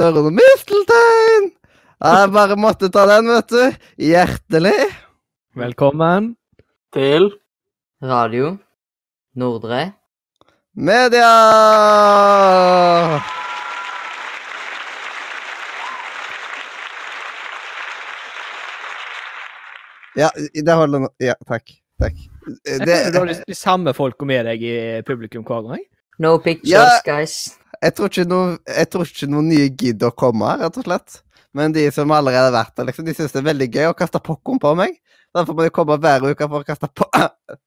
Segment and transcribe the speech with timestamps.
[0.00, 1.50] Står misteltein!
[2.00, 3.74] Jeg bare måtte ta den, vet du.
[4.00, 4.72] Hjertelig.
[5.60, 6.30] Velkommen.
[6.96, 7.28] Til
[8.00, 8.54] Radio
[9.36, 9.82] Nordre.
[10.72, 11.34] Media!
[20.18, 21.10] Ja, det holder nå.
[21.22, 21.70] Ja, takk.
[22.00, 22.16] Takk.
[22.66, 25.84] Jeg Det, føler du har de, de samme folka med deg i publikum hver gang.
[26.20, 27.00] No pictures, Ja.
[27.06, 27.36] guys.
[27.80, 31.20] Jeg, tror ikke noe, jeg tror ikke noen nye gidder å komme rett og slett.
[31.56, 33.96] Men de som allerede har vært der, liksom, de syns det er veldig gøy å
[33.98, 35.00] kaste popkorn på meg.
[35.34, 37.08] Derfor må de komme hver uke for å kaste på...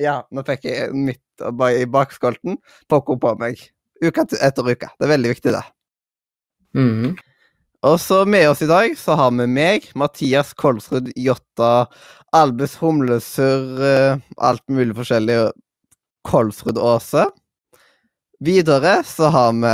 [0.00, 1.42] Ja, nå fikk jeg midt
[1.76, 2.54] i bakskolten
[2.88, 3.58] popkorn på meg.
[4.00, 4.88] Uke etter- uke.
[4.96, 5.64] Det er veldig viktig, det.
[6.78, 7.18] Mhm.
[7.84, 11.86] Og så med oss i dag så har vi meg, Mathias Kolsrud Jotta,
[12.36, 15.38] Albus Humlesurr, eh, alt mulig forskjellig,
[16.28, 17.24] Kolsrud Aase.
[18.40, 19.72] Videre så har vi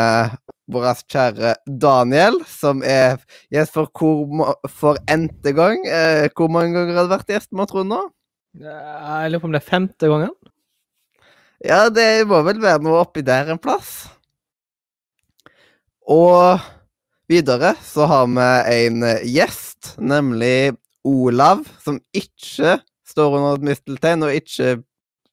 [0.74, 3.20] vår kjære Daniel, som er
[3.54, 5.84] gjest for, hvor, for n-te gang.
[5.86, 8.00] Eh, hvor mange ganger har du vært gjest, må tro nå?
[8.58, 10.34] Jeg lurer på om det er femte gangen.
[11.62, 14.08] Ja, det må vel være noe oppi der en plass.
[16.10, 16.58] Og
[17.30, 18.50] videre så har vi
[18.80, 20.74] en gjest, nemlig
[21.06, 24.80] Olav, som ikke står under et misteltein, og ikke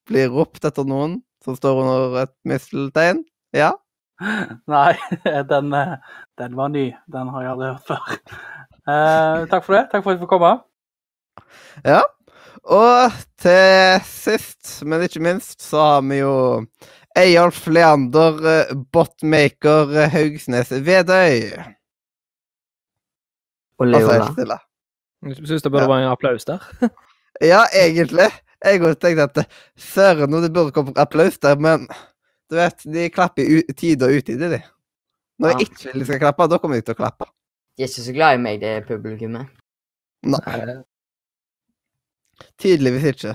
[0.05, 3.23] blir ropt etter noen som står under et misteltein.
[3.55, 3.71] Ja.
[4.71, 4.93] Nei,
[5.51, 5.95] den, eh,
[6.39, 6.89] den var ny.
[7.11, 8.03] Den har jeg aldri hørt før.
[8.83, 9.85] Eh, takk for det.
[9.93, 10.49] Takk for at du fikk komme.
[11.87, 12.01] ja.
[12.67, 16.33] Og til sist, men ikke minst, så har vi jo
[17.15, 21.47] Eyolf Leander, eh, botmaker eh, Haugsnes Vedøy.
[23.79, 24.27] Og Leola.
[24.33, 24.59] Stille.
[25.29, 25.91] Jeg syns det burde Ja.
[25.93, 26.59] være en applaus der.
[27.41, 28.27] Ja, egentlig.
[28.63, 31.87] Jeg også tenkte at søren, nå det burde komme applaus der, men
[32.51, 34.61] du vet, de klapper i tide og utide, de.
[35.41, 37.27] Når jeg ikke vil de skal klappe, da kommer de til å klappe.
[37.75, 39.49] De er ikke så glad i meg, det publikummet.
[40.23, 40.39] Nei,
[42.33, 43.33] Eh, tydeligvis ikke.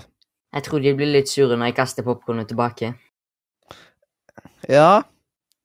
[0.54, 2.94] Jeg tror de blir litt sure når jeg kaster popkornet tilbake.
[4.68, 5.02] Ja,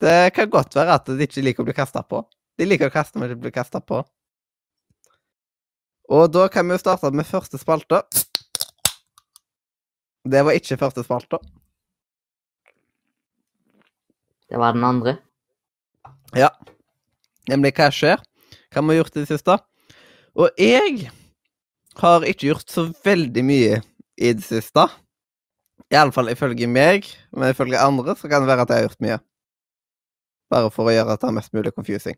[0.00, 2.22] det kan godt være at de ikke liker å bli kasta på.
[2.58, 4.02] De liker å kaste, men ikke bli kasta på.
[6.12, 8.02] Og da kan vi jo starte med første spalte.
[10.24, 11.38] Det var ikke første spalte.
[14.48, 15.18] Det var den andre.
[16.36, 16.48] Ja.
[17.50, 18.22] Nemlig hva skjer?
[18.72, 19.58] Hva vi har gjort i det siste?
[20.34, 21.10] Og jeg
[22.00, 23.78] har ikke gjort så veldig mye
[24.16, 24.86] i det siste.
[25.92, 29.18] Iallfall ifølge meg, men ifølge andre så kan det være at jeg har gjort mye.
[30.50, 32.16] Bare for å gjøre det mest mulig confusing.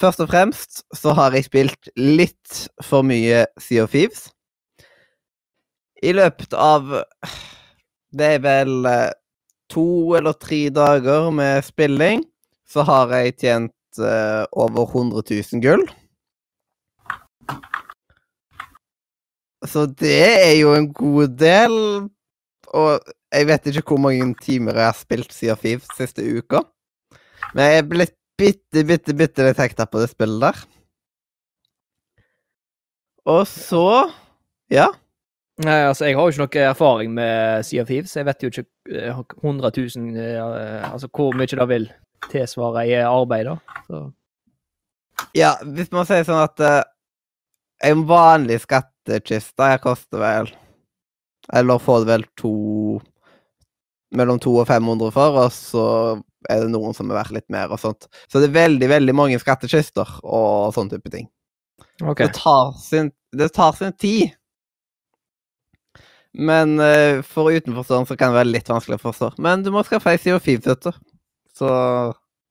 [0.00, 4.30] Først og fremst så har jeg spilt litt for mye Sea of Thieves.
[6.02, 6.92] I løpet av
[8.10, 9.12] Det er vel eh,
[9.70, 12.24] to eller tre dager med spilling
[12.70, 15.82] så har jeg tjent uh, over 100 000 gull.
[19.66, 21.74] Så det er jo en god del.
[22.70, 26.62] Og jeg vet ikke hvor mange timer jeg har spilt siden Fiv siste uka.
[27.54, 30.64] Men jeg er blitt bitte, bitte, bitte litt hekta på det spillet der.
[33.28, 34.10] Og så
[34.70, 34.86] Ja.
[35.60, 38.14] Nei, altså, Jeg har jo ikke noe erfaring med Sea of Thieves.
[38.16, 38.64] Jeg vet jo ikke
[38.96, 41.90] eh, 100 000 eh, Altså hvor mye det vil
[42.30, 43.56] tilsvare i arbeid, da.
[43.88, 44.00] Så.
[45.36, 46.80] Ja, hvis man sier sånn at uh,
[47.84, 50.50] en vanlig skattkiste koster vel
[51.56, 52.54] Eller får det vel to
[54.16, 55.84] Mellom 200 og 500 for, og så
[56.50, 58.08] er det noen som er verdt litt mer og sånt.
[58.26, 61.28] Så det er veldig, veldig mange skattkister og sånn type ting.
[62.02, 62.26] Okay.
[62.26, 64.32] Det, tar sin, det tar sin tid.
[66.38, 69.30] Men uh, for utenforstående så kan det være litt vanskelig å forstå.
[69.42, 70.92] Men du må skaffe ei CO5, vet du.
[71.56, 71.70] Så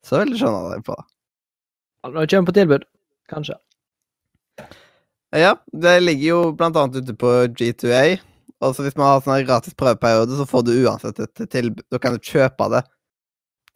[0.05, 1.07] så vil du skjønne deg på det.
[2.07, 2.85] Når det kommer på tilbud,
[3.31, 3.57] kanskje.
[5.35, 5.53] Ja,
[5.83, 8.19] det ligger jo blant annet ute på G2A.
[8.63, 11.83] Og så hvis man har sånn gratis prøveperiode, så får du uansett et tilbud.
[11.91, 12.83] Da kan du kjøpe det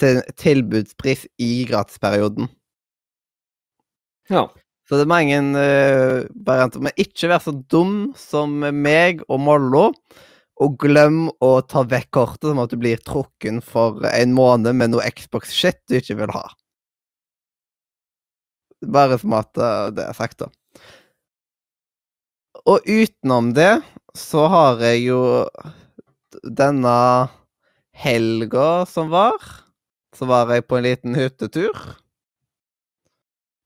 [0.02, 2.50] til tilbudspris i gratisperioden.
[4.32, 4.48] Ja.
[4.84, 6.84] Så det er mange uh, varianter.
[6.84, 9.86] Men ikke vær så dum som meg og Mollo,
[10.62, 14.94] og glem å ta vekk kortet, som at du blir trukken for en måned med
[14.94, 16.44] noe Xbox-shit du ikke vil ha.
[18.94, 20.52] Bare som at eh, det er sagt, da.
[22.70, 23.82] Og utenom det
[24.16, 25.22] så har jeg jo
[26.44, 26.94] denne
[27.98, 29.36] helga som var,
[30.16, 31.74] så var jeg på en liten hyttetur.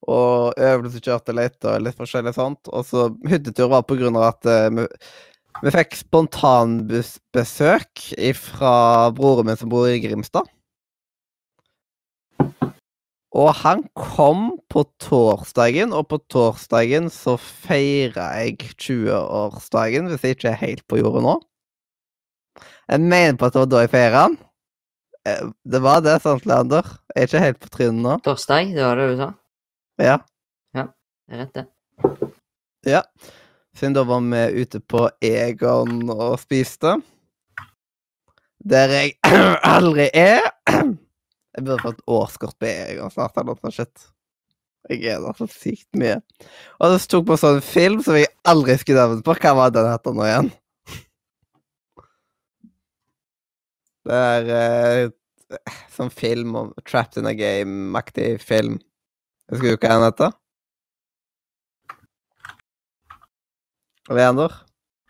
[0.08, 2.70] Og øvelseskjørte litt og litt forskjellig sånt.
[2.72, 4.84] Og så hyttetur var på grunn av at eh, vi,
[5.66, 7.92] vi fikk spontanbesøk
[8.40, 8.76] fra
[9.18, 10.48] broren min som bor i Grimstad.
[13.38, 20.50] Og han kom på torsdagen, og på torsdagen så feira jeg 20-årsdagen, hvis jeg ikke
[20.54, 21.36] er helt på jordet nå.
[22.88, 24.38] Jeg mener på at det var da jeg feira den.
[25.28, 25.44] Eh,
[25.76, 26.86] Det var det, sant, Leander?
[27.14, 28.14] Jeg er ikke helt på trynet nå.
[28.26, 29.30] Torsdag, det var det du sa?
[29.98, 30.18] Ja.
[31.28, 32.32] Det er rett, det.
[32.88, 33.02] ja.
[33.78, 36.96] Siden da var vi ute på Egon og spiste.
[38.68, 39.18] Der jeg
[39.76, 40.48] aldri er.
[40.72, 43.76] Jeg burde fått årskort på Egon snart, eller noe sånt.
[43.76, 44.08] shit.
[44.88, 46.22] Jeg er der så sykt mye.
[46.80, 49.36] Og så tok på sånn film som jeg aldri skulle nevnt på.
[49.42, 50.52] Hva var den heter nå igjen?
[54.08, 55.60] Det er eh,
[55.92, 58.78] sånn film om Trapped in a Game-aktig film.
[59.52, 60.32] Husker du hva den heter?
[64.10, 64.52] Leander?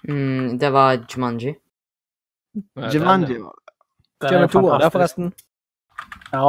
[0.08, 1.56] Mm, det var Jumanji.
[2.94, 3.38] Jumanji.
[3.38, 5.34] Den er Kjører to år det, forresten.
[6.34, 6.48] Ja.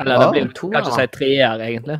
[0.00, 0.96] Eller det blir To, kan ikke da.
[0.96, 1.98] si treer, egentlig.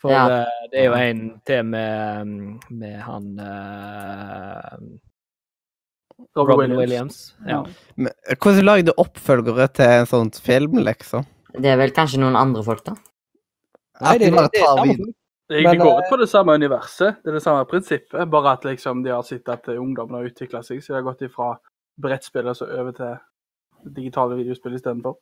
[0.00, 0.24] For Ja.
[0.40, 2.26] uh, det er jo en til med,
[2.70, 4.78] med han uh,
[6.36, 6.78] Robin, Williams.
[6.78, 7.36] Williams.
[7.46, 7.62] Ja.
[7.96, 11.26] Men, eh, hvordan lager du oppfølgere til en sånn film, liksom?
[11.54, 12.94] Det er vel kanskje noen andre folk, da?
[14.00, 15.16] Nei, det, det, det, bare det det tar samme vid- folk.
[15.50, 18.28] De, Men, de går eh, ut på det samme universet, det er det samme prinsippet,
[18.30, 21.08] bare at liksom de har sett at eh, ungdommen har utvikla seg, så de har
[21.08, 21.48] gått ifra
[21.98, 23.16] brettspill og så over til
[23.96, 25.16] digitale videospill istedenfor.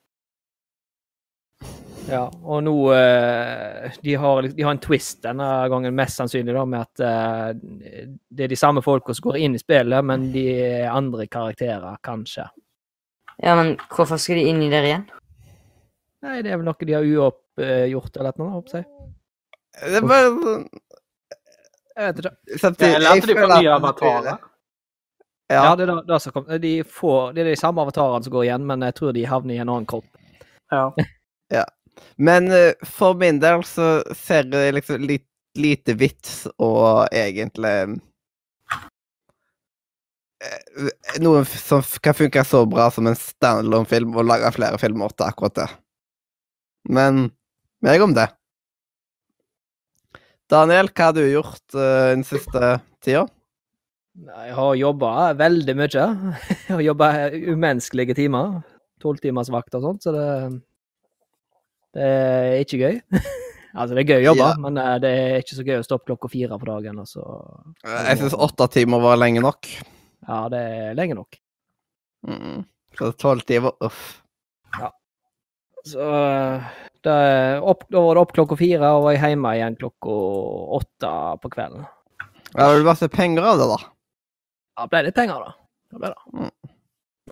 [2.09, 6.65] Ja, og nå eh, de, har, de har en twist denne gangen, mest sannsynlig, da,
[6.69, 10.45] med at eh, det er de samme folka som går inn i spillet, men de
[10.61, 12.47] er andre karakterer, kanskje.
[13.41, 15.09] Ja, men hvorfor skal de inn i der igjen?
[16.27, 18.87] Nei, det er vel noe de har uoppgjort eller noe, håper jeg.
[19.79, 20.69] Det er bare sånn
[21.99, 22.33] Jeg vet ikke.
[22.59, 24.31] Samtidig, Jeg lærte jeg de på nye avatarer.
[25.49, 28.35] Ja, Ja, det, er det, som kom, de får, det er de samme avatarene som
[28.35, 30.05] går igjen, men jeg tror de havner i en annen kropp.
[30.75, 30.91] Ja.
[31.59, 31.65] ja.
[32.21, 35.25] men eh, for min del så ser jeg liksom litt
[35.59, 37.97] lite vits og egentlig
[40.45, 40.91] eh,
[41.25, 45.57] Noe som kan funke så bra som en standalone-film, og lage flere filmer til akkurat
[45.57, 45.67] det.
[46.89, 47.29] Men
[47.85, 48.29] meg om det.
[50.49, 53.27] Daniel, hva har du gjort uh, den siste tida?
[54.19, 56.07] Jeg har jobba veldig mye.
[56.67, 57.11] Jeg har jobba
[57.53, 58.63] umenneskelige timer.
[58.99, 60.25] Tolvtimersvakt og sånt, så det,
[61.95, 62.97] det er ikke gøy.
[63.79, 64.57] altså, det er gøy å jobbe, Ja.
[64.65, 66.99] men eh, det er ikke så gøy å stoppe klokka fire på dagen.
[67.05, 67.23] Og så,
[67.85, 69.69] Jeg syns åtte timer var lenge nok.
[70.27, 71.39] ja, det er lenge nok.
[72.27, 72.65] Mm.
[72.99, 74.01] Så tolv timer Uff.
[75.93, 76.09] Så
[77.07, 77.15] da
[77.63, 80.17] var det opp klokka fire, og var jeg hjemme igjen klokka
[80.79, 81.87] åtte på kvelden.
[82.55, 83.79] Ja, det ble masse penger av det, da.
[84.79, 85.55] Ja, ble det penger, da.
[85.93, 86.53] Det ble det.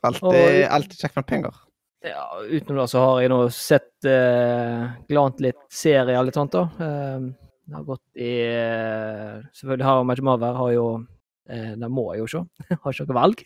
[0.04, 1.62] Alltid, Og- alltid kjekt med penger.
[2.06, 6.52] Ja, utenom det så har jeg nå sett eh, glant litt serier og litt sånt,
[6.54, 6.66] da.
[6.78, 7.24] Eh,
[7.66, 10.84] det har gått i eh, Selvfølgelig har Match har jo
[11.50, 12.42] eh, Det må jeg jo se.
[12.82, 13.42] har ikke noe valg.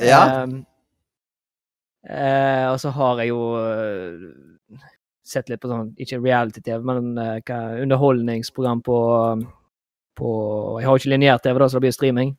[0.00, 0.22] Ja.
[0.44, 0.54] Eh,
[2.08, 4.78] eh, og så har jeg jo eh,
[5.24, 8.98] sett litt på sånn, ikke reality-TV, men eh, hva, underholdningsprogram på,
[10.18, 10.32] på
[10.80, 12.34] Jeg har jo ikke lineær-TV, da, så det blir streaming.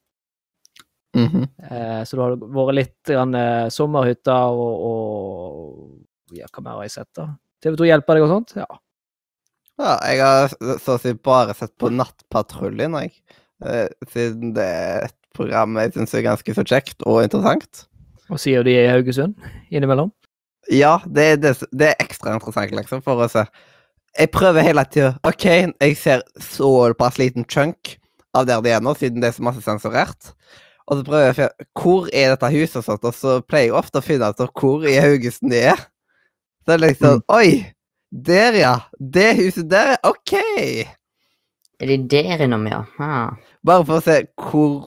[1.16, 1.44] Mhm.
[1.72, 6.88] Eh, så det har vært litt grann, eh, sommerhytter og, og Ja, hva mer har
[6.88, 7.30] jeg sett, da?
[7.64, 8.56] TV2 hjelper deg og sånt?
[8.58, 8.66] Ja.
[9.80, 9.94] ja.
[10.10, 13.14] Jeg har så å si bare sett på Nattpatruljen, jeg.
[13.64, 17.86] Eh, Siden det er et program jeg syns er ganske så kjekt og interessant.
[18.34, 19.36] Og sier de er i Haugesund
[19.70, 20.12] innimellom?
[20.74, 23.46] Ja, det er, det, det er ekstra interessant, liksom, for å se.
[24.16, 27.98] Jeg prøver hele tida OK, jeg ser såpass liten chunk
[28.36, 30.32] av der de er nå, siden det er så masse sensurert.
[30.86, 33.72] Og så prøver jeg å finne Hvor er dette huset og sånt, og så pleier
[33.72, 35.86] jeg ofte å finne ut hvor i Haugesund de er.
[36.62, 37.48] Så det er liksom Oi!
[38.16, 38.76] Der, ja.
[39.00, 40.38] Det huset der, OK!
[41.82, 42.86] Er de der innom, ja?
[43.02, 43.34] Ah.
[43.66, 44.86] Bare for å se hvor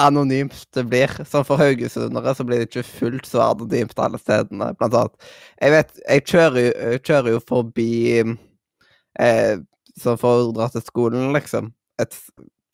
[0.00, 1.12] anonymt det blir.
[1.28, 5.32] Sånn for haugesundere så blir det ikke fullt så anonymt alle stedene, blant annet.
[5.60, 7.90] Jeg vet, jeg kjører jo, jeg kjører jo forbi
[8.20, 9.58] eh,
[10.00, 11.72] Sånn for å dra til skolen, liksom.
[12.00, 12.14] Et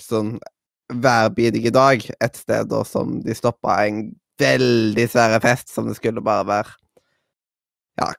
[0.03, 0.37] sånn
[0.93, 4.05] hver bidige dag et sted da som de stoppa en
[4.39, 6.75] veldig svære fest som det skulle bare være
[7.97, 8.11] Ja,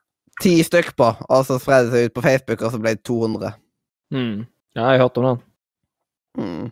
[0.42, 3.04] ti stykk på, og så spredde det seg ut på Facebook, og så ble det
[3.06, 3.52] 200.
[4.10, 4.40] Mm.
[4.74, 5.38] Ja, jeg har hørt om den.
[6.38, 6.64] Mm.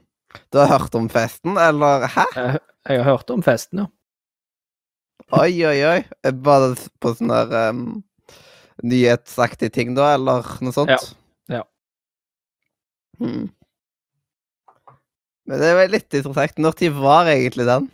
[0.52, 2.24] Du har hørt om festen, eller hæ?
[2.36, 3.86] Jeg, jeg har hørt om festen, ja.
[5.34, 6.00] Oi, oi, oi.
[6.46, 7.80] Var det på sånn der um,
[8.86, 10.92] nyhetsaktige ting, da, eller noe sånt?
[10.92, 11.62] Ja, ja.
[13.18, 13.48] Hmm.
[15.46, 16.58] Men det var litt interessant.
[16.62, 17.88] Når tid var egentlig den?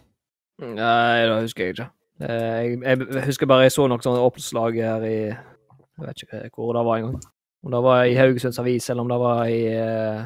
[0.62, 1.88] Nei, det husker jeg ikke.
[2.22, 6.42] Eh, Jeg, jeg husker bare jeg så noe sånt oppslag her i Jeg vet ikke
[6.56, 7.18] hvor det var engang.
[7.62, 10.22] Om det var i Haugesunds Avis, eller om det var i eh,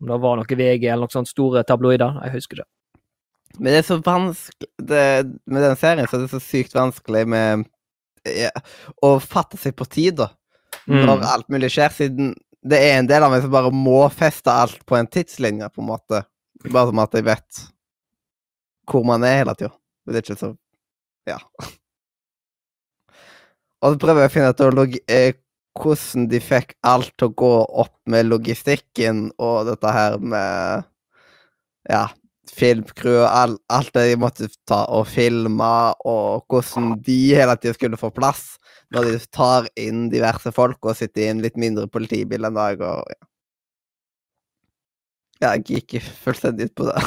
[0.00, 2.20] Om det var noe VG, eller noe sånt store tabloider.
[2.26, 2.70] Jeg husker ikke.
[3.58, 5.04] Men det er så vanskelig det,
[5.48, 7.64] Med den serien så er det så sykt vanskelig med
[8.28, 8.50] ja,
[9.02, 10.28] å fatte seg på tid, da.
[10.88, 11.08] Mm.
[11.08, 12.34] Alt mulig skjer, siden
[12.68, 15.82] det er en del av meg som bare må feste alt på en tidslinje, på
[15.82, 16.22] en måte.
[16.66, 17.60] Bare som at jeg vet
[18.88, 19.72] hvor man er hele tida.
[20.08, 20.54] Det er ikke så
[21.28, 21.38] Ja.
[23.78, 24.60] Og så prøver jeg å finne ut
[25.82, 27.52] hvordan de fikk alt til å gå
[27.84, 30.86] opp med logistikken og dette her med
[31.88, 32.04] Ja,
[32.52, 35.70] filmcrew og all, alt det de måtte ta og filme,
[36.04, 38.58] og hvordan de hele tida skulle få plass
[38.92, 42.84] når de tar inn diverse folk og sitter i en litt mindre politibil en dag
[42.84, 43.22] og ja.
[45.38, 46.98] Ja, jeg gikk fullstendig ut på det.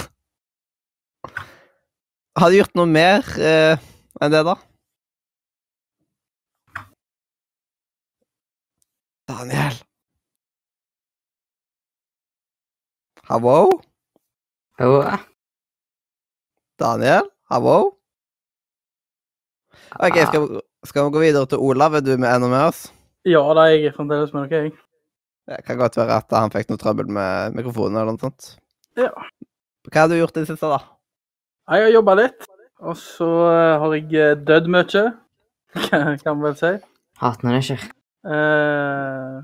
[2.39, 3.75] Har de gjort noe mer eh,
[4.23, 4.55] enn det, da?
[9.31, 9.75] Daniel?
[13.29, 13.81] Hallo?
[14.79, 15.03] Hallo?
[16.79, 17.29] Daniel?
[17.51, 17.77] Hallo?
[19.99, 21.93] OK, skal vi, skal vi gå videre til Olav?
[21.95, 22.81] Er du med ennå med oss?
[23.27, 24.75] Ja da, jeg er fremdeles med dere, jeg.
[25.47, 28.49] Det kan godt være at han fikk noe trøbbel med mikrofonen eller noe sånt.
[28.99, 29.11] Ja.
[29.87, 30.81] Hva har du gjort i det siste, da?
[31.71, 32.51] Jeg har jobba litt,
[32.83, 35.07] og så eh, har jeg eh, dødd mye,
[35.87, 36.75] kan man vel si.
[37.23, 37.89] hater når det skjer.
[38.25, 39.39] Eh,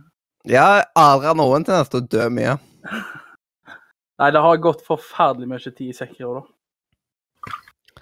[0.47, 2.53] Ja, Adrian har også en tendens til å dø mye.
[4.21, 6.45] nei, det har gått forferdelig mye tid i Sekiro, da.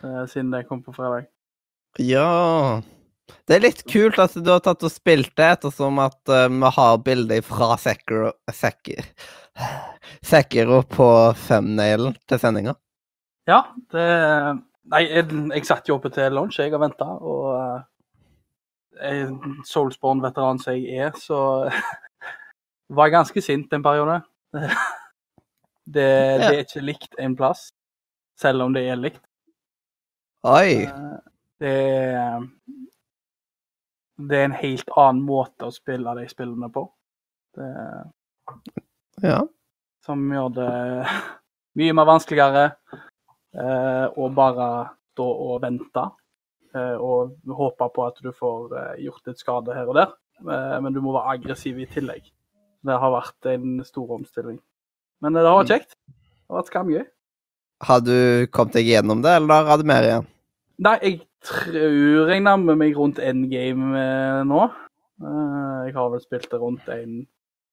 [0.04, 1.30] Uh, siden det kom på fredag.
[1.98, 2.82] Ja
[3.48, 6.72] Det er litt kult at du har tatt og spilt det, ettersom at uh, vi
[6.78, 9.08] har bilder fra Sekiro Sekir,
[10.30, 11.10] Sekiro på
[11.48, 12.76] thumbnailen til sendinga.
[13.50, 13.64] Ja,
[13.94, 14.08] det
[14.86, 17.80] Nei, jeg, jeg satt jo oppe til lunsj, jeg, og venta, og jeg,
[19.68, 21.70] Soulsborne-veteran som jeg er, så
[22.96, 24.22] var jeg ganske sint en periode.
[25.86, 26.02] Det,
[26.42, 27.68] det er ikke likt en plass,
[28.42, 29.20] selv om det er likt.
[30.50, 30.82] Oi.
[30.90, 31.12] Eh,
[31.62, 31.74] Det
[32.16, 32.48] er
[34.18, 36.88] Det er en helt annen måte å spille de spillene på.
[37.54, 37.70] Det,
[39.22, 39.44] Ja.
[40.04, 40.72] som gjør det
[41.80, 42.66] mye mer vanskeligere
[43.54, 44.68] eh, å bare
[45.14, 46.08] stå og vente.
[46.76, 50.16] Eh, og håpe på at du får eh, gjort litt skade her og der.
[50.44, 52.26] Eh, men du må være aggressiv i tillegg.
[52.86, 54.58] Det har vært en stor omstilling.
[55.24, 55.96] Men det har vært kjekt.
[55.96, 57.06] Det har vært skamgøy.
[57.86, 58.18] Har du
[58.56, 60.28] kommet deg gjennom det, eller har du mer igjen?
[60.86, 61.18] Nei, jeg
[61.48, 64.62] tror jeg nærmer meg rundt endgame game nå.
[65.86, 67.22] Jeg har vel spilt det rundt en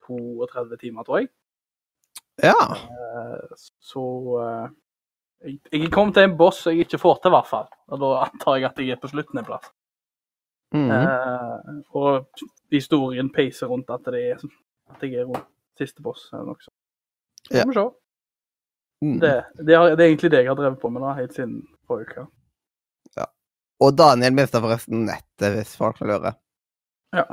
[0.07, 1.31] 32 timer, tror jeg.
[2.43, 2.57] Ja.
[3.83, 4.05] Så
[5.45, 7.71] jeg, jeg kommet til en boss jeg ikke får til, i hvert fall.
[7.93, 9.71] Og da antar jeg at jeg er på slutten en plass.
[10.75, 11.03] Mm -hmm.
[11.05, 12.29] uh, og
[12.71, 14.39] historien peiser rundt at, det er,
[14.91, 15.47] at jeg er rundt
[15.79, 16.77] siste boss eller noe sånt.
[17.49, 17.65] Så Ja.
[17.65, 17.91] får se.
[19.03, 19.21] Mhm.
[19.21, 21.69] Det, det, er, det er egentlig det jeg har drevet på med da, helt siden
[21.87, 22.27] forrige uke.
[23.83, 26.37] Og Daniel mista forresten nettet, hvis folk vil lure.
[27.17, 27.25] Ja.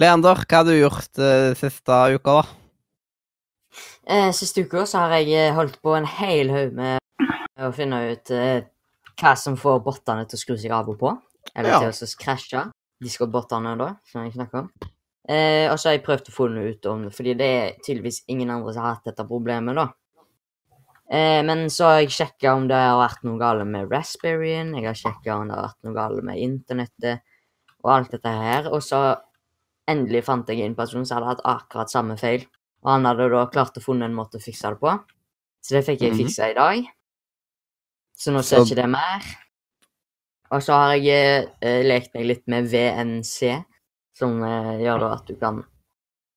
[0.00, 2.44] Leander, hva har du gjort uh, siste uka, da?
[4.06, 6.98] Eh, siste uka så har jeg eh, holdt på en hel haug med
[7.64, 8.66] å finne ut eh,
[9.20, 11.14] hva som får bottene til å skru seg av og på.
[11.54, 11.78] Eller Ja.
[11.80, 12.64] til å krasje.
[13.04, 14.70] Discord-bottene, da, som jeg snakker om.
[15.28, 17.76] Eh, og så har jeg prøvd å få noe ut om det, fordi det er
[17.84, 19.88] tydeligvis ingen andre som har hatt dette problemet, da.
[21.10, 24.86] Eh, men så har jeg sjekka om det har vært noe galt med Raspberryen, jeg
[24.88, 27.20] har sjekka om det har vært noe galt med internettet
[27.84, 28.68] og alt dette her.
[28.72, 29.00] Og så
[29.88, 32.46] endelig fant jeg en person som hadde hatt akkurat samme feil.
[32.84, 34.92] Og han hadde da klart å funnet en måte å fikse det på.
[35.64, 36.18] Så det fikk jeg Mhm.
[36.20, 36.84] fiksa i dag.
[38.16, 39.22] Så nå ser Så- ikke det mer.
[40.50, 43.64] Og så har jeg eh, lekt meg litt med VNC,
[44.12, 45.64] som eh, gjør da at du kan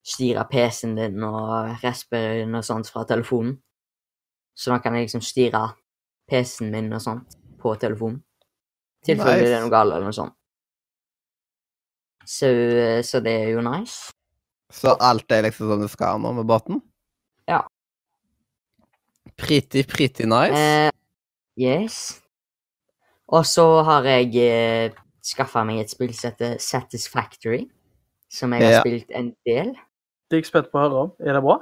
[0.04, 3.60] styre PC-en din og Raspberryen og sånt fra telefonen.
[4.58, 5.74] Så da kan jeg liksom styre
[6.30, 8.24] PC-en min og sånt på telefonen.
[9.06, 10.34] Tilfelle det er noe galt eller noe sånt.
[12.26, 14.12] Så, eh, så det er jo nice.
[14.74, 16.82] Så alt er liksom som det skal nå med båten?
[17.48, 17.62] Ja.
[19.38, 20.52] Pretty, pretty nice.
[20.54, 20.92] Uh,
[21.60, 22.22] yes.
[23.28, 24.34] Og så har jeg
[24.92, 27.66] uh, skaffa meg et spill som heter Satisfactory.
[28.32, 28.84] Som jeg har Ja.
[28.84, 29.72] spilt en del.
[30.28, 31.12] Det er jeg spent på å høre om.
[31.24, 31.62] Er det bra?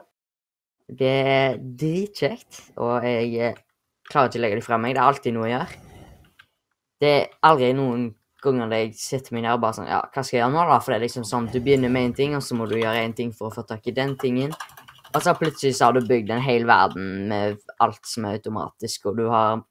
[0.90, 3.56] Det er dritkjekt, og jeg eh,
[4.10, 4.94] klarer ikke å legge det fra meg.
[4.94, 5.78] Det er alltid noe å gjøre.
[7.02, 8.04] Det er aldri noen
[8.46, 10.80] ganger jeg sitter meg nærmere sånn Ja, hva skal jeg gjøre nå, da?
[10.82, 13.04] For det er liksom sånn du begynner med en ting, og så må du gjøre
[13.04, 14.56] en ting for å få tak i den tingen.
[15.16, 19.08] Og så plutselig så har du bygd en hel verden med alt som er automatisk,
[19.10, 19.64] og du har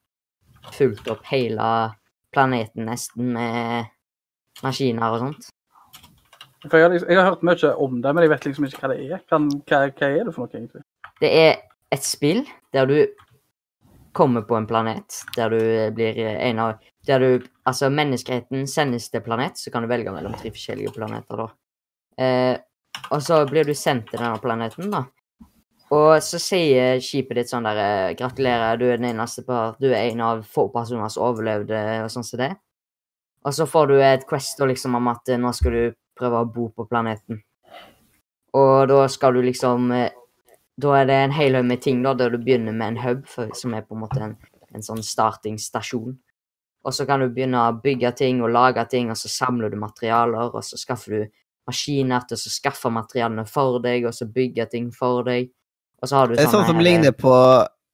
[0.72, 1.66] fulgt opp hele
[2.34, 3.90] planeten nesten med
[4.64, 5.50] maskiner og sånt.
[6.64, 8.80] For jeg, har liksom, jeg har hørt mye om det, men jeg vet liksom ikke
[8.80, 9.22] hva det er.
[9.28, 10.84] Kan, hva, hva er det for noe, egentlig?
[11.20, 11.52] Det er
[11.94, 12.40] et spill
[12.74, 12.96] der du
[14.14, 15.61] kommer på en planet, der du
[15.97, 20.35] blir en av Der du Altså, menneskeheten sendes til planet, så kan du velge mellom
[20.37, 21.47] tre forskjellige planeter, da.
[22.21, 22.56] Eh,
[23.11, 25.06] og så blir du sendt til denne planeten, da.
[25.92, 29.90] Og så sier skipet ditt sånn der eh, Gratulerer, du er den eneste par Du
[29.90, 32.52] er en av få personer som overlevde, og sånn som det.
[33.44, 36.49] Og så får du et quest liksom om at eh, nå skal du prøve å
[36.49, 37.42] bo på planeten.
[38.54, 40.12] Og da skal du liksom eh,
[40.80, 43.26] da er det en hel haug med ting, da, der du begynner med en hub,
[43.30, 44.36] for, som er på en måte en,
[44.74, 46.16] en sånn startingstasjon.
[46.84, 49.76] Og så kan du begynne å bygge ting og lage ting, og så samler du
[49.80, 51.24] materialer, og så skaffer du
[51.70, 55.48] maskiner til å skaffe materialene for deg, og så bygge ting for deg.
[56.02, 57.32] Og så har du Det er sånn som her- ligner på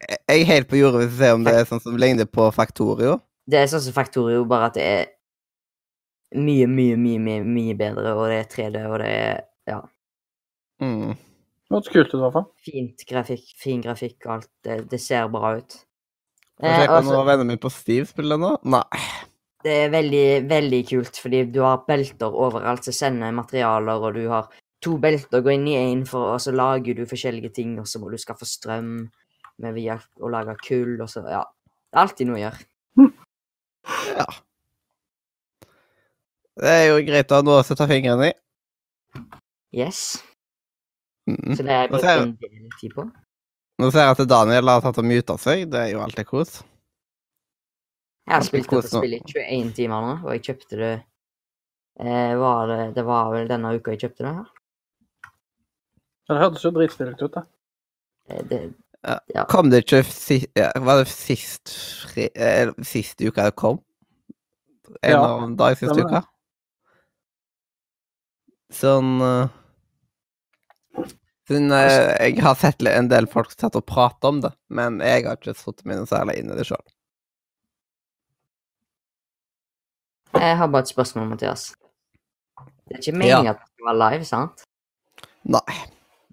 [0.00, 2.46] Jeg er helt på jordet hvis jeg ser om det er sånn som ligner på
[2.56, 3.20] Factorio.
[3.46, 5.06] Det er sånn som Factorio, bare at det er
[6.40, 9.80] mye, mye, mye, mye, mye bedre, og det er 3D, og det er ja,
[10.80, 11.14] Mm.
[11.70, 12.46] Det hørtes kult ut, i hvert fall.
[12.66, 14.48] fint grafikk, fin grafikk og alt.
[14.66, 15.76] Det, det ser bra ut.
[16.58, 18.56] Eh, sjekke altså, noen venner mine på Steve spiller nå?
[18.74, 19.04] Nei.
[19.62, 24.26] Det er veldig, veldig kult, fordi du har belter overalt som sender materialer, og du
[24.32, 24.48] har
[24.82, 28.10] to belter gå inn i én, og så lager du forskjellige ting, og så må
[28.10, 28.94] du skaffe strøm
[29.60, 31.44] med via å lage kull, og så Ja.
[31.90, 32.66] Det er alltid noe å gjøre.
[34.16, 34.26] Ja.
[36.60, 38.34] Det er jo greit å ha noe å sette fingrene i.
[39.72, 40.22] Yes.
[41.36, 41.56] Mm.
[41.56, 43.06] Så det har jeg brukt en del tid på.
[43.80, 45.68] Nå ser jeg at Daniel har tatt og muta seg.
[45.72, 46.58] Det er jo alltid kos.
[48.28, 50.90] Jeg har spilt dette spillet i 21 timer nå, og jeg kjøpte det
[52.04, 54.50] eh, var det, det var vel denne uka jeg kjøpte det her.
[56.28, 57.42] Ja, det hørtes jo dritstilig ut, da.
[58.46, 58.60] Det,
[59.34, 59.46] ja.
[59.50, 61.72] Kom det ikke si ja, Var det sist
[62.12, 63.80] fri, eh, Sist uka det kom?
[65.00, 66.20] En Ja, av dag sist uka?
[68.70, 69.56] Sånn eh,
[71.50, 75.24] Siden eh, jeg har sett en del folk tatt og prate om det, men jeg
[75.26, 76.84] har ikke satt meg noe særlig inn i det sjøl.
[80.30, 81.72] jeg har bare et spørsmål, Mathias.
[82.86, 84.62] Det er ikke meningen at det skal være live, sant?
[85.50, 85.74] Nei.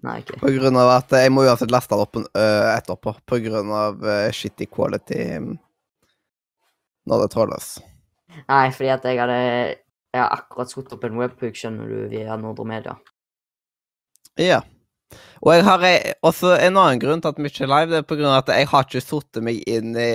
[0.06, 0.32] Nei, ok.
[0.38, 3.16] På grunn av at jeg må uansett laste det opp etterpå.
[3.26, 5.52] På grunn av eh, shitty quality mm,
[7.10, 7.68] når det tåles.
[8.46, 9.38] Nei, fordi at jeg hadde
[10.14, 12.94] Jeg har akkurat satt opp en webhook, skjønner du, via Nordre Media.
[14.38, 14.62] Ja.
[15.42, 17.90] Og jeg har eh, også en annen grunn til at mye er live.
[17.92, 20.10] Det er på grunn av at jeg har ikke satt meg inn i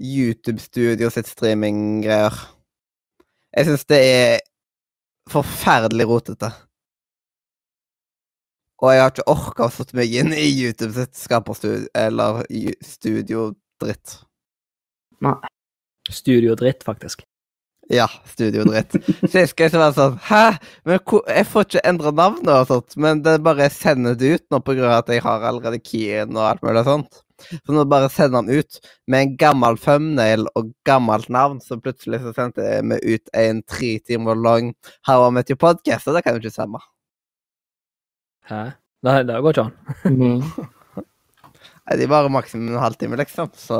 [0.00, 2.38] YouTube-studio sitt streaminggreier.
[3.54, 4.38] Jeg syns det er
[5.30, 6.50] forferdelig rotete.
[8.82, 12.42] Og jeg har ikke orka å sette meg inn i YouTube sitt skaperstudio eller
[12.84, 14.18] studiodritt.
[15.22, 15.52] studio-dritt.
[16.10, 17.24] Studiodritt, faktisk.
[17.92, 18.94] Ja, studiodritt.
[19.28, 20.44] Så jeg skal ikke være sånn Hæ?
[20.88, 24.60] Men jeg får ikke endra navnet og sånt, men det bare sender det ut nå
[24.64, 27.20] på grunn av at jeg har allerede keyen og alt mulig sånt.
[27.52, 28.78] Så nå bare sender han ut
[29.10, 33.96] med en gammel thumbnail og gammelt navn, så plutselig så sendte meg ut en tre
[34.06, 34.72] timer lang
[35.08, 36.80] How I Met Your Podcast, og det kan jo ikke stemme.
[38.48, 38.62] Hæ?
[39.04, 39.74] Nei, det går ikke an.
[41.84, 43.76] Nei, De varer maksimum en halvtime, liksom, så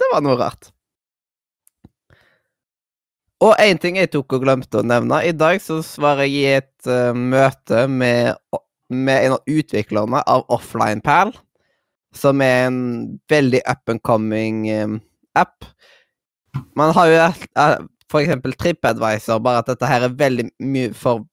[0.00, 0.70] det var noe rart.
[3.42, 5.18] Og én ting jeg tok og glemte å nevne.
[5.26, 8.38] I dag så var jeg i et uh, møte med,
[8.86, 11.34] med en av utviklerne av OfflinePal,
[12.14, 12.78] som er en
[13.32, 14.94] veldig up and coming eh,
[15.34, 15.64] app.
[16.78, 21.24] Man har jo uh, for eksempel TripAdvisor, bare at dette her er veldig mye for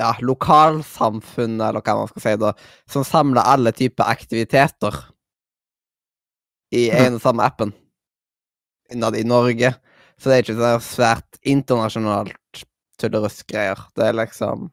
[0.00, 2.52] ja, lokalsamfunnet, eller hva man skal si, da,
[2.88, 5.02] som samler alle typer aktiviteter
[6.76, 7.74] i en og samme appen
[8.92, 9.72] innad i Norge.
[10.16, 12.62] Så det er ikke sånn svært internasjonalt
[13.00, 13.80] tullerusk-greier.
[13.96, 14.70] Det er liksom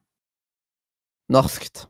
[1.34, 1.88] norskt.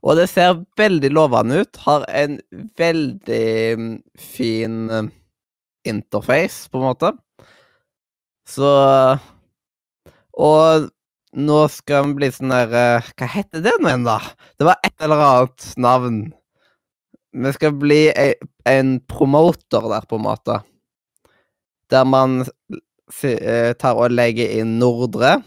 [0.00, 1.80] Og det ser veldig lovende ut.
[1.84, 2.38] Har en
[2.80, 5.10] veldig mm, fin eh,
[5.88, 7.12] interface, på en måte.
[8.48, 8.70] Så
[10.40, 10.88] Og
[11.36, 14.18] nå skal den bli sånn der eh, Hva heter det nå igjen, da?
[14.58, 16.20] Det var et eller annet navn.
[17.30, 18.00] Vi skal bli
[18.66, 20.56] en promoter der, på en måte.
[21.90, 25.40] Der man eh, tar og legger inn Nordre,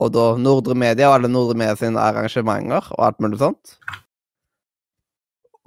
[0.00, 3.76] og da Nordre Media og alle Nordre Media sine arrangementer og alt mulig sånt.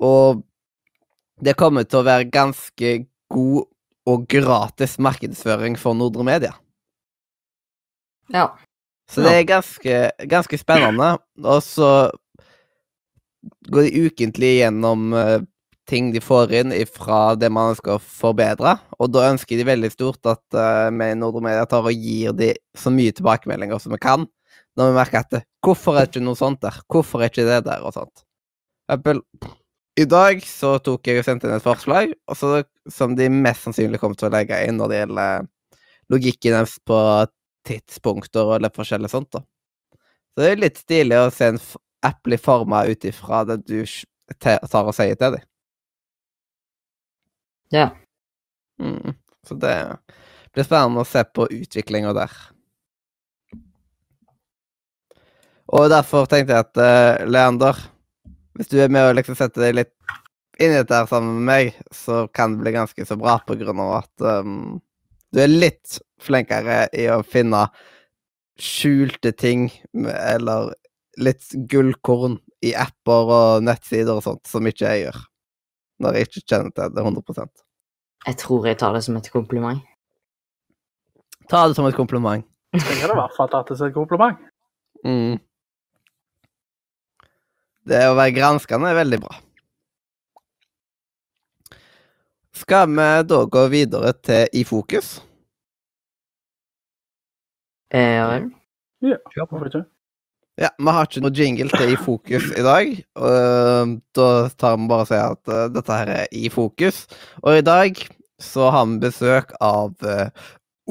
[0.01, 0.41] Og
[1.43, 2.95] det kommer til å være ganske
[3.33, 3.65] god
[4.09, 6.53] og gratis markedsføring for Nordre Media.
[8.33, 8.49] Ja.
[9.09, 9.95] Så det er ganske,
[10.31, 11.17] ganske spennende.
[11.43, 11.89] Og så
[13.71, 15.41] går de ukentlig gjennom eh,
[15.89, 18.77] ting de får inn fra det man ønsker å forbedre.
[18.99, 22.35] Og da ønsker de veldig stort at uh, vi i Nordre Media tar og gir
[22.37, 24.23] de så mye tilbakemeldinger som vi kan.
[24.79, 26.79] Når vi merker at Hvorfor er det ikke noe sånt der?
[26.91, 27.83] Hvorfor er ikke det der?
[27.85, 28.23] Og sånt.
[28.91, 29.21] Apple.
[29.99, 33.99] I dag så tok jeg og sendte inn et forslag også, som de mest sannsynlig
[34.01, 35.45] kommer til å legge inn når det gjelder
[36.11, 36.97] logikken deres på
[37.69, 39.29] tidspunkter og litt forskjellig sånt.
[39.37, 39.43] da.
[40.33, 43.59] Så det er litt stilig å se en f- app bli forma ut ifra det
[43.69, 43.83] du
[44.41, 45.45] tar og sier til dem.
[47.73, 47.89] Ja.
[48.81, 49.15] Mm.
[49.47, 49.75] Så det
[50.53, 52.33] blir spennende å se på utviklinga der.
[55.73, 57.79] Og derfor tenkte jeg at uh, Leander,
[58.53, 59.93] hvis du er med og liksom setter deg litt
[60.61, 63.57] inn i dette her sammen med meg, så kan det bli ganske så bra på
[63.57, 64.77] grunn av at um,
[65.33, 67.65] du er litt flinkere i å finne
[68.61, 69.71] skjulte ting,
[70.05, 70.75] eller
[71.17, 75.23] litt gullkorn i apper og nettsider og sånt, som ikke jeg gjør.
[76.03, 77.47] Når jeg ikke kjenner til det 100
[78.27, 79.79] Jeg tror jeg tar det som et kompliment.
[81.49, 82.45] Ta det som et kompliment.
[82.73, 84.37] Jeg det i hvert fall tatt det som et kompliment.
[85.05, 85.39] Mm.
[87.83, 89.35] Det å være granskende er veldig bra.
[92.63, 95.17] Skal vi da gå videre til I fokus?
[97.93, 98.51] Eh, ja vel.
[99.03, 99.45] Ja, på.
[99.51, 99.83] hvorfor ikke?
[100.61, 102.91] Ja, vi har ikke noe jingle til I fokus i dag.
[103.17, 104.27] Og da
[104.61, 107.07] tar vi bare og sier at uh, dette her er I fokus.
[107.41, 107.97] Og i dag
[108.43, 110.29] så har vi besøk av uh,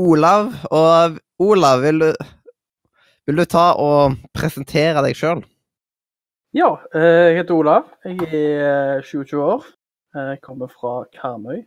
[0.02, 0.50] Olav.
[0.74, 2.10] Og Olav, vil du,
[3.30, 5.44] vil du ta og presentere deg sjøl?
[6.52, 7.86] Ja, eh, jeg heter Olav.
[8.04, 9.62] Jeg er eh, 27 år.
[10.12, 11.62] Jeg kommer fra Karmøy.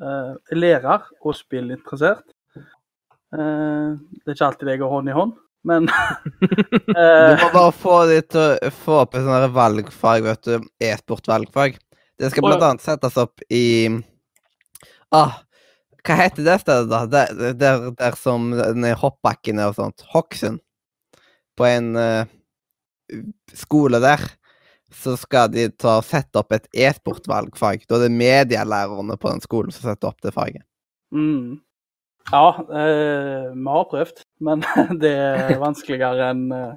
[0.00, 2.24] Er lærer og spillinteressert.
[2.56, 5.34] Eh, Det er ikke alltid jeg går hånd i hånd,
[5.66, 5.86] men
[6.40, 10.66] Du eh, må bare få de til å få opp et sånt valgfag, vet du.
[10.82, 11.78] E-sport-valgfag.
[12.20, 13.88] Det skal blant annet settes opp i
[15.10, 15.40] Ah,
[16.06, 17.04] hva heter det stedet, da?
[17.10, 18.52] Der, der, der som
[19.00, 20.04] hoppbakken er og sånt.
[20.12, 20.60] Hokksund.
[21.58, 22.28] På en uh,
[23.56, 24.22] skole der.
[24.94, 27.84] Så skal de ta og sette opp et e-sport-valgfag.
[27.86, 30.64] Da er det medielærerne på den skolen som setter opp det faget.
[31.14, 31.58] mm.
[32.30, 34.62] Ja, eh, vi har prøvd, men
[35.02, 36.72] det er vanskeligere enn eh,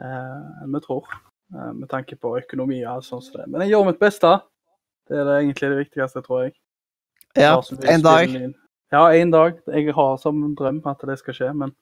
[0.00, 1.08] en vi tror.
[1.54, 3.34] eh, Med tanke på økonomi og alt sånt.
[3.46, 4.30] Men jeg gjør mitt beste.
[5.04, 6.54] Det er det egentlig det viktigste, tror jeg.
[7.36, 7.58] Ja,
[7.90, 8.30] en dag.
[8.30, 8.54] inn.
[8.94, 9.58] Ja, en dag.
[9.74, 11.74] Jeg har som drøm at det skal skje, men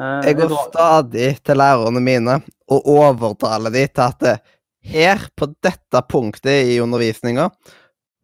[0.00, 4.44] eh, Jeg går jeg stadig til lærerne mine og overtaler de til at eh,
[4.84, 7.48] her, på dette punktet i undervisninga,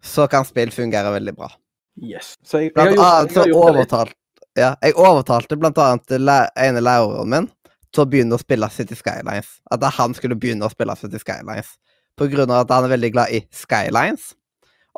[0.04, 1.48] så kan spill fungere veldig bra.
[1.96, 2.34] Yes.
[2.46, 3.94] Så jeg, jeg har gjort, annet jeg har gjort det litt.
[3.94, 4.16] overtalt,
[4.58, 7.48] ja, jeg overtalte blant annet ene læreren min
[7.90, 9.48] til å begynne å spille City Skylines.
[9.70, 11.74] At han skulle begynne å spille City Skylines.
[12.18, 14.32] På grunn av at han er veldig glad i Skylines.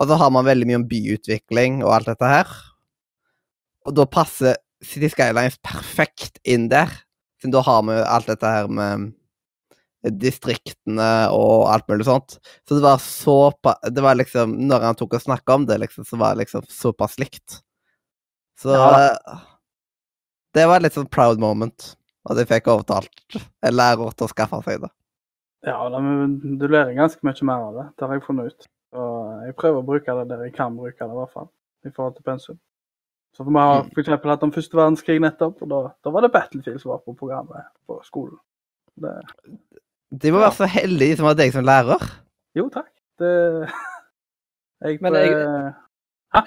[0.01, 2.53] Og så har man veldig mye om byutvikling og alt dette her.
[3.87, 6.91] Og da passer City Skylines perfekt inn der.
[7.41, 9.13] Siden da har vi alt dette her med
[10.03, 12.39] distriktene og alt mulig sånt.
[12.69, 13.53] Så det var så
[13.87, 16.67] Det var liksom Når han tok og snakka om det, liksom, så var det liksom
[16.69, 17.63] såpass likt.
[18.59, 19.17] Så Ja.
[20.53, 21.97] Det var litt sånn proud moment.
[22.29, 24.91] At jeg fikk overtalt en lærer til å skaffe seg det.
[25.67, 27.87] Ja, du lærer ganske mye mer av det.
[27.97, 28.69] Det har jeg funnet ut.
[28.93, 31.49] Og jeg prøver å bruke det der jeg kan bruke det, i hvert fall.
[31.87, 32.59] I forhold til pensum.
[33.37, 34.11] Så vi har f.eks.
[34.11, 37.15] for hatt om første verdenskrig nettopp, og da, da var det Battlefield som var på
[37.17, 38.37] programmet på skolen.
[39.01, 39.15] Det,
[40.13, 40.49] De må Ja.
[40.51, 42.03] være så heldige som har deg som lærer.
[42.57, 42.91] jo, takk.
[43.19, 43.69] Det
[44.83, 45.73] Jeg, Men jeg- eh,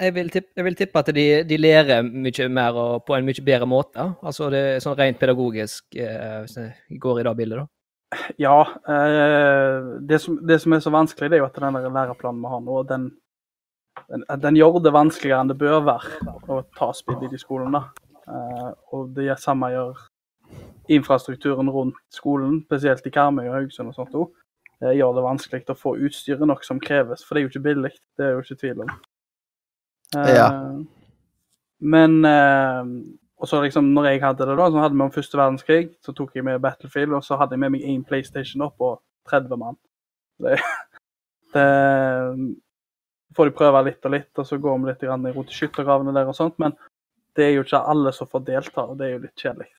[0.02, 3.26] Jeg vil, tippe, jeg vil tippe at de, de lærer mye mer og på en
[3.26, 4.16] mye bedre måte.
[4.24, 7.68] Altså det er sånn rent pedagogisk, eh, hvis jeg går i det bildet, da.
[8.42, 8.62] Ja.
[8.88, 12.42] Eh, det, som, det som er så vanskelig, det er jo at den der læreplanen
[12.42, 13.12] vi har nå, den,
[14.10, 17.72] den, den gjør det vanskeligere enn det bør være å ta spill i de skolene.
[17.78, 18.10] da.
[18.28, 20.02] Eh, og det samme gjør
[20.92, 24.42] infrastrukturen rundt skolen, spesielt i Karmøy og Haugesund og sånt også,
[24.82, 27.64] Det gjør det vanskelig å få utstyret nok som kreves, for det er jo ikke
[27.64, 27.92] billig.
[28.18, 28.90] Det er jo ikke tvil om.
[30.18, 30.50] Eh, Ja.
[31.80, 32.84] Men eh,
[33.38, 36.14] og så liksom, når jeg hadde det, da, så hadde vi om første verdenskrig, så
[36.16, 39.60] tok jeg med Battlefield, og så hadde jeg med meg én PlayStation opp og 30
[39.60, 39.80] mann.
[40.42, 40.56] Det,
[41.56, 41.66] det
[43.36, 46.16] får de prøve litt og litt, og så går vi litt i rot i skyttergravene
[46.16, 46.56] der og sånt.
[46.64, 46.78] Men
[47.36, 49.70] det er jo ikke alle som får delta, og det er jo litt kjedelig.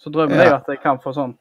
[0.00, 0.42] Så drømmen Ja.
[0.42, 1.36] er jo at jeg kan få sånn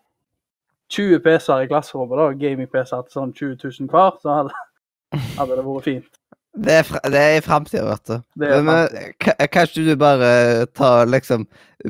[0.90, 4.64] 20 PC-er i klasserommet, da, gaming-PC-er til sånn 20 000 hver, så hadde,
[5.40, 6.20] hadde det vært fint.
[6.58, 8.16] Det er, det er i framtida, vet du.
[8.42, 11.46] Men eh, kanskje du bare tar liksom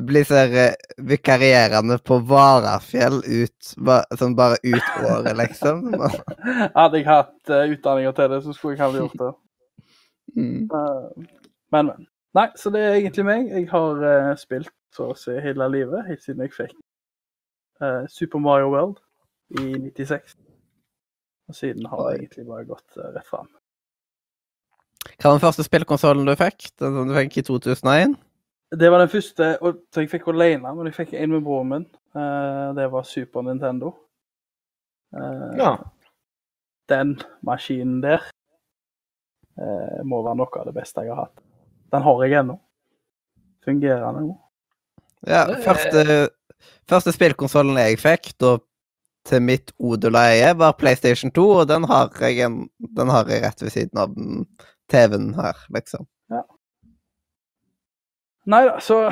[0.06, 5.88] Blir så eh, vikarierende på Varafjell ut ba, Sånn bare ut året, liksom?
[6.76, 9.32] Hadde jeg hatt uh, utdanninger til det, så skulle jeg ha gjort det.
[10.30, 10.68] Mm.
[10.70, 11.24] Uh,
[11.74, 12.04] men, men.
[12.38, 13.48] Nei, så det er egentlig meg.
[13.50, 16.76] Jeg har uh, spilt så å si hele livet, helt siden jeg fikk
[17.82, 19.00] uh, Super Mario World
[19.58, 20.36] i 96.
[21.50, 23.50] Og siden har det egentlig bare gått uh, rett fram.
[25.18, 26.70] Hva var den første spillkonsollen du fikk?
[26.78, 28.18] Den som du fikk i 2001?
[28.70, 31.72] Det var den første og, så jeg fikk alene, men jeg fikk en med broren
[31.72, 31.86] min.
[32.14, 33.94] Eh, det var Super Nintendo.
[35.16, 35.76] Eh, Ja.
[36.88, 38.22] Den maskinen der
[39.58, 41.42] eh, må være noe av det beste jeg har hatt.
[41.90, 42.56] Den har jeg ennå.
[43.64, 44.36] Fungerende god.
[45.28, 46.04] Ja, første,
[46.88, 48.54] første spillkonsollen jeg fikk da
[49.28, 50.16] til mitt odel
[50.56, 52.62] var PlayStation 2, og den har jeg, en,
[52.96, 54.14] den har jeg rett ved siden av
[54.88, 56.08] TV-en her, liksom.
[58.50, 59.02] Nei da, så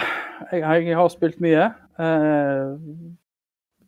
[0.52, 1.68] jeg, jeg har spilt mye.
[2.00, 2.70] Eh,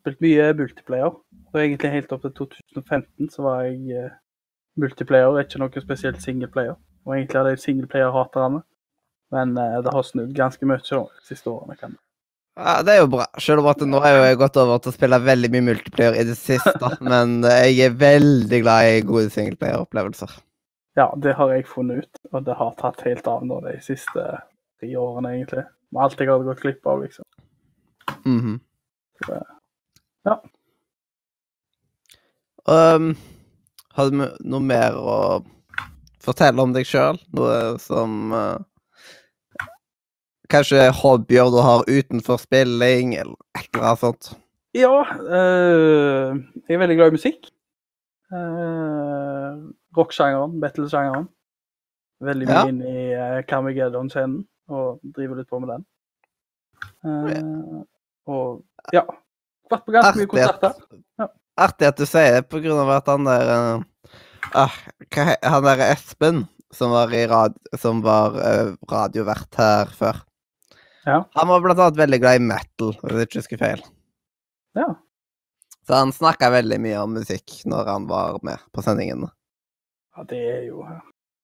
[0.02, 1.14] spilt mye multiplayer.
[1.50, 4.18] Og egentlig helt opp til 2015 så var jeg eh,
[4.80, 6.76] multiplayer, ikke noe spesielt singleplayer.
[7.06, 8.62] Og egentlig hadde jeg singleplayer-haterne.
[9.34, 11.76] Men eh, det har snudd ganske mye de siste årene.
[11.78, 12.00] kan jeg.
[12.60, 13.26] Ja, det er jo bra.
[13.40, 16.26] Selv om at nå har jeg gått over til å spille veldig mye multiplayer i
[16.28, 20.34] det siste, men jeg er veldig glad i gode singleplayer-opplevelser.
[20.98, 24.24] Ja, det har jeg funnet ut, og det har tatt helt av nå de siste
[24.80, 25.64] tre årene, egentlig.
[25.94, 27.26] Med alt jeg hadde gått glipp av, liksom.
[28.26, 28.58] Mhm.
[30.26, 30.36] Ja.
[32.66, 33.14] Um,
[33.96, 35.14] har du noe mer å
[36.22, 37.18] fortelle om deg sjøl?
[37.36, 38.58] Noe som eh,
[40.50, 44.30] Kanskje hobbyer du har utenfor spilling, eller et eller annet sånt?
[44.74, 47.48] Ja, øh, jeg er veldig glad i musikk.
[48.30, 51.28] Uh, Rocksjangeren, battle-sjangeren.
[52.22, 52.66] Veldig mye Ja.
[52.70, 55.86] inn i uh, Carmageddon-scenen og driver litt på med den.
[57.04, 57.80] Eh,
[58.30, 58.62] og
[58.94, 59.02] ja,
[59.70, 60.76] vært på ganske mye konserter.
[61.18, 61.26] Ja.
[61.60, 63.82] artig at du sier det, på grunn av at han der
[65.10, 70.22] he- Han der Espen, som var, i rad, som var uh, radiovert her før
[71.06, 71.22] Ja.
[71.34, 73.84] Han var blant annet veldig glad i metal, hvis jeg ikke husker feil.
[74.78, 74.88] Ja.
[75.86, 79.30] Så han snakka veldig mye om musikk når han var med på sendingene.
[80.16, 80.84] ja, det er jo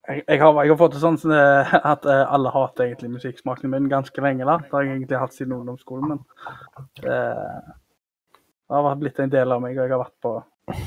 [0.06, 1.40] jeg, jeg, har, jeg har fått det sånn som det,
[1.92, 4.46] at eh, alle hater egentlig musikksmaken min ganske lenge.
[4.46, 4.60] da.
[4.62, 6.20] Det har jeg egentlig hatt siden ungdomsskolen, men
[7.00, 7.16] det,
[8.70, 9.74] det har blitt en del av meg.
[9.74, 10.34] og Jeg har vært på
[10.76, 10.84] eh,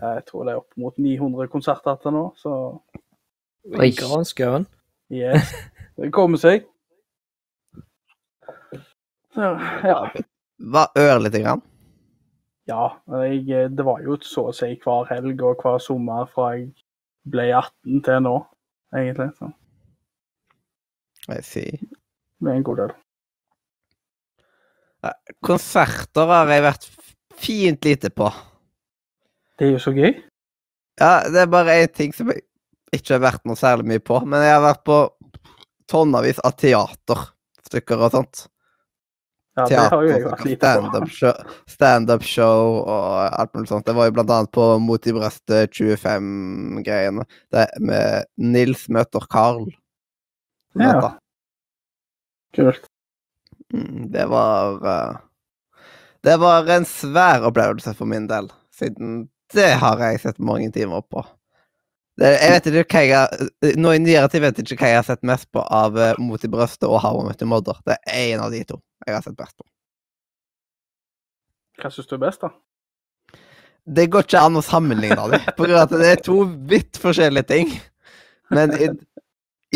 [0.00, 2.54] jeg tror det er opp mot 900 konserter til nå, så
[3.76, 3.90] Oi.
[3.92, 4.64] Granskauen.
[5.12, 5.52] yes.
[6.00, 6.64] Det kommer seg.
[9.40, 9.50] Så,
[9.88, 9.98] ja.
[10.60, 11.62] Var ørlite grann.
[12.68, 12.90] ja
[13.24, 16.66] jeg, det var jo så å si hver helg og hver sommer fra jeg
[17.30, 18.34] ble 18 til nå,
[18.96, 19.30] egentlig.
[19.38, 19.48] Så
[21.30, 21.80] Jeg sier.
[22.40, 22.92] det er en god del.
[25.46, 26.86] Konserter har jeg vært
[27.40, 28.28] fint lite på.
[29.56, 30.12] Det er jo så gøy.
[31.00, 32.44] Ja, det er bare én ting som jeg
[32.92, 35.00] ikke har vært noe særlig mye på, men jeg har vært på
[35.88, 38.48] tonnevis av teaterstykker og sånt.
[39.68, 43.86] Ja, Teater, vært lite standup show, stand og alt mulig sånt.
[43.86, 47.26] Det var jo blant annet på Mot i brøstet 25-greiene.
[47.52, 49.66] Det med Nils møter Carl.
[50.78, 51.16] Ja.
[52.56, 52.86] Kult.
[53.74, 55.18] Mm, Det var eh,
[56.26, 61.02] Det var en svær opplevelse for min del, siden det har jeg sett mange timer
[61.10, 61.24] på.
[62.20, 65.06] Jeg vet ikke hva jeg Nå i nyere tid vet jeg ikke hva jeg har
[65.08, 67.78] sett mest på av eh, Mot i brøstet og Harvard møtte Modder.
[67.86, 69.64] Det er en av de to jeg har sett best på.
[71.80, 72.50] Hva syns du er best, da?
[73.88, 77.00] Det går ikke an å sammenligne dem, på grunn av at det er to vidt
[77.00, 77.72] forskjellige ting.
[78.52, 78.90] Men i,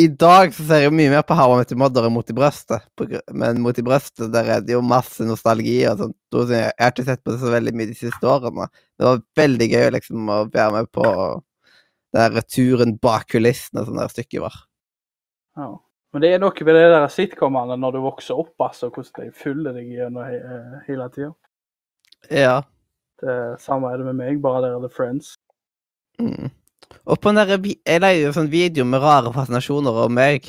[0.05, 2.85] i dag så ser jeg mye mer på Harvard møtte Modder enn Mot i brøstet.
[3.33, 6.21] Men Mot i brøstet, der er det jo masse nostalgi og sånt.
[6.53, 8.69] Jeg har ikke sett på det så veldig mye de siste årene.
[9.01, 11.09] Det var veldig gøy liksom å være med på
[12.14, 14.57] der turen bak kulissene som det stykket var.
[15.59, 15.72] Ja.
[16.14, 19.35] Men det er noe med det der sitcomene når du vokser opp, altså, hvordan de
[19.35, 21.33] følger deg gjennom he eh, hele tida.
[22.31, 22.59] Ja.
[23.18, 25.35] Det samme er det med meg, bare der er det Friends.
[26.22, 26.53] Mm.
[27.11, 30.46] Og på den der, jeg leier jo sånn video med rare fascinasjoner om meg.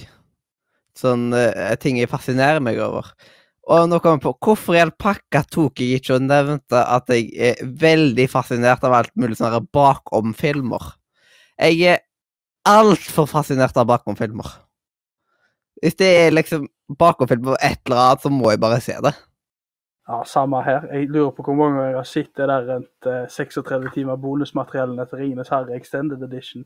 [0.95, 3.10] Sånn uh, ting jeg fascinerer meg over.
[3.65, 7.10] Og nå kommer jeg på hvorfor i all pakka tok jeg ikke og nevnte at
[7.10, 10.91] jeg er veldig fascinert av alt mulig sånne bakom-filmer.
[11.60, 12.02] Jeg er
[12.68, 14.48] altfor fascinert av bakom-filmer.
[15.84, 16.68] Hvis det er liksom
[17.00, 19.13] bakomfilm på et eller annet, så må jeg bare se det.
[20.06, 20.86] Ja, samme her.
[20.94, 24.20] Jeg lurer på hvor mange ganger jeg har sett det der rundt eh, 36 timer
[24.22, 26.65] bonusmateriellene til Ringenes herre Extended Edition.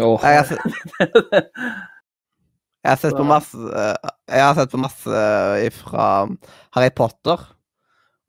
[0.00, 0.60] Åh, Jeg har, sett,
[2.84, 5.24] jeg har sett på masse eh, Jeg har sett på masse
[5.82, 6.06] fra
[6.72, 7.44] Harry Potter.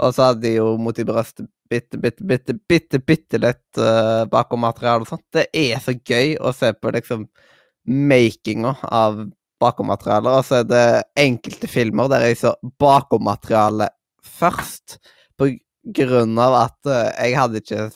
[0.04, 4.24] Og så hadde de jo mot i brøstet bitte, bitte, bitte, bitte, bitte litt uh,
[4.32, 5.26] bakommateriale og sånt.
[5.34, 7.26] Det er så gøy å se på liksom
[7.90, 9.26] makinga av
[9.64, 10.38] bakommaterialer.
[10.40, 10.86] Og så er det
[11.24, 13.90] enkelte filmer der jeg så bakommateriale
[14.24, 15.00] først.
[15.40, 15.50] På
[15.98, 17.90] grunn av at uh, jeg hadde ikke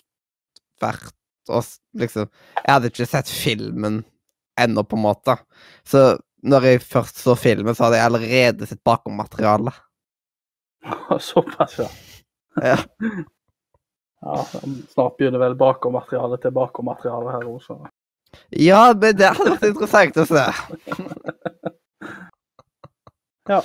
[0.81, 1.13] vært
[1.47, 1.63] og
[1.95, 4.01] liksom Jeg hadde ikke sett filmen
[4.59, 5.37] ennå, på en måte.
[5.87, 9.71] Så når jeg først så filmen, så hadde jeg allerede sett bakommateriale.
[11.29, 11.89] Såpass, ja.
[12.73, 12.77] Ja.
[14.25, 14.43] ja.
[14.93, 17.77] Snart begynner vel bakommaterialet til bakommaterialet her også.
[18.58, 20.47] Ja, men det hadde vært interessant å se.
[23.47, 23.62] Ja.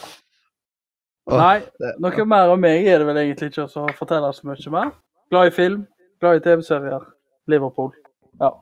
[1.26, 1.56] Nei,
[2.02, 4.92] noe mer om meg er det vel egentlig ikke å fortelle så mye mer.
[5.32, 5.80] Glad i film,
[6.22, 7.02] glad i TV-serier.
[7.50, 7.90] Liverpool.
[8.38, 8.52] Ja.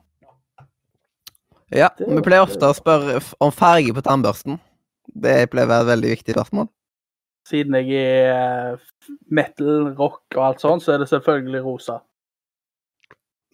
[1.71, 4.57] Ja, vi pleier ofte å spørre om farge på tannbørsten.
[5.13, 6.71] Det pleier å være et veldig viktig spørsmål.
[7.49, 8.79] Siden jeg er eh,
[9.33, 11.99] metal, rock og alt sånt, så er det selvfølgelig rosa.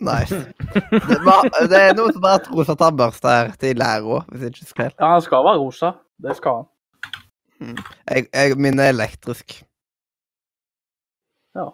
[0.04, 0.36] Nice.
[1.10, 4.52] Det, var, det er noe som har hatt rosa tannbørste her tidligere òg, hvis jeg
[4.54, 4.92] ikke husker feil.
[5.00, 5.94] Ja, han skal være rosa.
[6.22, 6.68] Det skal han.
[8.12, 9.56] Jeg, jeg, min er elektrisk.
[11.58, 11.72] Ja.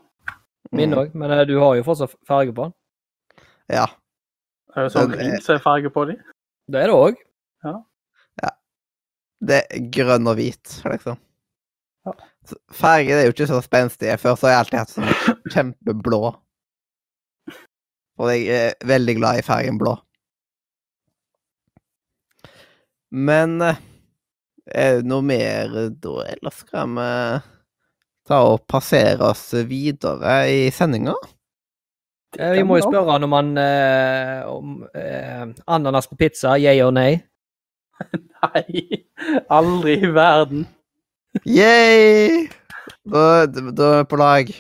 [0.72, 2.78] min Mm, òg, men eh, du har jo fortsatt farge på den.
[3.74, 3.90] Ja.
[4.78, 6.22] Er det sånn hvit, er- ring som er farge på dem?
[6.72, 7.20] Det er det òg.
[9.44, 11.18] Det er grønn og hvit, liksom.
[12.44, 12.50] Ja.
[12.50, 14.18] Så Farge det er jo ikke så spenstige.
[14.20, 16.22] Før så har jeg alltid hatt sånn kjempeblå.
[18.22, 19.96] Og jeg er veldig glad i fargen blå.
[23.14, 23.80] Men eh,
[24.74, 27.08] er det noe mer da, eller skal vi
[28.30, 31.16] ta og passere oss videre i sendinga?
[32.40, 36.80] Eh, Vi må jo spørre han om han eh, om eh, ananas på pizza, yeah
[36.86, 37.22] or nei.
[38.44, 39.04] Nei,
[39.54, 40.66] aldri i verden.
[41.42, 42.48] Yay!
[43.10, 44.52] Da, da er vi på lag.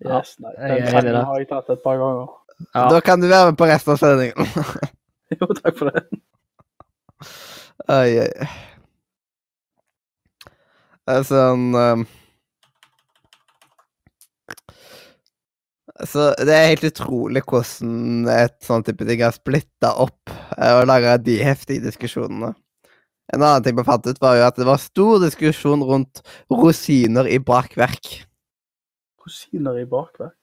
[0.00, 2.30] Yes, nei, den enig sangen har jeg tatt et par ganger.
[2.74, 2.86] Ja.
[2.92, 4.46] Da kan du være med på resten av sendingen.
[5.30, 6.00] Jo, takk for det.
[7.86, 8.46] Oi, oi.
[11.26, 12.02] Sånn um,
[16.06, 20.88] Så det er helt utrolig hvordan et sånt type ting har splitta opp eh, og
[20.90, 22.54] laga de heftige diskusjonene.
[23.34, 27.28] En annen ting vi fant ut, var jo at det var stor diskusjon rundt rosiner
[27.30, 28.10] i bakverk.
[29.22, 30.34] Rosiner i bakverk.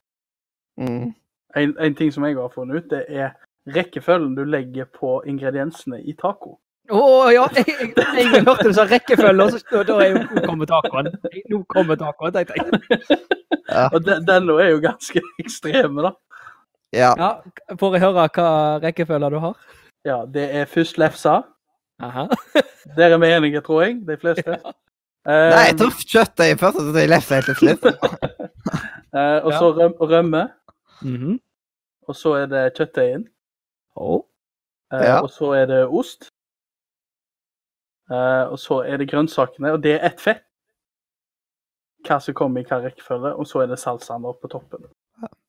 [0.80, 1.12] Mm.
[1.56, 3.34] En, en ting som jeg har funnet ut, det er
[3.74, 6.56] rekkefølgen du legger på ingrediensene i taco.
[6.88, 7.00] Å
[7.34, 7.44] ja!
[7.52, 11.10] Jeg, jeg, jeg hørte du sa rekkefølge, og så da er jo Nå kommer tacoen.
[11.52, 13.18] Nå kommer tacoen, tenkte jeg.
[13.92, 16.14] Og den, den er jo ganske ekstreme, da.
[16.96, 17.12] Ja.
[17.20, 17.30] Ja,
[17.76, 18.48] Får jeg høre hva
[18.80, 19.58] rekkefølge du har?
[20.08, 21.42] Ja, det er først lefsa.
[22.00, 22.26] Aha.
[22.96, 24.58] Der er vi enige, tror jeg, de fleste.
[25.28, 27.82] Eh, Nei, jeg kjøttdeig først, og så lefse helt til slutt.
[29.12, 30.44] uh, og så røm, rømme.
[31.02, 31.34] Mhm.
[32.08, 33.26] Og så er det kjøttdeigen.
[33.96, 34.22] Oh.
[34.94, 35.18] Uh, Ja.
[35.20, 36.30] Og så er det ost.
[38.08, 40.46] Uh, og så er det grønnsakene, og det er ett fett.
[42.08, 44.88] Hva som kommer i hva rekkefølge, og så er det salsaen oppe på toppen.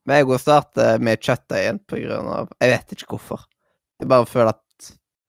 [0.03, 3.47] Men jeg går starter med kjøttdeigen på grunn av Jeg vet ikke hvorfor.
[4.01, 4.63] Jeg bare føler at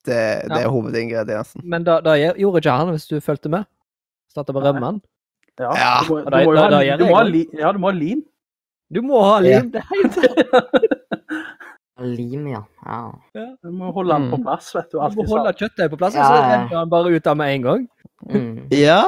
[0.07, 0.17] det,
[0.49, 0.69] det er Ja.
[0.73, 1.61] hovedingrediensen.
[1.65, 3.65] Men da, da gjorde ikke han, hvis du fulgte med.
[4.31, 5.01] Starta med rømmen.
[5.59, 5.95] Ja, Ja.
[6.07, 7.33] Du, må, du, må da- ha, da du må ha det.
[7.33, 8.23] li, ja, du må ha lim.
[8.95, 9.71] Du må ha lim!
[9.71, 10.17] Det er helt.
[12.01, 12.63] Lim, ja.
[12.87, 13.47] ja.
[13.63, 14.45] Du må holde den på Mm.
[14.47, 14.97] plass, vet du.
[14.99, 17.63] Du må holde kjøttet på plass, Ja, så renner han bare ut av med en
[17.63, 17.89] gang.
[18.31, 18.69] Mm.
[18.87, 19.03] Ja.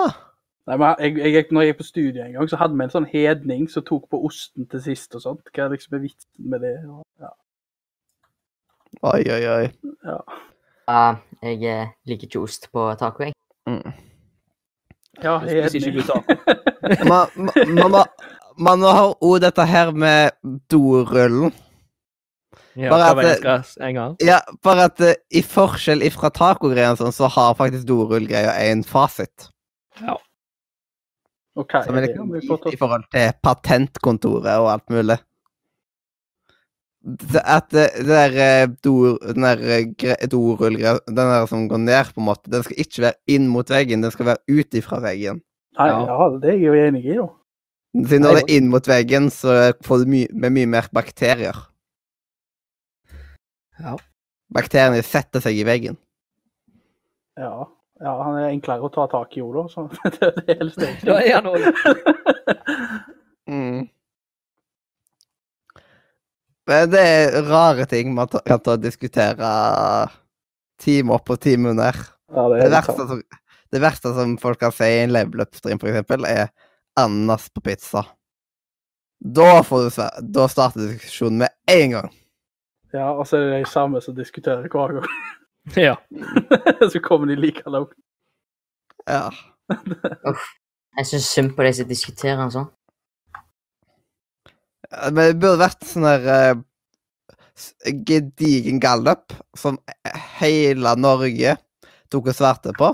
[0.67, 2.93] Nei, men jeg, jeg, når jeg gikk på studiet en gang, så hadde vi en
[2.93, 5.49] sånn hedning som tok på osten til sist og sånt.
[5.57, 6.75] Hva er liksom er vitsen med det?
[7.19, 7.33] Ja.
[9.03, 9.73] Oi, oi, oi.
[10.05, 10.19] Ja,
[10.89, 13.35] jeg eh, liker ikke ost på taco, jeg.
[13.69, 13.93] Mm.
[15.23, 16.23] Ja, Spiser ikke du taco?
[18.63, 20.35] Man, har òg dette her med
[20.71, 21.53] dorullen.
[22.77, 24.13] Ja, Bare at en gang?
[24.25, 29.51] Ja, bare at eh, i forskjell ifra tacogreiene sånn, så har faktisk dorullgreia en fasit.
[30.01, 30.17] Ja.
[31.61, 31.75] OK.
[31.85, 32.17] Som er er det?
[32.33, 35.19] Vi i, får i forhold til patentkontoret og alt mulig.
[37.43, 42.13] At det det der eh, dor, den der eh, dorullgreia, den der som går ned,
[42.15, 45.01] på en måte, den skal ikke være inn mot veggen, den skal være ut ifra
[45.03, 45.41] veggen.
[45.79, 45.99] Nei, Ja.
[46.07, 47.27] ja, det er jeg jo enig i, jo.
[48.07, 51.59] Siden når det er inn mot veggen, så får du my med mye mer bakterier.
[53.83, 53.97] Ja.
[54.55, 55.97] Bakteriene setter seg i veggen.
[57.41, 57.67] Ja.
[58.03, 59.67] Ja, han er enklere å ta tak i, jo, da.
[59.71, 59.85] Så
[60.15, 61.03] det er det hele stedet.
[61.07, 61.63] Ja, er han òg
[66.71, 69.53] Men det er rare ting man kan ta og diskutere
[70.83, 71.97] time opp og time under.
[72.33, 73.23] Ja, det Det er verste, som,
[73.73, 76.53] det verste som folk kan si i en level up-stream, eksempel, er
[77.01, 78.05] ananas på pizza.
[79.23, 80.03] Da, får du,
[80.35, 82.11] da starter diskusjonen med en gang.
[82.93, 85.07] Ja, og så er det de samme som diskuterer hver gang.
[85.79, 85.95] Ja.
[86.93, 87.93] så kommer de like langt.
[89.07, 89.31] Ja.
[90.99, 92.67] Jeg syns synd på de som diskuterer en sånn.
[94.93, 96.61] Ja, Men det burde vært sånn der eh,
[98.09, 99.79] gedigen gallup som
[100.39, 101.57] hele Norge
[102.13, 102.93] tok og svarte på.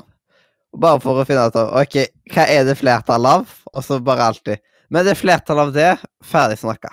[0.78, 2.00] Bare for å finne ut av ok,
[2.34, 4.62] hva er det flertall av, og så bare alltid.
[4.92, 5.90] Men det er flertall av det,
[6.24, 6.92] ferdig snakka.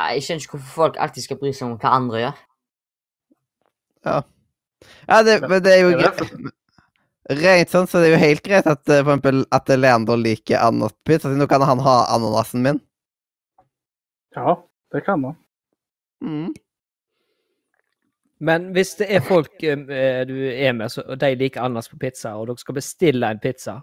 [0.00, 2.42] Jeg skjønner ikke hvorfor folk alltid skal bry seg om hva andre gjør.
[5.10, 6.22] Ja, det, men det er jo greit.
[7.30, 10.58] Rent sånn, så det er jo helt greit at eh, for eksempel at Leander liker
[10.58, 12.80] ananaspizza, på Nå kan han ha ananasen min.
[14.36, 14.56] Ja,
[14.92, 15.38] det kan man.
[16.24, 16.52] Mm.
[18.40, 22.36] Men hvis det er folk eh, du er med, og de liker ananas på pizza,
[22.38, 23.80] og dere skal bestille en pizza,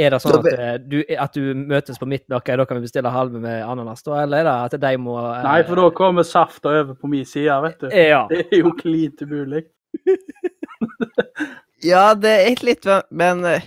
[0.00, 2.32] er det sånn at, eh, du, at du møtes på midten?
[2.38, 4.22] Ok, da kan vi bestille halve med ananas, da?
[4.22, 7.28] Eller er det at de må eh, Nei, for da kommer safta over på min
[7.28, 7.90] side, vet du.
[7.92, 8.24] Ja.
[8.30, 9.66] Det er jo klint umulig.
[11.82, 13.64] Ja, det er litt Men eh,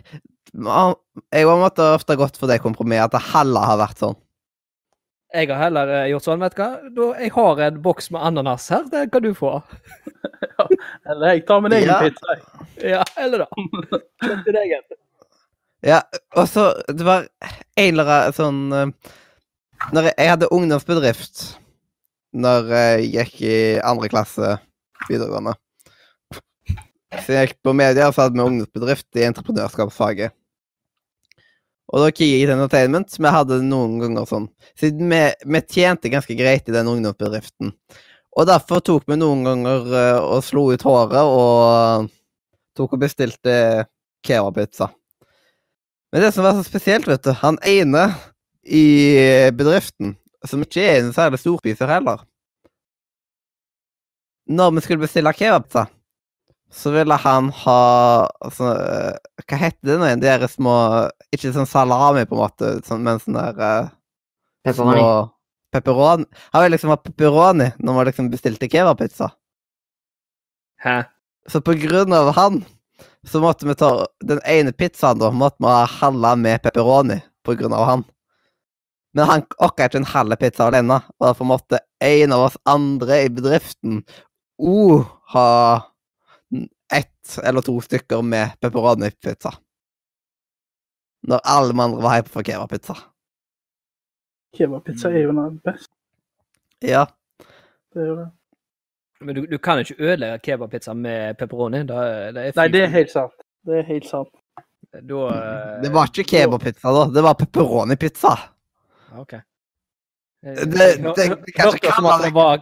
[0.56, 4.16] jeg har måtte ofte gått for det kompromisset at det heller har vært sånn.
[5.36, 7.10] Jeg har heller eh, gjort sånn, vet du hva.
[7.20, 9.58] Jeg har en boks med ananas her, det kan du få.
[11.10, 12.00] Eller jeg tar min egen Ja.
[12.02, 12.38] pizza.
[12.82, 13.48] Ja, eller da.
[14.24, 14.74] Kjøp deg.
[15.86, 16.00] Ja,
[16.34, 17.28] og så Det var
[17.78, 19.12] en eller annen sånn eh,
[19.94, 21.44] Når jeg, jeg hadde ungdomsbedrift
[22.36, 24.56] når jeg gikk i andre klasse
[25.08, 25.54] videregående.
[27.24, 30.34] Så jeg gikk på media, og så hadde vi ungdomsbedrift i entreprenørskapsfaget.
[31.94, 33.14] Og da gikk jeg til entertainment.
[33.14, 37.74] Vi hadde noen ganger sånn Siden vi, vi tjente ganske greit i den ungdomsbedriften.
[38.36, 42.10] Og derfor tok vi noen ganger eh, og slo ut håret og
[42.76, 43.56] tok og bestilte
[44.26, 44.90] kebabpizza.
[46.12, 48.10] Men det som var så spesielt, vet du, han ene
[48.66, 48.86] i
[49.56, 50.16] bedriften,
[50.48, 52.24] som ikke er en særlig storspiser heller
[54.46, 55.88] Når vi skulle bestille kebabpizza,
[56.76, 57.82] så ville han ha
[58.44, 60.24] altså, eh, Hva heter det nå igjen?
[60.24, 60.76] De der små
[61.32, 63.88] Ikke sånn salami, på en måte, sånn, men sånn der eh,
[64.68, 65.00] Pepperoni.
[65.00, 65.10] små
[65.76, 66.28] Pepperoni.
[66.54, 69.28] Han ville liksom ha pepperoni når man liksom bestilte kebabpizza.
[70.84, 71.02] Hæ?
[71.52, 72.62] Så på grunn av han,
[73.28, 73.90] så måtte vi ta
[74.24, 78.06] den ene pizzaen da, måtte vi ha halve med pepperoni på grunn av han.
[79.16, 83.22] Men han orka ikke en halv pizza alene, og derfor måtte en av oss andre
[83.26, 84.02] i bedriften
[84.60, 85.04] oh,
[85.36, 85.50] ha
[87.44, 89.52] eller to stykker med pepperoni-pizza.
[91.26, 92.96] Når alle de andre var hype for kebabpizza.
[94.58, 95.92] Kebabpizza er jo den beste.
[96.86, 97.06] Ja.
[97.94, 98.28] Det er jo det.
[99.26, 101.82] Men du, du kan ikke ødelegge kebabpizza med pepperoni.
[101.90, 102.02] Da,
[102.36, 103.34] det er Nei, det er helt sant.
[103.66, 104.30] Det er helt sant.
[104.96, 105.00] Da
[105.32, 107.06] eh, Det var ikke kebabpizza, da.
[107.16, 108.36] Det var pepperoni-pizza.
[109.18, 109.34] OK.
[109.36, 112.62] Det, Det- det- det, det- det, det kalle at det det- var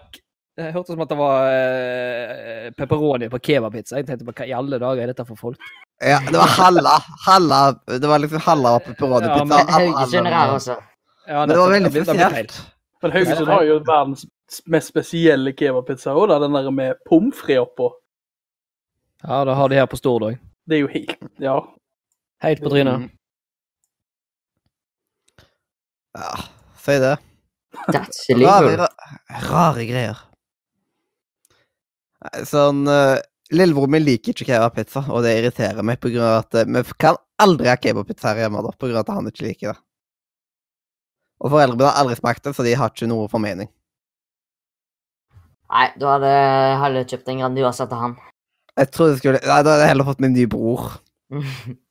[0.58, 3.98] det hørtes som at det var uh, pepperoni på kebabpizza.
[3.98, 5.72] Jeg tenkte på hva i alle dager er dette for folk?
[6.04, 6.94] Ja, det var halve.
[7.26, 9.40] halve det var liksom halve pepperoni-pizza.
[9.40, 10.78] Ja, men Haugesund er her, altså.
[11.28, 12.56] Ja, Men det var veldig spesielt.
[13.04, 14.26] Men Haugesund har jo verdens
[14.70, 17.90] mest spesielle kebabpizza òg, den der med pommes frites oppå.
[19.24, 20.38] Ja, det har de her på Stord òg.
[20.70, 21.58] Det er jo helt Ja.
[22.44, 23.00] Helt på trynet.
[23.00, 23.10] Mm.
[26.14, 26.34] Ja,
[26.78, 27.16] si det.
[27.88, 28.68] That's Rare, illegal.
[28.84, 30.18] ra- rare greier.
[32.48, 33.20] Sånn uh,
[33.54, 36.96] Lillebror min liker ikke kebabpizza, og det irriterer meg på grunn av at eh, vi
[36.98, 39.78] kan aldri ha kebabpizza her hjemme, da, på grunn av at han ikke liker det.
[41.44, 43.70] Og foreldrene mine har aldri smakt det, så de har ikke noe formening.
[45.74, 46.32] Nei, du hadde
[46.82, 48.16] heller kjøpt en Grandiosa til han.
[48.78, 50.90] Jeg tror jeg skulle Nei, da hadde jeg heller fått min nye bror.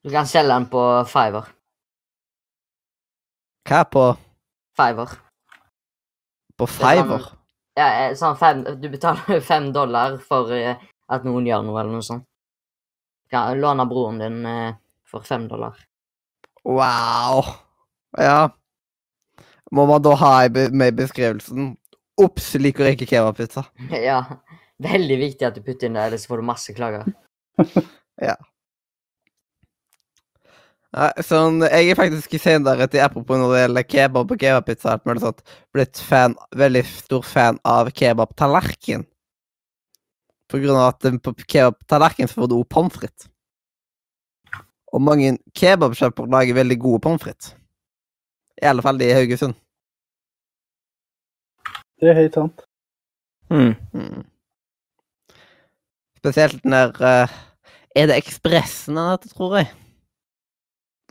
[0.00, 1.50] Du kan selge den på Fiver.
[3.68, 4.04] Hva på,
[4.78, 5.12] Fiver.
[6.56, 7.26] på Fiver?
[7.80, 10.76] Ja, eh, sånn fem, du betaler fem dollar for eh,
[11.08, 12.26] at noen gjør noe, eller noe sånt.
[13.32, 14.74] Ja, låne broren din eh,
[15.08, 15.78] for fem dollar.
[16.66, 17.46] Wow.
[18.18, 18.50] Ja.
[19.72, 21.76] Må man da ha med i beskrivelsen
[22.20, 23.64] Ops, liker ikke kebabpizza.
[24.10, 24.20] ja.
[24.80, 27.08] Veldig viktig at du putter inn det, ellers får du masse klager.
[30.90, 34.96] Nei, sånn, jeg er faktisk senere til apropos når det gjelder kebab og kebabpizza, sånn,
[34.96, 39.04] alt mulig sånt, blitt fan, veldig stor fan av kebabtallerken.
[40.50, 43.28] På grunn av at på kebab-tallerkenen får du også pommes frites.
[44.90, 47.52] Og mange kebabsjapper lager veldig gode pommes frites.
[48.58, 49.54] I alle fall de i Haugesund.
[52.02, 52.64] Det er helt sant.
[53.50, 53.76] Mm.
[53.94, 54.24] Mm.
[56.18, 57.38] Spesielt når eh,
[57.96, 59.70] Er det Ekspressen han heter, tror jeg?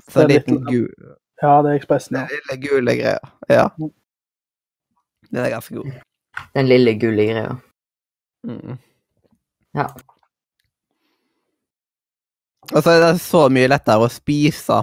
[0.09, 2.27] Så Det er litt- liten gul, Ja, det er Ekspressen, ja.
[2.27, 3.19] lille gule greia.
[3.49, 3.67] Ja.
[5.31, 5.91] Den er ganske god.
[6.55, 7.57] Den lille gule greia.
[8.47, 8.77] Mm.
[9.75, 9.85] Ja.
[12.73, 14.81] Og så er det så mye lettere å spise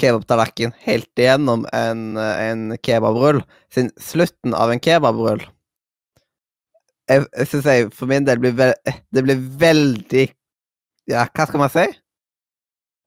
[0.00, 3.40] kebabtallerken helt igjennom en, en kebabrull,
[3.72, 5.40] siden slutten av en kebabrull
[7.08, 8.66] Jeg, jeg syns jeg for min del blir ve
[9.14, 10.26] Det blir veldig
[11.08, 11.86] Ja, hva skal man si?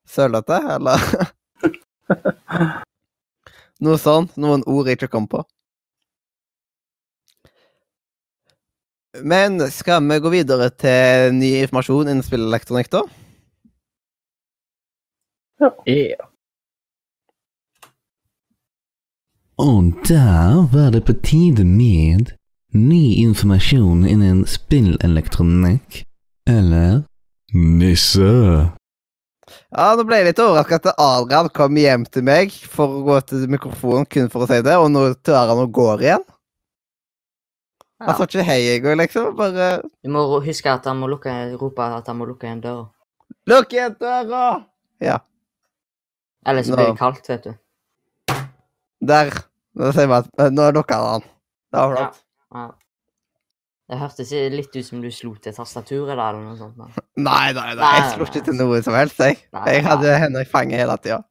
[0.09, 1.03] Sølete, eller?
[3.85, 4.35] Noe sånt.
[4.41, 5.43] Noen ord jeg ikke kom på.
[9.25, 13.05] Men skal vi gå videre til ny informasjon innen spillelektronikk, da?
[15.89, 16.27] Ja.
[19.59, 22.31] Og der var det på tide med
[22.73, 26.03] ny informasjon innen spillelektronikk.
[26.47, 27.01] Eller?
[27.53, 28.78] Nisse.
[29.69, 33.19] Ja, nå ble jeg litt overrasket at Adrian kom hjem til meg for å gå
[33.29, 36.25] til mikrofonen kun for å si det, og nå tør han å gå igjen.
[38.01, 39.33] Han sa ikke hei i går, liksom.
[39.37, 42.87] Bare Du må huske at han må lukke, rope at han må lukke igjen døra.
[43.51, 44.45] Lukk igjen døra!
[45.03, 45.19] Ja,
[46.47, 46.75] Ellers Nå.
[46.75, 47.53] blir det kaldt, vet du.
[48.99, 49.31] der.
[49.79, 51.25] Nå sier vi at Nå lukka han.
[51.71, 52.21] Det var flott.
[52.55, 52.63] Ja.
[53.89, 56.75] Det hørtes litt ut som du slo til tastaturet da, eller noe sånt.
[56.77, 56.85] da.
[57.17, 59.39] Nei, nei, nei, Nei, jeg slo ikke til noe som helst, jeg.
[59.55, 61.23] Nei, Jeg hadde henne i fanget hele tida.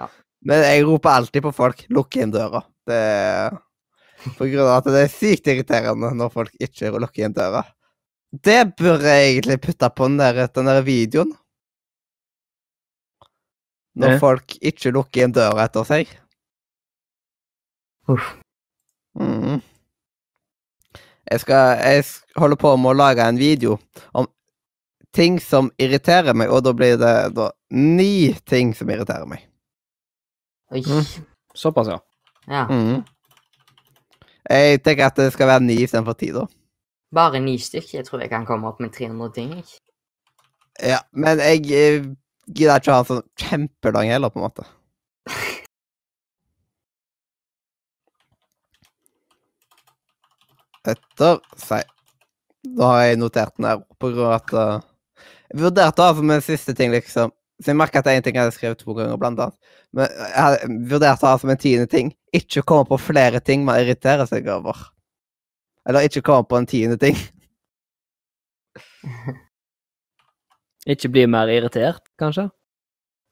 [0.00, 0.08] Ja.
[0.42, 2.64] Men jeg roper alltid på folk 'lukk inn døra'.
[2.86, 3.52] Det
[4.36, 7.62] På grunn av at det er sykt irriterende når folk ikke lukker inn døra.
[8.32, 11.32] Det burde jeg egentlig putte på den der, den der videoen.
[13.96, 14.18] Når Ja.
[14.18, 16.06] folk ikke lukker inn døra etter seg.
[18.08, 18.34] Uff.
[19.18, 19.62] Mhm.
[21.30, 22.04] Jeg skal Jeg
[22.36, 23.78] holder på med å lage en video
[24.12, 24.28] om
[25.14, 29.42] ting som irriterer meg, og da blir det da ni ting som irriterer meg.
[30.70, 30.84] Oi.
[30.86, 31.26] Mm.
[31.54, 31.98] Såpass, ja.
[32.46, 32.66] Ja.
[32.70, 33.02] Mm.
[34.50, 36.46] Jeg tenker at det skal være ni istedenfor ti, da.
[37.14, 37.98] Bare ni stykker.
[37.98, 39.56] Jeg tror jeg kan komme opp med 300 ting.
[39.58, 39.80] Ikke?
[40.92, 42.06] Ja, men jeg eh,
[42.46, 44.66] gidder ikke ha en sånn kjempelang heller, på en måte.
[50.88, 51.84] Etter seg.
[52.76, 54.80] Da har jeg notert den her på grunn av at uh,
[55.50, 58.16] Jeg vurderte å ha som en siste ting, liksom Så jeg merker at det er
[58.20, 59.56] en ting jeg hadde skrevet to ganger, blant annet.
[59.96, 60.58] Men jeg hadde
[60.92, 62.06] vurdert å ha som en tiende ting
[62.36, 64.76] ikke komme på flere ting man irriterer seg over.
[65.88, 67.16] Eller ikke komme på en tiende ting.
[70.90, 72.46] Ikke bli mer irritert, kanskje?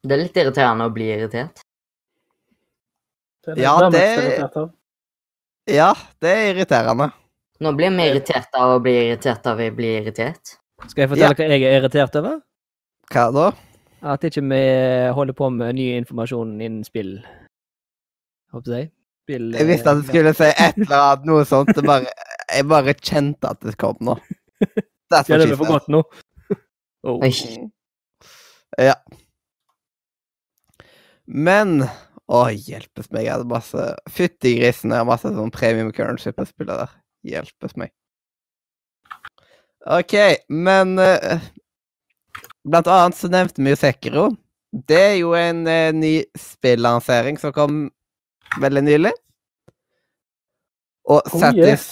[0.05, 1.61] Det er litt irriterende å bli irritert.
[3.45, 4.69] Det det Ja, det-
[5.73, 7.07] Ja, det er irriterende.
[7.59, 10.55] Nå blir vi irritert av å bli irritert av å bli irritert.
[10.87, 12.37] Skal jeg fortelle hva jeg er irritert over?
[13.11, 13.49] Hva da?
[14.13, 14.61] At ikke vi
[15.17, 17.17] holder på med ny informasjon innen spill.
[18.55, 18.89] Håper jeg.
[19.25, 21.73] Spill, Jeg visste at du skulle si et eller annet, noe sånt.
[21.75, 22.07] Det bare,
[22.47, 24.15] jeg bare kjente at det kom nå.
[25.11, 26.03] That's Ja, det er for godt nå.
[27.09, 27.27] oh.
[28.79, 28.95] Ja.
[31.27, 31.83] Men
[32.29, 33.25] Å, hjelpes meg.
[33.25, 36.91] Jeg hadde masse Fytti grisen, jeg har masse sånn premium currency på spillet der.
[37.27, 37.91] Hjelpes meg.
[39.89, 40.13] OK,
[40.51, 41.39] men uh,
[42.67, 44.25] Blant annet så nevnte vi jo Sekiro.
[44.71, 47.87] Det er jo en uh, ny spillansering som kom
[48.61, 49.13] veldig nylig.
[51.09, 51.39] Og Oh.
[51.41, 51.87] Satis...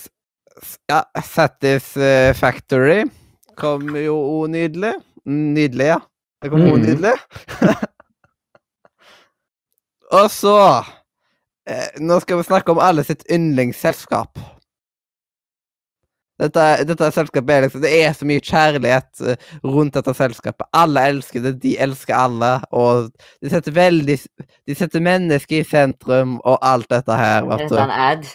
[0.89, 3.03] Ja, Satisfactory
[3.57, 4.17] kom jo
[4.49, 4.93] nydelig.
[5.30, 5.99] Nydelig, ja.
[6.41, 6.82] Det kom Mm.
[6.82, 7.13] nydelig.
[10.17, 10.53] Og så
[11.67, 14.38] eh, Nå skal vi snakke om alle sitt yndlingsselskap.
[16.38, 20.67] Dette, dette selskapet er liksom Det er så mye kjærlighet eh, rundt dette selskapet.
[20.77, 23.07] Alle elsker det, de elsker alle, og
[23.41, 24.17] de setter veldig
[24.69, 27.95] De setter mennesket i sentrum, og alt dette her, Er vet dette en du.
[28.09, 28.27] ad?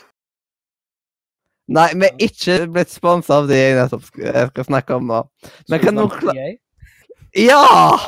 [1.72, 5.20] Nei, vi er ikke blitt sponsa av de jeg nettopp sk- skal snakke om nå.
[5.70, 6.48] Men kan noen klare?
[7.38, 7.62] Ja!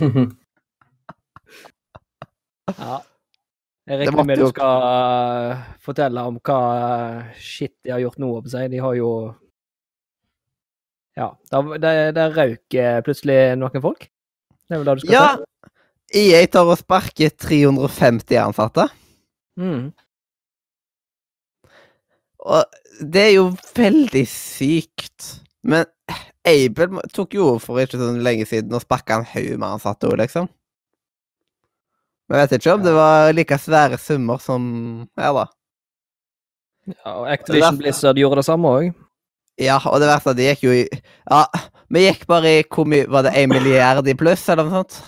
[2.78, 3.00] Ja.
[3.90, 8.28] Jeg regner med du skal eh, fortelle om hva eh, shit de har gjort nå,
[8.44, 9.10] på seg, De har jo
[11.18, 11.32] Ja.
[11.50, 14.06] Der, der, der røyk plutselig noen folk.
[14.70, 15.24] Det er vel det du skal Ja!
[15.40, 15.46] si?
[16.20, 18.88] EA tar og sparker 350 ansatte.
[19.58, 19.90] Mm.
[22.40, 22.64] Og
[22.98, 23.44] det er jo
[23.76, 25.28] veldig sykt.
[25.62, 25.86] Men
[26.46, 30.16] Abel tok jo for ikke så lenge siden og sparka en haug med ansatte òg,
[30.22, 30.48] liksom.
[32.30, 34.66] Men jeg vet ikke om det var like svære summer som
[35.18, 35.46] her, da.
[36.90, 38.92] Ja, og Activision Blizzard gjorde det samme òg.
[39.60, 40.84] Ja, og det verste er det gikk jo i
[41.28, 41.42] Ja,
[41.92, 45.00] vi gikk bare i hvor mye Var det én milliard i pluss, eller noe sånt?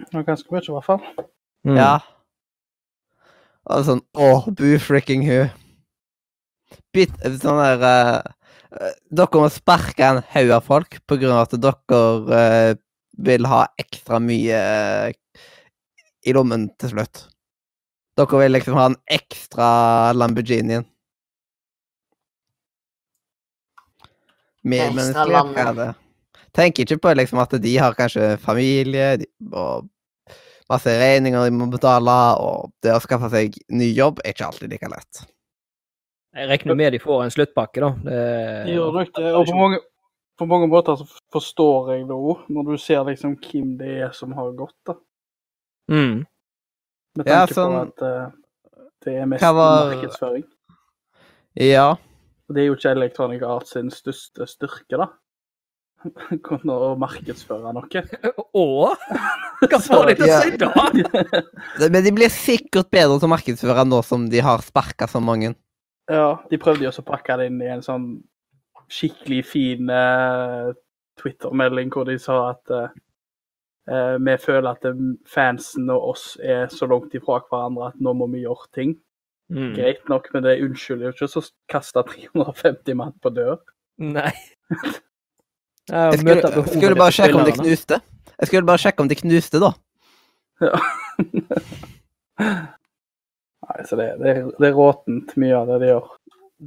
[0.00, 1.02] Det ganske mye, i hvert fall.
[1.66, 1.76] Mm.
[1.76, 1.92] Ja.
[3.68, 5.40] Og sånn Åh, boo fricking hu.
[6.94, 8.14] Bit, sånn der eh,
[8.78, 12.00] eh, Dere må sparke en haug av folk på grunn av at dere
[12.30, 12.78] uh,
[13.20, 15.18] vil ha ekstra mye eh,
[16.26, 17.24] i lommen til slutt.
[18.18, 19.68] Dere vil liksom ha en ekstra
[20.16, 20.84] Lamborghinien.
[24.60, 25.56] Ekstra Medmenneskelig land.
[25.56, 25.88] er det.
[26.52, 29.88] Tenker ikke på liksom at de har kanskje familie de, og
[30.70, 34.74] masse regninger de må betale, og det å skaffe seg ny jobb er ikke alltid
[34.74, 35.22] like lett.
[36.36, 37.90] Jeg regner med de får en sluttpakke, da.
[38.04, 39.30] Det, nok det.
[39.34, 39.80] Og på mange,
[40.38, 44.12] på mange måter så forstår jeg det òg, når du ser liksom hvem det er
[44.14, 44.76] som har gått.
[44.86, 44.98] da.
[45.90, 46.20] Mm.
[47.18, 50.44] Med Ja, tanke sånn- på at uh, det er mest var- markedsføring.
[51.58, 51.88] Ja.
[52.48, 55.08] Og det er jo ikke Electronic Arts sin største styrke, da.
[56.46, 58.04] Kunne å markedsføre noe.
[58.62, 58.66] Å?
[59.60, 61.88] Hva får de til å si da?
[61.90, 65.52] Men de blir sikkert bedre til å markedsføre nå som de har sparka så mange.
[66.10, 68.06] Ja, de prøvde jo også å pakke det inn i en sånn
[68.90, 70.72] skikkelig fin uh,
[71.20, 72.88] Twitter-melding hvor de sa at eh,
[73.90, 78.28] vi føler at eh, fansen og oss er så langt ifra hverandre at nå må
[78.30, 78.96] vi gjøre ting.
[79.50, 79.72] Mm.
[79.74, 83.58] Greit nok, men det unnskylder jo ikke å kaste 350 mann på dør.
[83.98, 84.32] Nei.
[85.90, 87.96] Jeg skulle, behovet skulle bare sjekke om de knuste.
[88.38, 89.70] Jeg skulle bare sjekke om de knuste, da.
[93.70, 96.06] Nei, så det, det, det er råtent mye av det de gjør.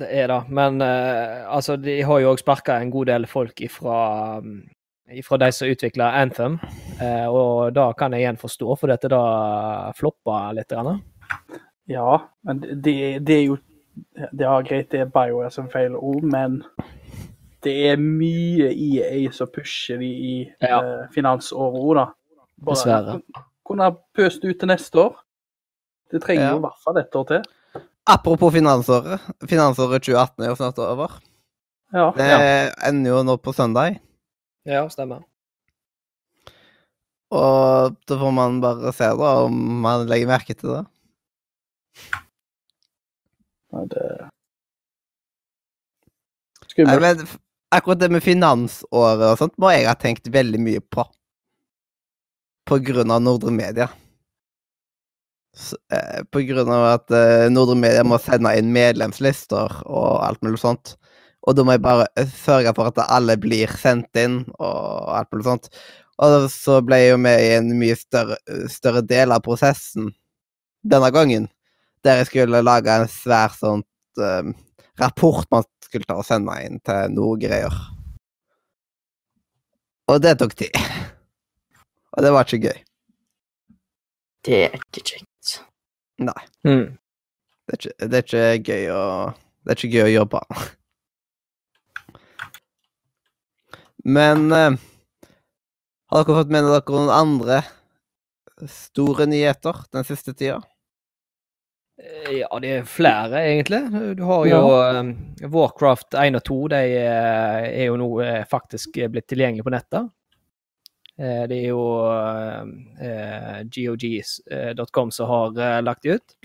[0.03, 0.41] Det er det.
[0.49, 3.97] Men uh, altså, de har jo òg sparka en god del folk ifra,
[4.43, 4.59] mm,
[5.11, 6.59] ifra de som utvikla Anthem.
[7.01, 10.69] Eh, og da kan jeg igjen forstå, for dette da floppa litt.
[10.69, 11.01] Grann.
[11.89, 13.57] Ja, men det, det er jo
[14.33, 16.63] Det er greit, det er BioWare som feiler ord, men
[17.63, 20.79] det er mye EA som pusher de i Ja.
[20.81, 22.05] eh, finansåret òg, da.
[22.63, 23.21] Bare Dessverre.
[23.65, 25.13] Kunne ha pøst ut til neste år.
[26.11, 26.51] Det trenger Ja.
[26.51, 27.43] jo i hvert fall et år til.
[28.07, 29.21] Apropos finansåret.
[29.47, 31.19] Finansåret 2018 er jo snart over.
[31.93, 32.11] Ja.
[32.17, 33.99] Det ender jo nå på søndag.
[34.69, 35.23] Ja, stemmer.
[37.33, 40.83] Og da får man bare se da om man legger merke til det.
[43.73, 44.29] Nei, det Nei,
[46.73, 47.01] Skummelt.
[47.01, 47.25] men
[47.73, 51.03] akkurat det med finansåret og sånt må jeg ha tenkt veldig mye på.
[52.69, 53.89] På grunn av Nordre Media.
[55.93, 60.61] Eh, På grunn av at eh, Nordre Media må sende inn medlemslister og alt mulig
[60.63, 60.95] sånt.
[61.43, 65.47] Og da må jeg bare sørge for at alle blir sendt inn og alt mulig
[65.47, 65.69] sånt.
[66.23, 68.37] Og så ble jeg jo med i en mye større,
[68.71, 70.11] større del av prosessen
[70.83, 71.49] denne gangen.
[72.03, 73.83] Der jeg skulle lage en svær sånn
[74.21, 74.53] eh,
[75.01, 77.75] rapport man skulle ta og sende inn til noe greier.
[80.11, 80.75] Og det tok tid.
[82.13, 82.81] Og det var ikke gøy.
[84.43, 85.57] Det er ikke kjekt.
[86.21, 86.39] Nei.
[86.67, 86.99] Mm.
[87.63, 89.03] Det er ikke, det er ikke gøy å
[89.63, 90.41] Det er ikke gøy å jobbe.
[94.03, 94.75] Men eh,
[96.11, 97.61] har dere fått med dere noen andre
[98.69, 100.59] store nyheter den siste tida?
[102.01, 103.79] Eh, Ja, det er flere, egentlig.
[104.17, 105.13] Du har jo eh,
[105.47, 106.59] Warcraft 1 og 2.
[106.75, 108.09] De eh, er jo nå
[108.51, 110.11] faktisk blitt tilgjengelige på nettet.
[111.13, 116.37] Det er jo eh, GOG.com som har lagt de ut.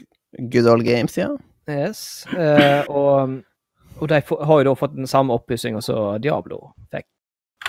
[0.53, 1.31] Good old games, ja.
[1.69, 2.27] Yes.
[2.37, 3.39] Eh, og
[3.99, 6.61] og de har jo da fått den samme oppussinga som Diablo
[6.93, 7.09] fikk.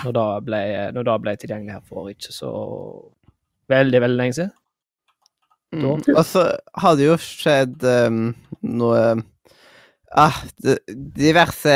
[0.04, 0.62] Når det ble,
[0.96, 2.52] når det ble tilgjengelig her for ikke så
[3.70, 4.54] veldig, veldig lenge siden.
[5.70, 6.00] Mm.
[6.16, 6.48] Og så
[6.82, 8.32] har det jo skjedd um,
[8.66, 9.02] noe
[10.18, 10.40] ah,
[11.14, 11.74] diverse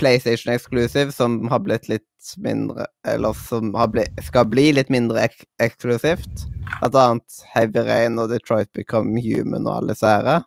[0.00, 2.06] PlayStation Exclusive som har blitt litt
[2.40, 6.46] mindre Eller som har blitt, skal bli litt mindre ek eksklusivt.
[6.80, 10.46] Blant annet Heavy Rain og Detroit Become Human og alle disse her.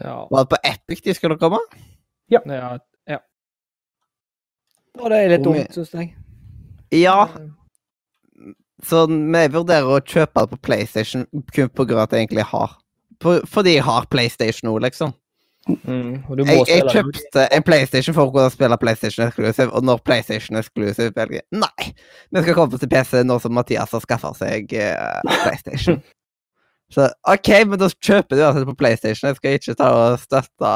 [0.00, 0.16] Ja.
[0.30, 1.60] Var det på Epic de skulle komme?
[2.32, 2.78] ja, ja.
[5.00, 6.14] Og det er litt dumt, syns jeg.
[6.94, 7.26] Ja,
[8.84, 12.46] så vi vurderer å kjøpe det på PlayStation kun på grunn av at jeg egentlig
[12.50, 12.74] har
[13.22, 15.14] Fordi jeg har PlayStation nå, liksom.
[15.64, 19.70] Mm, og du må Jeg, jeg kjøpte en PlayStation for å kunne spille PlayStation Exclusive,
[19.72, 21.94] og når PlayStation Exclusive velger Nei!
[22.28, 26.02] Vi skal komme til PC nå som Mathias har skaffa seg uh, PlayStation.
[26.92, 29.30] Så OK, men da kjøper du uansett på PlayStation.
[29.30, 30.74] Jeg skal ikke ta og støtte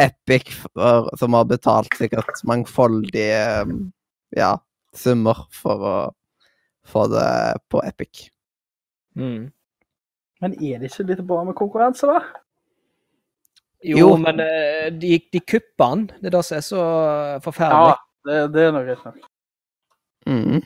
[0.00, 3.90] Epic, for, som har betalt sikkert mangfoldige um,
[4.36, 4.54] ja,
[4.96, 5.96] summer for å
[6.90, 7.30] få det
[7.70, 8.28] på Epic.
[9.18, 9.50] Mm.
[10.40, 12.20] Men er det ikke litt bra med konkurranse, da?
[13.84, 14.08] Jo, Jo.
[14.20, 16.06] men eh, de, de kupper den.
[16.20, 16.84] Det er det som er så
[17.44, 17.94] forferdelig.
[17.96, 19.20] Ja, det, det er nå greit nok.
[20.28, 20.60] Mm.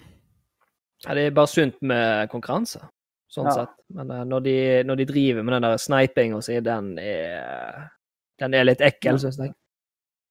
[1.04, 2.80] Ja, det er bare sunt med konkurranse,
[3.30, 3.56] sånn Ja.
[3.60, 3.74] sett.
[3.94, 4.56] Men eh, når, de,
[4.88, 7.84] når de driver med den der snipinga si, den er
[8.42, 9.54] Den er litt ekkel, syns jeg.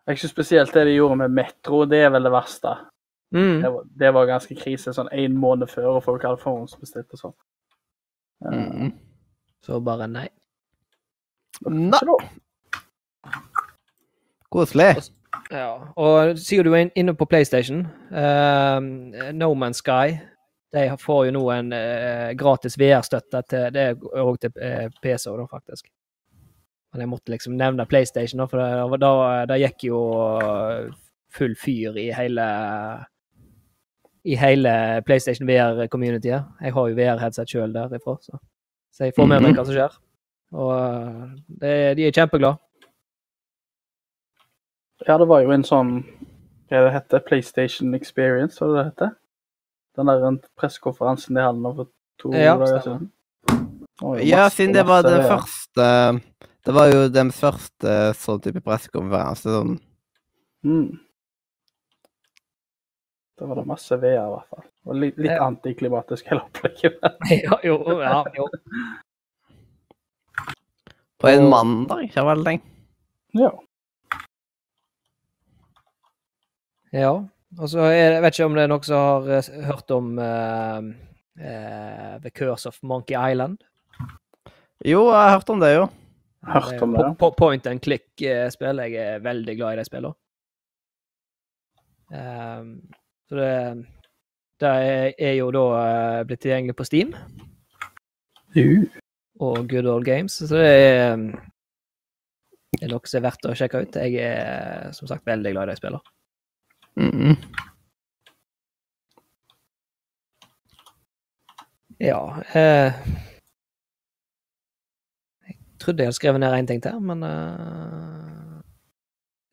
[0.03, 2.75] Jeg ikke spesielt det de gjorde med Metro, det er vel det verste.
[3.33, 3.61] Mm.
[3.63, 7.23] Det var, det var ganske krise sånn en måned før, og folk hadde forhåndsbestilt og
[7.25, 7.35] sånn.
[8.45, 8.91] Eh, Mm.
[9.63, 10.27] Så bare nei.
[11.63, 11.99] Nei,
[14.51, 14.89] koselig.
[15.53, 18.83] Ja, og sier du er inne på PlayStation, uh,
[19.31, 20.17] No Man's Sky
[20.73, 25.29] de får jo nå en uh, gratis VR-støtte til Det er òg til uh, PC,
[25.29, 25.87] da, faktisk.
[26.93, 29.13] Men jeg måtte liksom nevne PlayStation, da, for da,
[29.49, 29.99] da gikk jo
[31.33, 32.45] full fyr i hele
[34.23, 36.43] i hele PlayStation VR-communityet.
[36.61, 38.37] Jeg har jo VR-headset sjøl derifra, så.
[38.93, 39.97] så jeg får med meg hva som skjer.
[40.53, 42.61] Og det, de er kjempeglade.
[45.07, 45.97] Ja, det var jo en sånn
[46.71, 47.23] Hva det heter?
[47.25, 49.11] PlayStation Experience, hva det det heter?
[49.97, 51.91] Den der en pressekonferansen de hadde nå for
[52.21, 53.09] to Ja, dager siden.
[54.23, 55.89] Ja, siden det var den første
[56.64, 59.51] Det var jo den første sånn type pressekonferanse.
[59.51, 59.74] Sånn.
[60.64, 60.99] Mm.
[63.39, 64.66] Da var det masse VR, i hvert fall.
[64.88, 65.43] Og litt, litt Ja.
[65.47, 66.99] antiklimatisk hele opplegget.
[67.43, 68.47] Ja, jo, ja, jo.
[71.20, 72.68] På en mandag, ikke vel tenkt.
[73.39, 73.51] Ja.
[76.93, 77.14] Ja.
[77.59, 80.80] Og så jeg vet ikke om det er noen som har eh, hørt om uh,
[81.38, 83.59] uh, The Curse of Monkey Island.
[84.84, 85.88] Jo, jeg har hørt om det, jo.
[86.43, 87.03] Hørt om det.
[87.03, 88.81] Po- po- Point and click-spill.
[88.83, 90.15] Jeg er veldig glad i de spillene.
[92.13, 92.73] Um,
[93.29, 93.85] så det,
[94.61, 94.73] det
[95.17, 97.13] er, jo da eh, blitt tilgjengelig på Steam
[98.53, 98.83] Uh.
[99.41, 101.15] og Good Old Games, så det er,
[102.75, 103.95] det er noe som er verdt å sjekke ut.
[103.97, 106.03] Jeg er som sagt veldig glad i de spillene.
[107.01, 107.37] Mm.
[112.03, 112.19] Ja
[112.53, 112.93] eh,
[115.84, 118.61] trodde jeg hadde skrevet ned én ting til, men uh,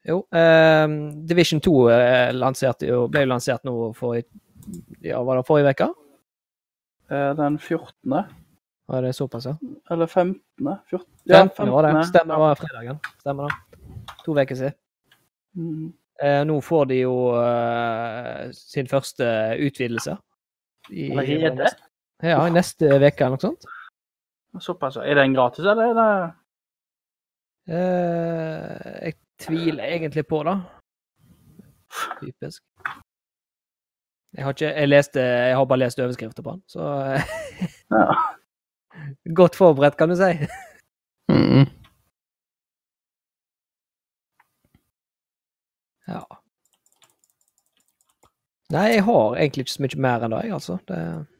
[0.08, 0.22] Jo.
[0.32, 5.90] Uh, Division 2 eh, lanserte ble jo lansert nå for ja, Var det forrige uke?
[7.10, 8.14] Den 14.
[8.90, 9.56] Var det såpass, ja?
[9.90, 10.40] Eller 15.
[10.90, 11.06] 14.
[11.24, 11.70] Ja, 15.
[11.70, 12.04] var det.
[12.06, 12.98] Stemmer, det var fredagen.
[13.20, 13.80] Stemmer det.
[14.24, 14.72] To uker siden.
[15.56, 15.92] Mm.
[16.22, 19.26] Eh, nå får de jo eh, sin første
[19.66, 20.16] utvidelse.
[20.90, 21.70] I, Allerede?
[22.22, 23.68] Ja, i neste uke eller noe sånt.
[24.58, 24.96] Såpass.
[24.96, 26.10] Er den gratis, eller er det
[27.70, 30.56] Eh, jeg tviler egentlig på det.
[32.20, 32.62] Typisk.
[34.32, 36.80] Jeg har ikke Jeg leste Jeg har bare lest overskrifter på den, så
[37.14, 37.22] eh,
[37.90, 38.06] Ja.
[39.40, 40.32] Godt forberedt, kan du si.
[41.30, 41.66] Mm.
[46.08, 46.24] Ja.
[48.70, 50.78] Nei, jeg har egentlig ikke så mye mer enn det, jeg, altså.
[50.88, 50.98] Det,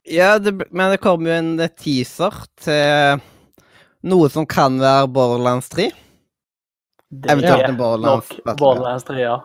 [0.09, 3.21] Ja, det, men det kom jo en teaser til
[4.09, 5.91] noe som kan være Borderlands 3.
[7.11, 9.37] Det Eventuelt er en Borderlands nok Battle Borderlands 3, ja.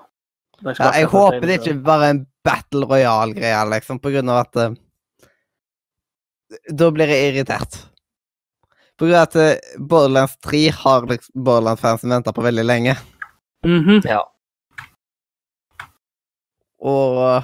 [0.64, 4.60] Ja, jeg håper det ikke bare er en Battle Royale-greie, liksom, på grunn av at
[4.62, 4.78] uh,
[6.72, 7.80] Da blir jeg irritert.
[8.96, 12.96] På grunn av at uh, Borderlands 3 har liksom Borderlands-fansen venta på veldig lenge.
[13.66, 14.02] Mm Mhm.
[14.06, 14.22] ja.
[16.86, 17.44] Og bare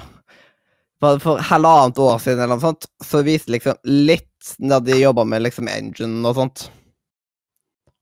[1.02, 5.42] for halvannet år siden eller noe sånt, så viste liksom litt når de jobba med
[5.44, 6.64] liksom engine og sånt.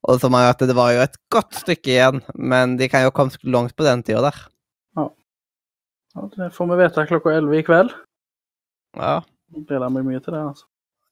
[0.08, 3.12] Og som er at det var jo et godt stykke igjen, men de kan jo
[3.16, 4.38] komme langt på den tida der.
[4.96, 7.92] Ja, det får vi vite klokka 11 i kveld.
[8.98, 9.20] Ja.
[9.68, 10.40] Gleder meg mye til det.
[10.42, 10.64] altså.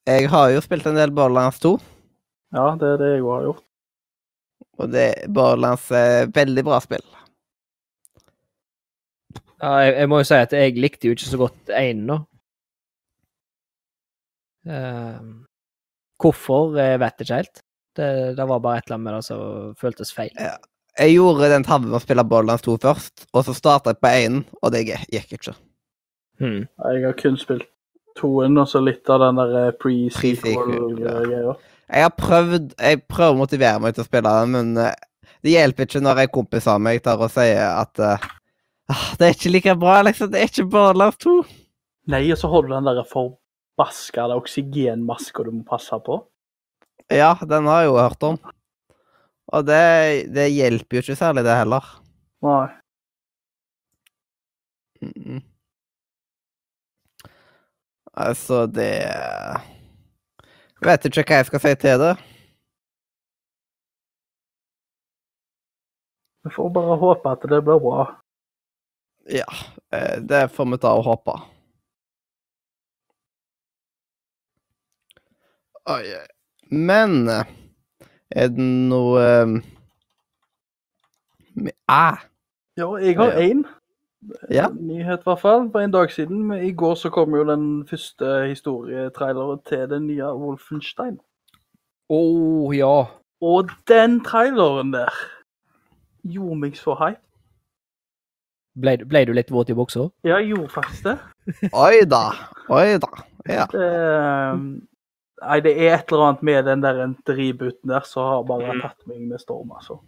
[0.09, 1.77] Jeg har jo spilt en del Borderlands 2,
[2.57, 3.63] Ja, det er det jeg òg har gjort.
[4.79, 7.05] og det Borderlands er veldig bra spill.
[9.63, 12.19] Ja jeg, jeg må jo si at jeg likte jo ikke så godt én, nå.
[14.69, 15.45] Uh,
[16.21, 17.63] hvorfor, jeg vet ikke helt.
[17.99, 20.35] Det, det var bare et eller annet med det som føltes feil.
[20.99, 24.13] Jeg gjorde den tabben med å spille Borderlands 2 først, og så starta jeg på
[24.13, 25.55] 1, og det gikk ikke.
[26.39, 26.63] Hmm.
[26.67, 27.67] Jeg har kun spilt
[28.19, 31.55] toen, og så litt av den der eh, Pre-sequel, pre-sequel-greia.
[31.89, 34.97] Jeg har prøvd Jeg prøver å motivere meg til å spille den, men eh,
[35.47, 38.35] det hjelper ikke når en kompis av meg tar og sier at eh, «Ah,
[38.89, 40.31] det er ikke like bra, liksom.
[40.33, 41.35] Det er ikke Borderlands 2.
[42.09, 46.23] Nei, og så har du den der forbaska oksygenmaska du må passe på.
[47.13, 48.39] Ja, den har jeg jo hørt om.
[49.49, 51.85] Og det, det hjelper jo ikke særlig, det heller.
[52.45, 52.67] Nei.
[55.01, 55.43] Mm.
[58.19, 58.91] Altså, det
[60.83, 62.13] Vet ikke hva jeg skal si til det.
[66.47, 68.05] Vi får bare håpe at det blir bra.
[69.29, 69.45] Ja,
[69.93, 71.35] eh, det får vi ta og håpe.
[75.89, 76.05] Oi.
[76.71, 77.45] Men eh,
[78.37, 79.53] er det noe eh,
[81.89, 82.19] ah,
[82.77, 83.41] Ja, jeg har Ja.
[83.49, 83.65] én
[84.51, 84.69] Ja.
[84.69, 85.71] nyhet, i hvert fall.
[85.73, 86.53] For en dag siden.
[86.53, 91.21] I går så kom jo den første historietraileren til den nye Wolfenstein.
[92.11, 93.07] Å oh, ja.
[93.41, 95.13] Og den traileren der
[96.25, 97.28] gjorde meg så hype.
[98.79, 100.05] Ble, ble du litt våt i buksa?
[100.25, 101.17] Ja, jeg gjorde faktisk det.
[101.73, 102.21] Oi da.
[102.71, 103.09] Oi da.
[103.49, 103.65] Ja.
[103.73, 103.89] det
[105.41, 108.81] nei, det er et eller annet med den der enteributen der som har bare Mm.
[108.83, 109.99] tatt meg med storm, altså.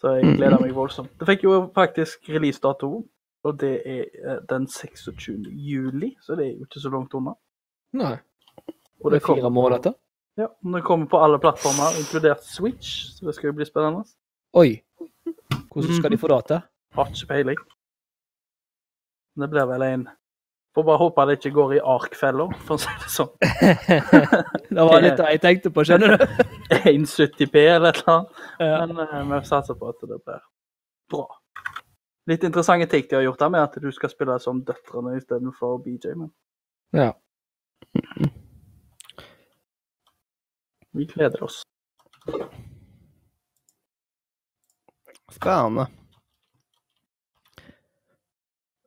[0.00, 1.12] Så jeg gleder meg voldsomt.
[1.20, 2.88] Det fikk jo faktisk releasedato,
[3.44, 5.46] og det er eh, den 26.
[5.52, 7.36] juli, så det er jo ikke så langt unna.
[7.94, 8.16] Nei.
[9.02, 9.94] Og Det det er fire måneder til.
[10.38, 14.02] ja, det kommer på alle plattformer, inkludert Switch, så det skal jo bli spennende.
[14.54, 14.80] Oi.
[15.72, 16.66] Hvordan skal de få det til?
[16.96, 17.62] Har ikke peiling.
[19.40, 20.08] Det blir vel en
[20.72, 23.32] Får bare håpe det ikke går i arkfella, for å si det sånn.
[24.76, 26.22] det var litt det jeg tenkte på, skjønner du?
[26.94, 28.38] 170P eller et eller annet.
[28.62, 30.40] Men eh, vi satser på at det blir
[31.12, 31.26] bra.
[32.32, 35.76] Litt interessante ting de har gjort der med at du skal spille som døtrene istedenfor
[35.84, 36.14] BJ.
[36.16, 36.32] Men
[36.96, 37.10] ja.
[40.96, 41.60] vi gleder oss.
[45.32, 45.86] Spennende.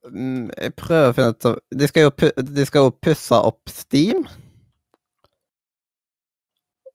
[0.05, 3.71] Mm, Jeg prøver å finne ut av De skal jo, de skal jo pusse opp
[3.73, 4.25] Steam.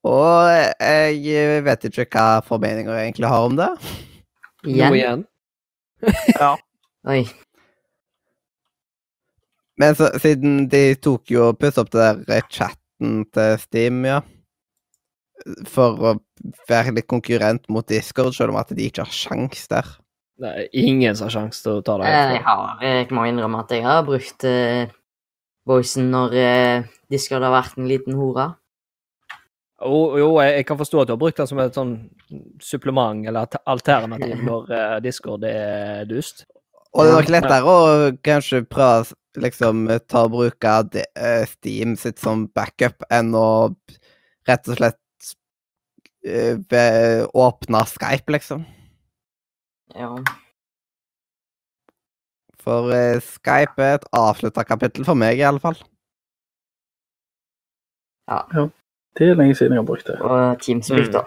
[0.07, 0.49] Og
[0.81, 3.69] jeg vet ikke hva formeninger jeg egentlig har om det.
[4.65, 5.27] Nå Igjen?
[6.41, 6.55] ja.
[7.11, 7.25] Oi.
[9.81, 14.21] Men så, siden de tok jo og pussa opp det der chatten til Steam, ja
[15.69, 16.15] For å
[16.69, 19.89] være litt konkurrent mot Discord, selv om at de ikke har sjans der.
[20.41, 22.09] Det er ingen som har sjanse til å ta det.
[22.09, 24.89] Jeg, har, jeg må innrømme at jeg har brukt uh,
[25.69, 28.47] voicen når uh, Discord har vært en liten hore.
[29.81, 31.95] Jo, jo, jeg, jeg kan forstå at du har brukt den som et sånn
[32.65, 36.47] supplement eller alternativ når uh, Discord er dust.
[36.91, 37.83] Og det er nok lettere å
[38.25, 40.73] kanskje prøve å liksom ta og bruke
[41.47, 43.51] Steam sitt som backup enn å
[44.49, 45.00] rett og slett
[46.25, 48.65] eh, åpne Skype, liksom.
[49.97, 50.11] Ja.
[52.61, 55.79] For eh, Skype er et avslutta kapittel for meg, i alle fall.
[58.31, 58.67] Ja.
[59.19, 60.21] Det er lenge siden jeg har brukt det.
[60.23, 61.13] Og Teamspeak, Mm.
[61.17, 61.23] da.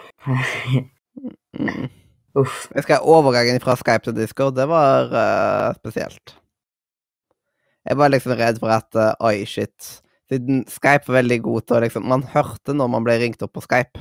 [1.60, 1.90] Mm.
[2.40, 2.64] Uff.
[2.74, 6.38] Jeg skal Overgangen fra Skype til Discord, det var uh, spesielt.
[7.86, 10.00] Jeg var liksom redd for at uh, oi, shit.
[10.32, 13.54] Siden Skype var veldig god til å liksom Man hørte når man ble ringt opp
[13.54, 14.00] på Skype.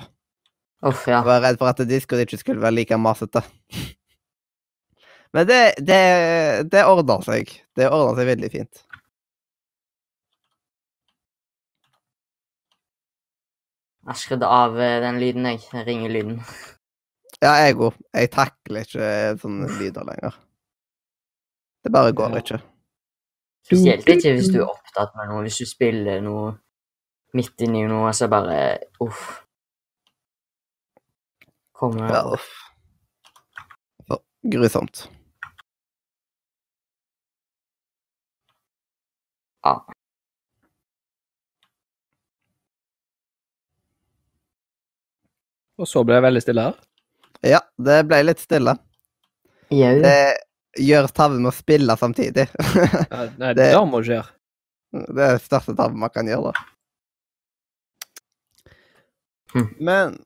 [0.83, 1.21] Uff, ja.
[1.21, 3.45] Jeg var redd for at Discord ikke skulle være like masete.
[5.33, 6.01] Men det, det,
[6.73, 7.53] det ordner seg.
[7.79, 8.83] Det ordner seg veldig fint.
[14.03, 15.63] Jeg skrudde av eh, den lyden, jeg.
[15.71, 16.41] Den Ringelyden.
[17.43, 17.95] Ja, jeg òg.
[18.15, 19.07] Jeg takler ikke
[19.43, 20.35] sånne lyder lenger.
[21.83, 22.59] Det bare går ikke.
[23.67, 25.47] Spesielt ikke hvis du er opptatt med noe.
[25.47, 26.53] Hvis du spiller noe
[27.39, 28.59] midt inni noe, så bare
[29.03, 29.39] Uff.
[31.83, 32.23] Kommer Ja.
[34.53, 35.01] Grusomt.
[39.63, 39.75] Ja.
[45.81, 46.77] Og så ble det veldig stille her.
[47.43, 48.75] Ja, det ble litt stille.
[49.73, 49.95] Jau.
[50.05, 52.49] Det gjør tabben med å spille samtidig.
[53.13, 54.21] Ja, Nei, Det- det må skje.
[54.93, 56.61] Det er den største tabben man kan gjøre, da.
[59.55, 59.67] Hm.
[59.85, 60.19] Men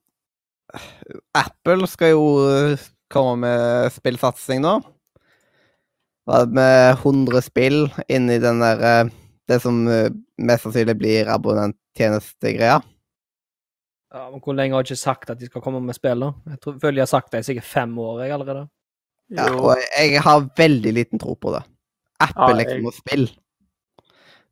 [1.37, 2.81] Apple skal jo eh,
[3.13, 4.77] komme med spillsatsing nå.
[6.51, 9.11] Med 100 spill inni den der eh,
[9.47, 10.09] Det som eh,
[10.43, 12.81] mest sannsynlig blir abonnenttjenestegreia.
[14.17, 16.25] Ja, men Hvor lenge har de ikke sagt at de skal komme med spill?
[16.25, 16.33] da?
[16.51, 18.67] Jeg tror, føler de har sagt det i sikkert fem år jeg, allerede.
[19.35, 21.63] Ja, og jeg har veldig liten tro på det.
[22.23, 23.27] Apple Ja, liksom jeg- og spill.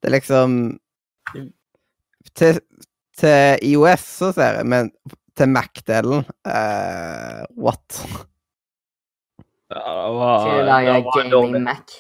[0.03, 0.57] Det er liksom
[2.35, 2.59] Til,
[3.17, 4.91] til IOS så ser jeg, men
[5.37, 8.01] til Mac-delen uh, What?
[9.75, 11.33] Ja, det var, Til å lage det var dårlig.
[11.35, 11.95] gaming Mac?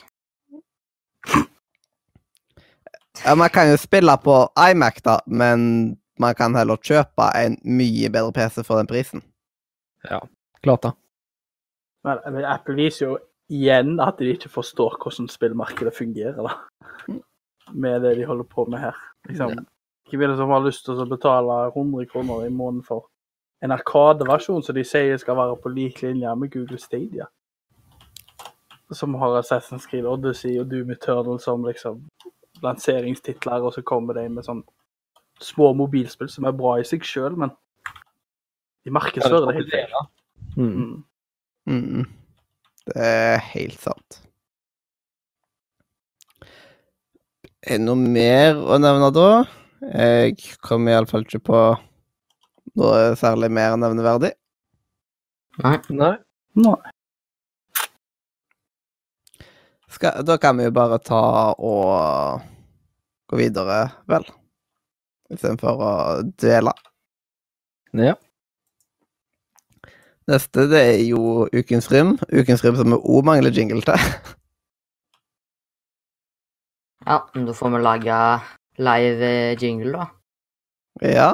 [3.24, 4.36] Ja, man kan jo spille på
[4.70, 9.22] iMac, da, men man kan heller kjøpe en mye bedre PC for den prisen.
[10.04, 10.20] Ja,
[10.64, 10.92] Klart det.
[12.04, 13.16] Men, men Apple viser jo
[13.52, 17.18] igjen at de ikke forstår hvordan spillmarkedet fungerer, da.
[17.72, 18.96] Med det de holder på med her.
[19.28, 19.58] Liksom,
[20.10, 23.08] Hvem er det som har lyst til å betale 100 kroner i måneden for
[23.64, 27.26] en arkadeversjon som de sier skal være på lik linje med Google Stadia?
[28.92, 32.02] Som har Assassin's Creed Odyssey og Doom Eternal som liksom
[32.62, 34.62] lanseringstitler, og så kommer de med sånn
[35.42, 37.52] små mobilspill som er bra i seg sjøl, men
[38.84, 39.96] de markedsfører det helt feil.
[40.54, 40.68] Mm.
[41.66, 41.80] Mm.
[41.80, 42.04] Mm.
[42.84, 44.20] Det er helt sant.
[47.64, 49.28] Er det noe mer å nevne da?
[49.88, 51.60] Jeg kommer iallfall ikke på
[52.80, 54.32] noe særlig mer nevneverdig.
[55.62, 55.78] Nei.
[55.94, 56.14] Nei.
[56.58, 56.78] Nei.
[59.94, 61.22] Skal, da kan vi jo bare ta
[61.54, 62.42] og
[63.30, 63.78] gå videre,
[64.10, 64.26] vel?
[65.30, 65.92] Istedenfor å
[66.34, 66.74] dvele.
[67.94, 68.16] Ja.
[70.26, 72.16] Neste det er jo Ukens rim.
[72.32, 74.08] Ukens rim som vi òg mangler jingle til.
[77.04, 78.18] Ja, men da får vi lage
[78.80, 80.06] live jingle, da.
[81.04, 81.26] Ja.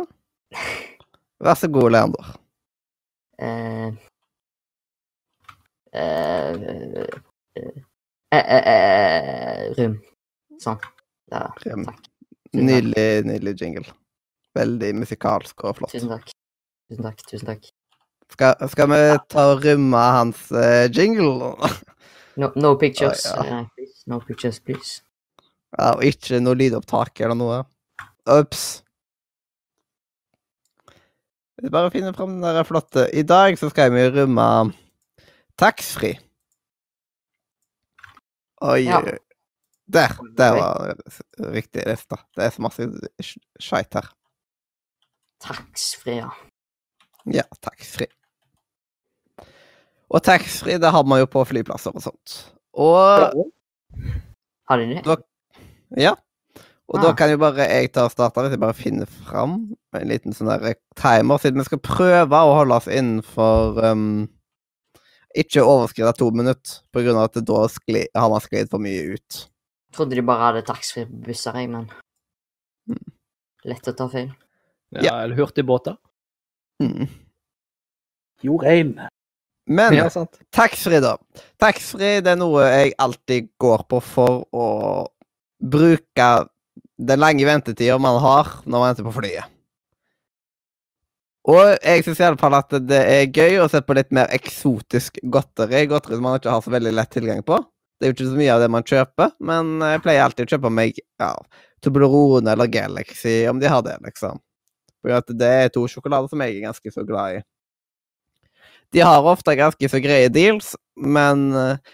[1.40, 2.30] Vær så god, Leander.
[3.40, 3.86] Eh,
[5.96, 6.50] eh,
[7.56, 7.74] eh,
[8.32, 9.94] eh, eh, eh,
[10.60, 10.76] Sånn.
[11.32, 11.86] Ja, Rum.
[12.52, 13.86] Nydelig, nydelig jingle.
[14.58, 15.94] Veldig musikalsk og flott.
[15.94, 16.32] Tusen takk.
[16.90, 17.24] Tusen takk.
[17.30, 17.70] Tusen takk.
[18.30, 19.00] Skal, skal vi
[19.32, 21.54] ta og rømme hans uh, jingle?
[22.36, 23.24] No, no pictures.
[23.32, 23.62] Å, ja.
[23.64, 23.88] uh.
[24.10, 25.00] No pictures, please.
[25.76, 27.58] Ja, og ikke noe lydopptak eller noe.
[28.30, 28.82] Ops.
[31.68, 34.72] Bare finne fram den der flotte I dag så skal vi rømme
[35.60, 36.16] taxfree.
[38.62, 39.00] Oi, Ja.
[39.90, 40.12] Der.
[40.38, 40.94] Der var
[41.52, 42.16] riktig lista.
[42.36, 42.84] Det er så masse
[43.22, 44.06] sk- skeit her.
[45.42, 46.28] Taxfree, ja.
[47.26, 48.06] Ja, taxfree.
[50.10, 52.36] Og taxfree, det har man jo på flyplasser og sånt.
[52.72, 53.34] Og
[54.70, 55.02] Har de det?
[55.98, 56.14] Ja.
[56.90, 57.14] Og da Ah.
[57.14, 60.48] kan jo bare jeg ta og starte, hvis jeg bare finner fram en liten sånn
[60.50, 64.28] der timer, siden vi skal prøve å holde oss innenfor um,
[65.36, 69.14] Ikke overskride to minutter, på grunn av at da skli, har man sklidd for mye
[69.14, 69.36] ut.
[69.46, 71.88] Jeg Trodde de bare hadde taxfree på busser, jeg, men
[72.90, 73.12] Mm.
[73.64, 74.32] Lett å ta feil.
[74.90, 75.96] Ja, eller hurtigbåter.
[76.82, 77.06] Mm.
[78.42, 78.96] Jo, reim.
[79.68, 80.08] Men Ja,
[80.50, 81.16] taxfree, da.
[81.60, 85.06] Taxfree er noe jeg alltid går på for å
[85.62, 86.48] bruke
[87.00, 89.56] den lange ventetida man har når man venter på flyet.
[91.50, 95.86] Og jeg syns iallfall at det er gøy å se på litt mer eksotisk godteri.
[95.88, 97.56] Godteri som man ikke har så veldig lett tilgang på.
[97.96, 100.52] Det er jo ikke så mye av det man kjøper, men jeg pleier alltid å
[100.54, 101.34] kjøpe meg ja,
[101.84, 104.40] Toblerone eller Galaxy, om de har det, liksom.
[105.00, 107.42] For det er to sjokolader som jeg er ganske så glad i.
[108.96, 111.92] De har ofte ganske så greie deals, men eh,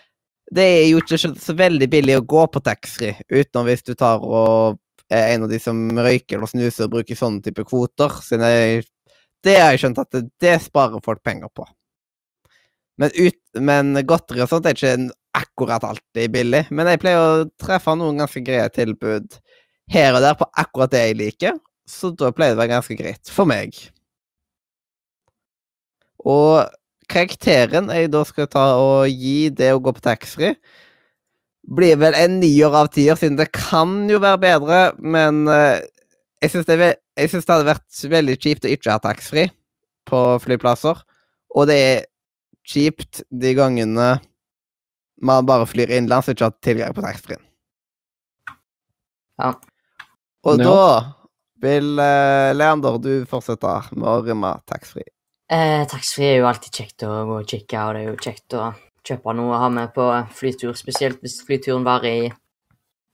[0.55, 4.23] det er jo ikke så veldig billig å gå på taxfree, utenom hvis du tar
[4.23, 4.79] og
[5.13, 8.15] er en av de som røyker eller snuser og bruker sånne type kvoter.
[8.33, 8.87] Jeg,
[9.47, 11.67] det har jeg skjønt at det, det sparer folk penger på.
[12.97, 16.65] Men, ut, men godteri og sånt er ikke akkurat alltid billig.
[16.73, 19.37] Men jeg pleier å treffe noen ganske greie tilbud
[19.93, 22.97] her og der på akkurat det jeg liker, så da pleier det å være ganske
[22.99, 23.77] greit for meg.
[26.27, 26.65] Og
[27.11, 30.57] karakteren jeg da skal ta og gi det å gå på taxfree,
[31.67, 35.83] blir vel en nier av tier, siden det kan jo være bedre, men eh,
[36.43, 39.51] jeg syns det, det hadde vært veldig kjipt å ikke ha taxfree
[40.07, 41.01] på flyplasser.
[41.57, 42.05] Og det er
[42.67, 44.17] kjipt de gangene
[45.25, 47.41] man bare flyr innenlands og ikke har tilgang på taxfree.
[49.41, 49.55] Ja.
[50.47, 50.65] Og Ja.
[50.65, 51.15] da
[51.65, 55.09] vil uh, Leander, du fortsette med å rømme taxfree.
[55.49, 58.57] Eh, Taxfree er jo alltid kjekt å gå og kikke, og det er jo kjekt
[58.59, 58.65] å
[59.07, 60.05] kjøpe noe å ha med på
[60.35, 62.33] flytur, spesielt hvis flyturen varer i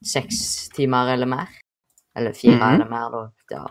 [0.03, 1.49] seks timer eller mer.
[2.17, 2.75] Eller fire Mhm.
[2.75, 3.23] eller mer, da.
[3.51, 3.67] Ja.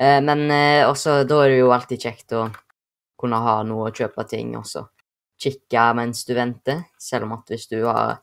[0.00, 2.44] Eh, men eh, også, da er det jo alltid kjekt å
[3.20, 4.86] kunne ha noe å kjøpe ting, også.
[5.40, 8.18] Kikke mens du venter, selv om at hvis du har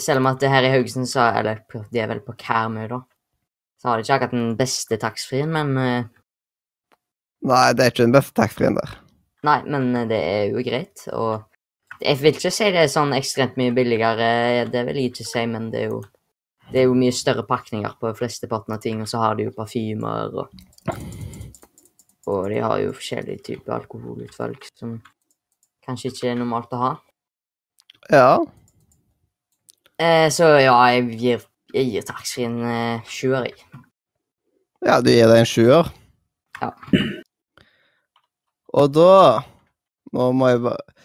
[0.00, 1.60] Selv om at det her i Haugesund, så Eller
[1.92, 3.00] de er vel på Karmøy, da.
[3.80, 6.04] Så har de ikke akkurat den beste taxfree-en, men eh,
[7.46, 8.96] Nei, det er ikke den beste taxfree-en der.
[9.44, 11.44] Nei, men det er jo greit, og
[12.00, 14.28] jeg vil ikke si det er sånn ekstremt mye billigere,
[14.72, 16.02] det vil jeg ikke si, men det er jo,
[16.70, 19.54] det er jo mye større pakninger på flesteparten av ting, og så har de jo
[19.56, 20.94] parfymer, og,
[22.26, 24.98] og de har jo forskjellige typer alkoholutvalg som
[25.86, 26.92] kanskje ikke er normalt å ha.
[28.12, 28.30] Ja.
[29.96, 33.84] Eh, så ja, jeg gir, jeg gir taxfree en eh, sjuer, jeg.
[34.86, 35.88] Ja, du gir deg en sjuer?
[36.60, 36.72] Ja.
[38.76, 39.12] Og da
[40.14, 40.95] Nå må jeg bare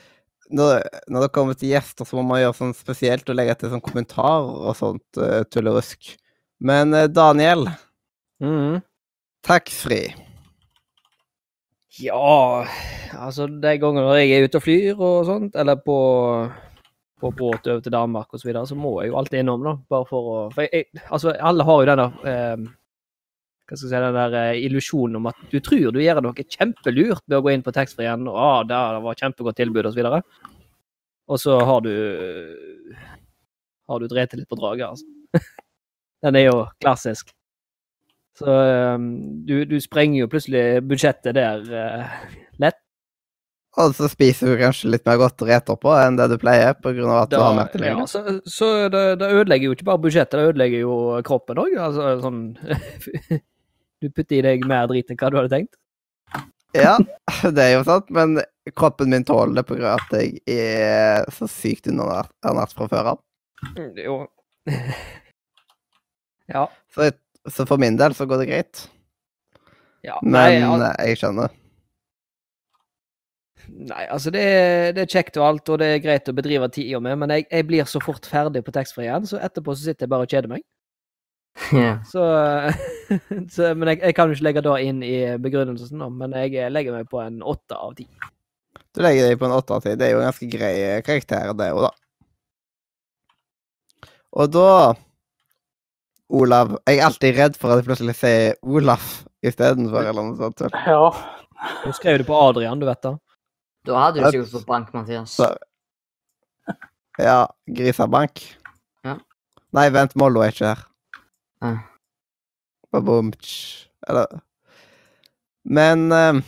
[0.56, 0.82] når,
[1.12, 3.84] når det kommer til gjester, så må man gjøre sånn spesielt og legge til sånn
[3.84, 6.16] kommentar og sånt uh, tullerusk.
[6.62, 7.68] Men uh, Daniel,
[8.44, 8.82] mm.
[9.48, 10.12] taxfree.
[12.00, 12.66] Ja,
[13.20, 15.98] altså de gangene når jeg er ute og flyr og sånt, eller på,
[17.20, 19.76] på båt over til Danmark og så videre, så må jeg jo alltid innom, da.
[19.92, 22.70] Bare for å For jeg, altså, alle har jo den der eh,
[23.72, 26.44] Hva skal jeg si, den der eh, illusjonen om at du tror du gjør noe
[26.44, 29.94] kjempelurt ved å gå inn på taxfree igjen, og ah, det var kjempegodt tilbud, og
[29.94, 30.20] så videre.
[31.32, 31.94] Og så har du
[33.88, 35.06] Har du drept litt på draget, altså.
[36.28, 37.32] den er jo klassisk.
[38.36, 39.08] Så um,
[39.48, 42.12] du, du sprenger jo plutselig budsjettet der uh,
[42.60, 42.80] lett.
[43.80, 47.12] Og så spiser du kanskje litt mer godteri etterpå enn det du pleier, på grunn
[47.12, 48.12] av at du har mer ja, tilgjengelig.
[48.12, 50.98] så så det, det ødelegger jo ikke bare budsjettet, det ødelegger jo
[51.28, 51.78] kroppen òg.
[51.80, 52.42] Altså, sånn
[54.02, 55.78] Du putter i deg mer drit enn hva du hadde tenkt.
[56.78, 56.96] Ja,
[57.56, 58.40] det er jo sant, men
[58.78, 63.22] kroppen min tåler det av at jeg er så sykt underernært fra før av.
[63.76, 64.16] Mm, Jo.
[66.54, 66.66] ja.
[66.94, 68.84] Så, jeg- så for min del så går det greit.
[70.06, 70.18] ja.
[70.24, 71.50] Nei, Men al eh, jeg skjønner.
[73.72, 76.70] nei, altså det, er- det er kjekt og alt, og det er greit å bedrive
[76.74, 79.86] tida med, men jeg, jeg blir så fort ferdig på taxfree igjen, så etterpå så
[79.90, 80.64] sitter jeg bare og kjeder meg.
[81.76, 81.98] Ja.
[82.08, 82.22] Så,
[83.54, 86.96] så Men jeg, jeg kan jo ikke legge det inn i begrunnelsen, men jeg legger
[86.96, 88.08] meg på en åtte av ti.
[88.96, 89.94] Du legger deg på en åtte av ti.
[90.00, 91.92] Det er jo en ganske grei eh, karakter, det òg, da.
[94.32, 94.68] Og da
[96.32, 99.08] Olav Jeg er alltid redd for at jeg plutselig sier Olaf
[99.44, 100.64] istedenfor, eller noe sånt.
[100.88, 101.10] Ja.
[101.84, 103.16] Du skrev det på Adrian, du vet da.
[103.88, 105.36] Da hadde du sikkert fått bank, Mathias.
[105.36, 105.52] Så-
[107.20, 108.40] Ja, Grisabank.
[109.04, 109.18] Ja.
[109.76, 110.86] Nei, vent, Mollo er ikke her.
[111.62, 111.78] Ah.
[112.94, 114.42] Eller
[115.64, 116.44] Men um,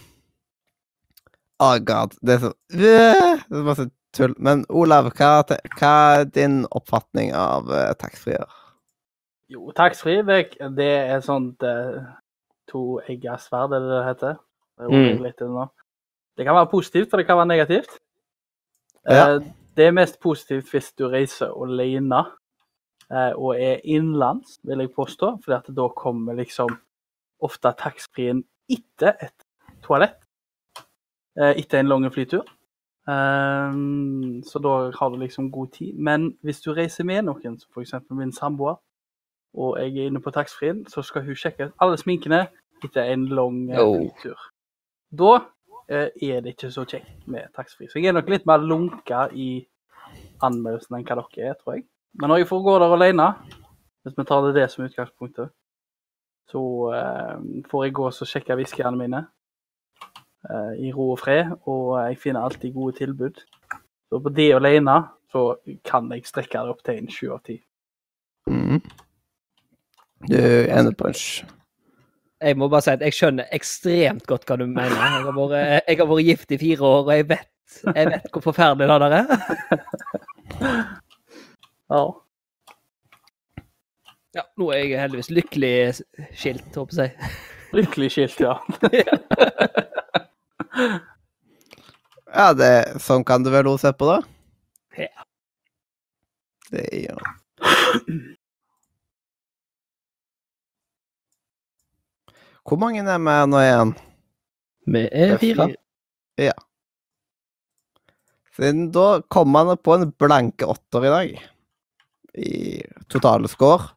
[1.59, 4.33] Oh god, det er så Det er masse tull.
[4.37, 5.43] Men Olav, hva,
[5.77, 8.49] hva er din oppfatning av uh, taxfree-er?
[9.53, 12.01] Jo, taxfree, det, det er sånt uh,
[12.69, 14.35] to-egga sverd, er det det heter?
[14.77, 15.23] Det, er Mm.
[15.23, 15.39] litt
[16.37, 17.99] det kan være positivt, og det kan være negativt.
[19.05, 19.35] Ja.
[19.37, 19.43] Uh,
[19.77, 22.31] det er mest positivt hvis du reiser alene eh,
[23.37, 25.35] og er innenlands, vil jeg påstå.
[25.43, 26.71] For da kommer liksom
[27.43, 29.45] ofte taxfree-en etter et
[29.83, 30.19] toalett.
[31.37, 32.43] Eh, etter en lang flytur.
[33.09, 33.73] Eh,
[34.47, 35.93] så da har du liksom god tid.
[35.97, 37.93] Men hvis du reiser med noen, som f.eks.
[38.09, 38.75] min samboer,
[39.53, 42.47] og jeg er inne på taxfree-en, så skal hun sjekke ut alle sminkene
[42.83, 43.97] etter en lang eh, Oh.
[43.99, 44.39] flytur.
[45.13, 45.33] Da
[45.89, 47.89] eh, er det ikke så kjekt med taxfree.
[47.91, 49.65] Så jeg er nok litt mer lunka i
[50.43, 51.85] anmeldelsen enn hva dere er, tror jeg.
[52.13, 53.27] Men når jeg får gå der alene,
[54.03, 55.49] hvis vi tar det, det som utgangspunktet,
[56.51, 57.37] så eh,
[57.69, 59.23] får jeg gå og så sjekke whiskyene mine
[60.49, 63.41] eh, i ro og fred, og jeg finner alltid gode tilbud.
[64.09, 64.99] Så på det alene
[65.33, 65.55] så
[65.87, 67.57] kan jeg strekke det opp til en sju av ti.
[68.51, 68.81] Mm.
[70.27, 71.15] Du ender på en
[72.43, 74.93] Jeg må bare si at jeg skjønner ekstremt godt hva du mener.
[74.93, 78.29] Jeg har vært, jeg har vært gift i fire år, og jeg vet, jeg vet
[78.31, 79.25] hvor forferdelig det der er.
[81.93, 82.05] Ja.
[84.33, 85.73] Ja, nå er jeg heldigvis lykkelig
[86.33, 87.11] skilt, håper jeg.
[87.77, 88.55] Lykkelig skilt, ja.
[92.33, 94.15] Ja, det, sånn kan du vel også se på det?
[95.03, 95.25] Ja.
[96.73, 97.21] Det gjør
[102.63, 103.93] Hvor mange er vi nå igjen?
[104.95, 105.67] Vi er fire.
[106.41, 106.55] Ja.
[108.57, 111.37] Siden da kom han på en blanke åtter i dag.
[112.33, 112.81] I
[113.11, 113.91] totale score.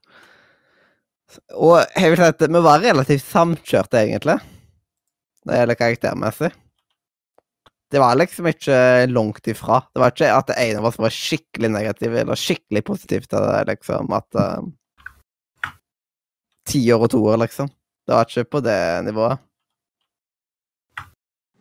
[1.56, 4.38] Og jeg vil si at vi var relativt samkjørte, egentlig.
[5.44, 6.52] Når det gjelder karaktermessig.
[7.90, 8.78] Det var liksom ikke
[9.12, 9.78] langt ifra.
[9.94, 13.60] Det var ikke at en av oss var skikkelig negativ eller skikkelig positiv til det,
[13.70, 14.10] liksom.
[14.16, 15.72] At uh,
[16.66, 17.70] Tiår og toer, liksom.
[18.06, 19.38] Det var ikke på det nivået.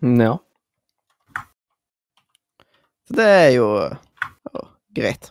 [0.02, 0.34] Ja.
[3.06, 4.65] Så det er jo å,
[4.97, 5.30] greit.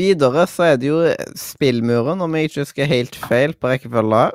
[0.00, 1.00] Videre så er det jo
[1.36, 4.30] spillmuren, om jeg ikke husker helt feil på rekkefølga.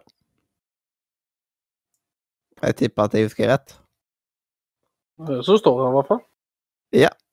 [2.61, 3.75] Jeg tipper at jeg husker rett.
[5.47, 6.25] Så står det i hvert fall.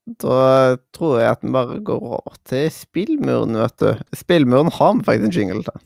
[0.06, 3.94] Da tror jeg at vi bare går over til spillmuren, vet du.
[4.14, 5.80] Spillmuren har vi faktisk en jingle til.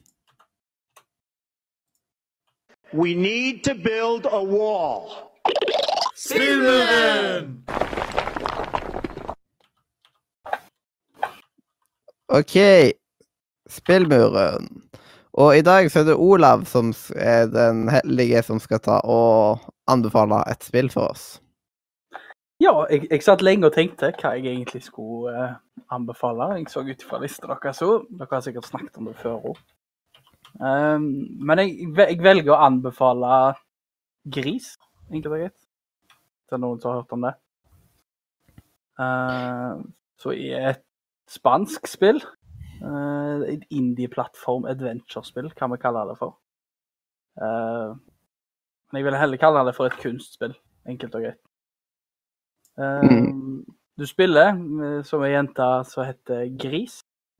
[2.94, 5.10] We need to build a wall.
[12.28, 12.56] OK.
[13.68, 14.68] Spillmuren.
[15.36, 19.66] Og i dag så er det Olav som er den heldige som skal ta og
[19.90, 21.26] anbefale et spill for oss.
[22.62, 25.58] Ja, jeg, jeg satt lenge og tenkte hva jeg egentlig skulle eh,
[25.92, 26.54] anbefale.
[26.56, 28.06] Jeg så ut fra lista deres òg.
[28.16, 29.64] Dere har sikkert snakket om det før òg.
[30.56, 33.52] men jeg, jeg velger å anbefale
[34.32, 34.70] Gris,
[35.12, 35.58] enkelt og greit.
[36.48, 37.34] Til er noen som har hørt om det.
[38.96, 39.84] Uh,
[40.16, 40.85] så i et
[41.28, 42.20] spansk spill.
[42.82, 46.36] eh, et indie-plattform adventure-spill, kan vi kalle det for.
[47.36, 47.96] Uh,
[48.92, 50.54] men jeg ville heller kalle det for et kunstspill,
[50.88, 51.42] enkelt og greit.
[52.78, 53.02] Eh,
[53.98, 54.52] Du spiller
[55.08, 56.98] som ei jente som heter Gris,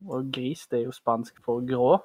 [0.09, 1.99] og gris det er jo spansk for grå.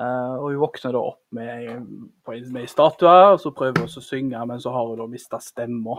[0.00, 1.82] Og hun våkner da opp med,
[2.24, 5.36] med ei statue, og så prøver hun å synge, men så har hun da mista
[5.44, 5.98] stemma.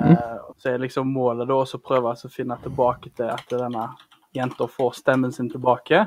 [0.00, 0.12] Mhm.
[0.12, 3.88] Eh, så er liksom målet da å prøve å finne tilbake til at denne
[4.36, 6.06] jenta får stemmen sin tilbake,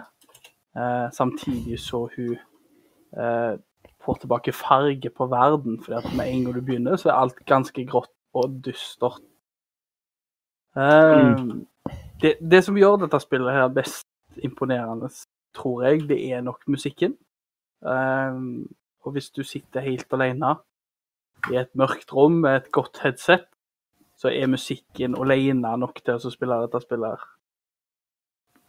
[0.75, 2.37] eh, samtidig så hun
[3.17, 3.57] eh,
[4.05, 7.45] får tilbake farge på verden, fordi at med en gang du begynner, så er alt
[7.45, 9.21] ganske grått og dystert.
[10.77, 11.35] Eh,
[12.21, 14.07] det, det som gjør dette spillet her best
[14.43, 15.11] imponerende,
[15.53, 17.13] tror jeg, det er nok musikken.
[17.83, 20.55] Og hvis du sitter helt alene
[21.51, 23.45] i et mørkt rom med et godt headset,
[24.23, 27.19] så er musikken alene nok til å spille dette spillet.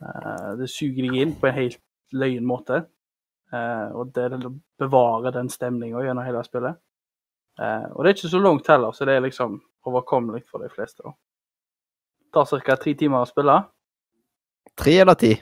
[0.03, 1.79] Eh, Det suger deg inn på en helt
[2.13, 2.81] løyen måte.
[3.55, 4.33] Eh, og det
[4.83, 6.81] bevarer den stemninga gjennom hele spillet.
[7.61, 10.69] Eh, og det er ikke så langt heller, så det er liksom overkommelig for de
[10.75, 11.03] fleste.
[11.05, 11.13] da.
[12.19, 12.77] Det tar ca.
[12.77, 13.61] tre timer å spille.
[14.77, 15.37] Tre eller ti?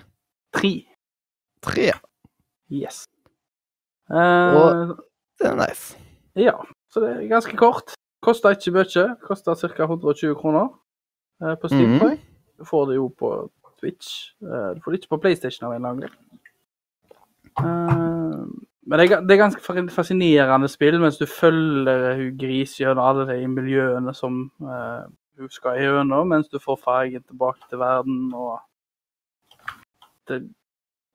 [0.52, 0.74] Tre.
[1.62, 1.92] Tre.
[2.70, 3.06] Yes.
[4.10, 4.98] Og-
[5.38, 5.96] Det er nice.
[6.36, 6.52] Ja,
[6.92, 7.94] så det er ganske kort.
[8.22, 9.06] Koster ikke mye.
[9.22, 9.82] Kosta ca.
[9.88, 10.68] 120 kroner
[11.42, 11.90] eh, på Steam.
[11.90, 12.18] Mm -hmm.
[12.58, 13.50] Du får det jo på
[13.80, 14.30] Twitch.
[14.42, 16.10] Eh, du får det ikke på PlayStation av en eller annen.
[17.58, 18.46] Eh,
[18.86, 23.26] men det er, det er ganske fascinerende spill mens du følger hun gris gjennom alle
[23.28, 25.04] de miljøene som eh,
[25.38, 28.34] hun skal gjennom, mens du får fargen tilbake til verden.
[28.34, 28.60] og
[30.28, 30.42] det,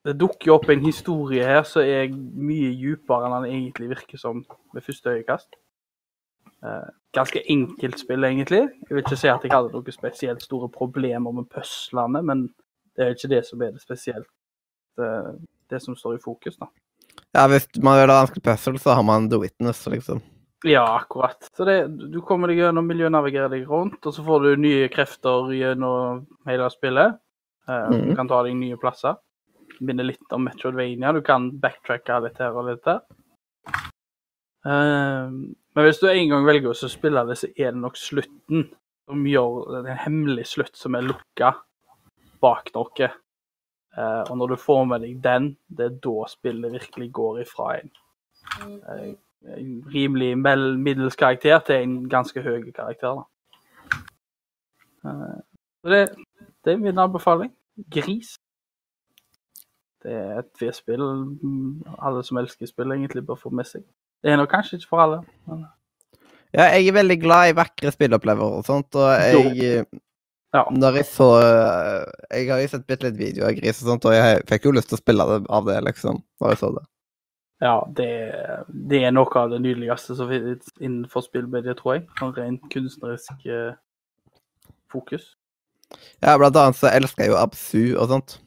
[0.06, 4.46] det dukker opp en historie her som er mye dypere enn den egentlig virker som
[4.74, 5.56] ved første øyekast.
[6.64, 8.64] Eh, ganske enkelt spill, egentlig.
[8.88, 12.48] Jeg vil ikke si at jeg hadde noen spesielt store problemer med puslene, men
[12.96, 14.28] det er ikke det som er det spesielt.
[14.98, 15.10] Det,
[15.70, 16.68] det som står i fokus, da.
[17.36, 20.22] Ja, hvis man gjør det vanskelig puzzle, så har man The Witness, liksom.
[20.66, 21.46] Ja, akkurat.
[21.56, 21.76] Så det,
[22.12, 26.24] du kommer deg gjennom miljøet, navigerer deg rundt, og så får du nye krefter gjennom
[26.50, 27.20] hele spillet.
[27.70, 28.16] Eh, Du Mhm.
[28.16, 29.18] kan ta deg nye plasser.
[29.82, 31.14] Minner litt om Metroidvania.
[31.14, 33.02] Du kan backtracke litt her og litt der.
[34.68, 35.30] Eh,
[35.77, 38.68] men hvis du en gang velger å spille det, så er det nok slutten
[39.07, 41.53] som gjør det en hemmelig slutt som er lukka
[42.44, 43.11] bak noe.
[43.98, 47.72] Eh, og når du får med deg den, det er da spillet virkelig går ifra
[47.77, 47.95] en
[48.91, 49.15] eh,
[49.48, 53.22] en rimelig mel- middels karakter til en ganske høy karakter.
[55.03, 56.02] Så det,
[56.65, 57.53] det er min anbefaling.
[57.94, 58.39] Gris.
[60.03, 61.03] Det er et V-spill
[62.02, 63.85] alle som elsker spill, egentlig bør få med seg.
[64.23, 65.22] Det er nok kanskje ikke for alle.
[65.48, 65.65] Men
[66.56, 69.85] Ja, jeg er veldig glad i vakre spillopplevelser og sånt, og jeg
[70.56, 70.64] Ja.
[70.72, 71.26] Når jeg så
[72.31, 74.72] Jeg har jo sett bitte litt video av gris og sånt, og jeg fikk jo
[74.72, 76.85] lyst til å spille det av det, liksom, når jeg så det.
[77.61, 78.07] ja, det,
[78.69, 82.07] det er noe av det nydeligste som finnes innenfor spillmediet, tror jeg.
[82.19, 83.73] Sånn rent kunstnerisk eh,
[84.94, 85.35] fokus.
[86.22, 88.39] Ja, blant annet så elsker jeg jo Absu og sånt.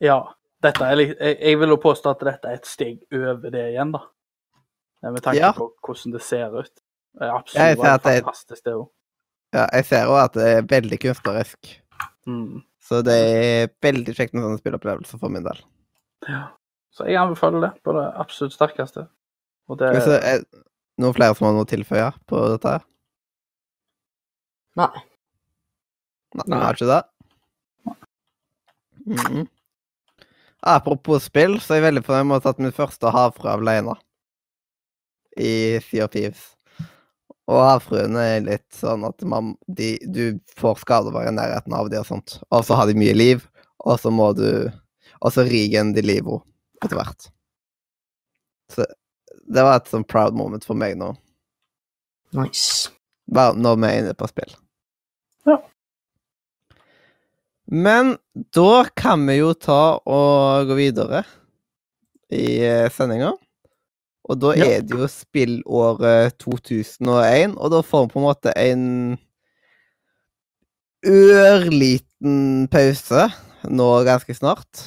[0.00, 0.20] Ja.
[0.64, 3.92] Dette er, jeg, jeg vil jo påstå at dette er et steg over det igjen,
[3.92, 4.00] da.
[5.04, 5.52] Eh, Med tanke Ja.
[5.52, 6.70] på hvordan det ser ut.
[7.14, 8.88] Det er absolutt er- fantastisk, det òg.
[9.54, 11.74] Ja, jeg ser òg at det er veldig kunstnerisk.
[12.26, 12.62] Mm.
[12.80, 15.60] Så det er veldig kjekt med sånne spillopplevelser for min del.
[16.28, 16.48] Ja.
[16.90, 19.08] Så jeg anbefaler det på det absolutt sterkeste.
[19.68, 20.44] Og det vi er det
[20.98, 22.68] noen flere som har noe å tilføye på dette?
[22.70, 22.84] her?
[24.76, 25.02] Nei.
[26.34, 27.04] Nei, vi har ikke det.
[29.06, 29.48] Mhm.
[30.66, 33.94] Apropos spill, så er jeg veldig fornøyd med å ha tatt min første havfrue alene
[35.36, 36.50] i Sea of Thieves.
[37.50, 41.90] Og havfruene er litt sånn at man, de, du får skader bare i nærheten av
[41.92, 42.38] det og sånt.
[42.48, 43.44] Og så har de mye liv,
[43.84, 44.70] og så må du
[45.24, 46.42] Og så riger de livet
[46.84, 47.30] etter hvert.
[48.68, 48.84] Så
[49.48, 51.14] det var et sånn proud moment for meg nå.
[52.36, 52.90] Nice.
[53.30, 54.52] Bare når vi er inne på spill.
[55.48, 55.56] Ja.
[57.72, 58.16] Men
[58.52, 61.22] da kan vi jo ta og gå videre
[62.28, 63.32] i eh, sendinga.
[64.24, 64.64] Og da Ja.
[64.78, 68.84] er det jo spillåret 2001, og da får vi på en måte en
[71.04, 73.26] ørliten pause
[73.68, 74.84] nå ganske snart.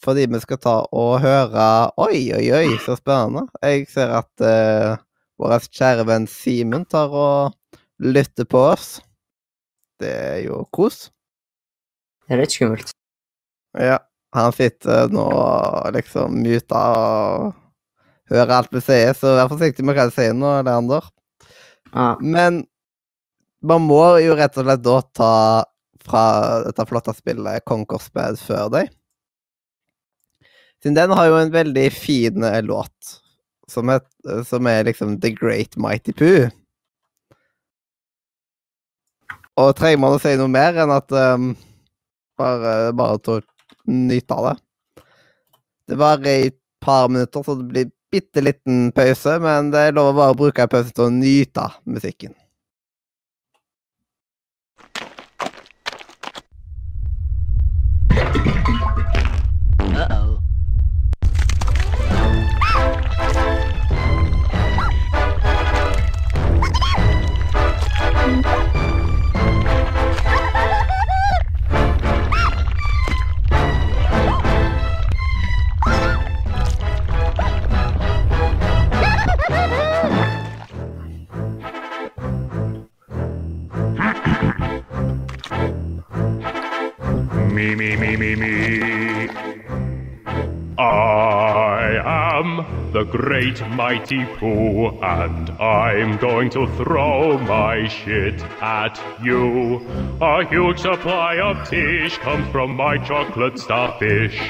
[0.00, 3.48] fordi vi skal ta og høre Oi, oi, oi, så spennende.
[3.60, 4.96] Jeg ser at uh,
[5.42, 7.52] vår kjære venn Simen tar og
[7.98, 9.00] lytter på oss.
[9.98, 11.10] Det er jo kos.
[12.28, 12.92] Det er litt skummelt.
[13.74, 13.98] Ja.
[14.36, 15.26] Han sitter nå
[15.96, 17.54] liksom muta og
[18.30, 21.06] hører alt vi sier, så vær forsiktig med hva du sier nå, Leander.
[21.94, 22.12] Ja.
[22.20, 22.62] Men
[23.64, 25.32] man må jo rett og slett da ta
[26.08, 26.24] fra
[26.64, 28.92] dette flotte spillet Conquers Bad før deg.
[30.82, 33.18] Siden den har jo en veldig fin eh, låt,
[33.70, 34.04] som er,
[34.46, 36.46] som er liksom The Great Mighty Poo.
[39.58, 41.50] Og trenger man å si noe mer enn at um,
[42.38, 43.44] bare, bare til å
[43.90, 44.56] nyte av det.
[45.90, 49.96] Det varer i et par minutter, så det blir bitte liten pause, men det er
[49.96, 52.36] lov å bare bruke en pause til å nyte musikken.
[87.58, 89.28] Me, me, me, me, me.
[90.78, 99.84] I am the great mighty Pooh, and I'm going to throw my shit at you.
[100.20, 104.40] A huge supply of tish comes from my chocolate starfish.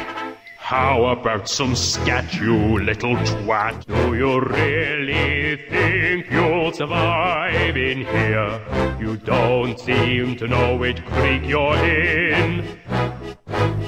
[0.69, 3.87] How about some scat, you little twat?
[3.87, 8.61] Do you really think you'll survive in here?
[9.01, 12.79] You don't seem to know which creek you're in.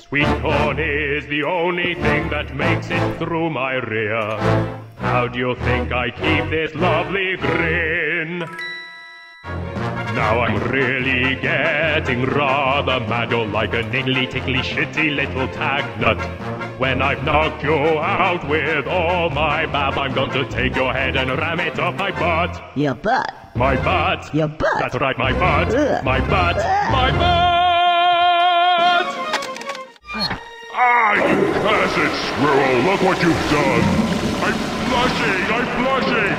[0.01, 4.39] Sweet corn is the only thing that makes it through my rear.
[5.01, 8.48] How do you think I keep this lovely grin?
[10.15, 13.31] Now I'm really getting rather mad.
[13.31, 16.19] You're like a niggly, tickly, shitty little tag nut.
[16.81, 21.16] When I've knocked you out with all my bab, I'm going to take your head
[21.16, 22.61] and ram it up my butt.
[22.77, 23.32] Your butt.
[23.55, 24.35] My butt.
[24.35, 24.78] Your butt.
[24.81, 25.74] That's right, my butt.
[25.74, 26.05] Ugh.
[26.05, 26.57] My butt.
[26.57, 27.51] My butt.
[30.73, 32.77] Ah, you cursed squirrel!
[32.89, 33.85] Look what you've done.
[34.43, 34.57] I'm
[34.89, 35.43] flushing.
[35.55, 36.37] I'm flushing.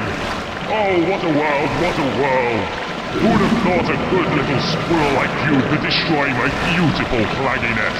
[0.73, 1.69] Oh, what a world!
[1.84, 2.80] What a world!
[3.11, 7.99] Who'd have thought a good little squirrel like you could destroy my beautiful flagginess?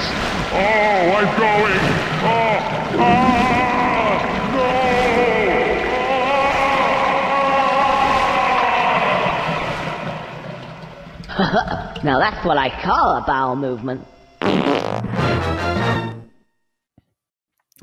[0.56, 1.80] Oh, I'm going!
[2.24, 2.56] Oh,
[2.98, 4.16] ah,
[4.56, 4.72] no!
[12.04, 14.06] Now that's what I call a bowel movement.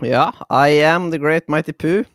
[0.02, 2.06] Ja, I am the great mighty poo.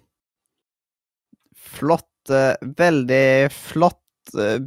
[1.55, 4.04] Flott, eh, veldig flott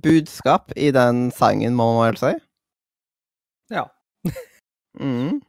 [0.03, 2.33] budskap i den sangen, må man vel si.
[3.73, 3.85] Ja.
[4.99, 5.41] Mm.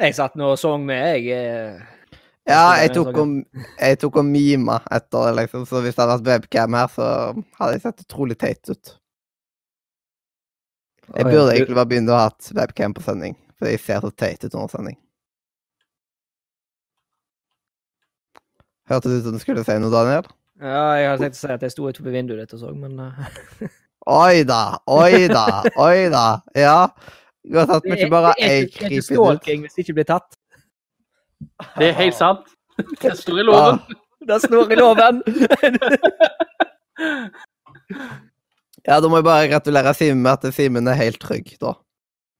[0.00, 1.32] Jeg satt nå og sang med, jeg.
[1.32, 1.82] eh,
[2.46, 6.28] Ja, jeg tok, og, jeg tok og mima etter liksom, så hvis det hadde vært
[6.44, 7.06] webcam her, så
[7.58, 8.92] hadde jeg sett utrolig teit ut.
[11.16, 14.10] Jeg burde egentlig bare begynne å ha hatt webcam på sending, for jeg ser så
[14.14, 14.96] teit ut under sending.
[18.90, 20.26] Hørtes ut som du skulle si noe, Daniel?
[20.62, 22.96] Ja, jeg hadde tenkt å si at jeg sto utenfor vinduet ditt og så, men
[23.04, 23.68] eh,
[24.06, 25.46] Oi da, oi da,
[25.82, 26.26] oi da.
[26.54, 26.78] Ja.
[27.52, 30.06] Godt at vi ikke bare er er det er ikke stalking hvis det ikke blir
[30.06, 30.36] tatt.
[31.76, 32.46] Det er helt sant.
[33.02, 33.80] Det står i loven.
[34.28, 35.20] Det står i loven!
[38.86, 41.74] Ja, da må jeg bare gratulere Simen med at Simen er helt trygg, da.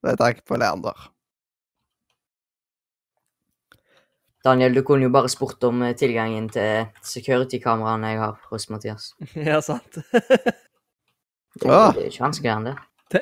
[0.03, 0.95] Det er takk på Leander.
[4.47, 6.71] Daniel, du kunne jo bare spurt om eh, tilgangen til
[7.05, 9.03] security-kameraene jeg har hos Mathias.
[9.49, 9.93] ja, sant.
[11.57, 11.89] Det, Ah.
[11.95, 12.77] det er ikke vanskeligere enn det.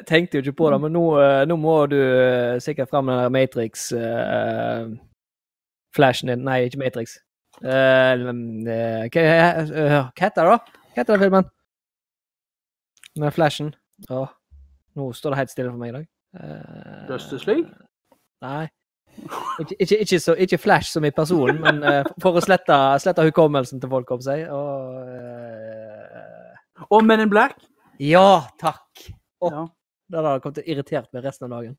[0.10, 3.20] Tenkte jo ikke på det, men nå, eh, nå må du eh, sikkert fram den
[3.22, 6.42] der Matrix-flashen din.
[6.48, 7.08] Nei, ikke Matrix.
[7.64, 8.20] Uh, eh,
[9.08, 10.58] Hva hva heter det, da?
[10.60, 11.46] Hva heter den filmen?
[13.24, 13.70] Med flashen.
[14.10, 14.26] Ja.
[15.00, 16.06] nå står det helt stille for meg i dag.
[16.36, 17.70] Eh, Justice League?
[18.44, 18.66] Nei.
[19.62, 23.24] Ikke, ikke, ikke, så, ikke Flash som i personen, men uh, for å slette, slette
[23.26, 24.44] hukommelsen til folk, om seg.
[24.52, 27.56] Og uh, Og Men in Black.
[28.04, 29.06] Ja, takk!
[29.42, 29.66] Oh, Ja.
[30.06, 31.78] Det hadde kommet til å irritert meg resten av dagen.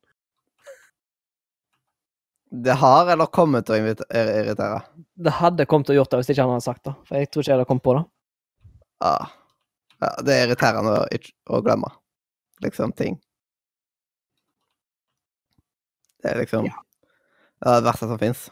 [2.51, 4.81] Det har eller kommet til å irritere?
[5.15, 6.95] Det hadde kommet til å gjort det hvis ikke han hadde sagt det.
[7.07, 8.03] For jeg tror ikke jeg hadde kommet på det.
[9.07, 9.29] Ah.
[10.03, 11.91] ja det er irriterende å, ikke- å glemme,
[12.65, 13.19] liksom, ting.
[16.25, 16.67] Det er liksom
[17.57, 18.47] Det er det verste som fins.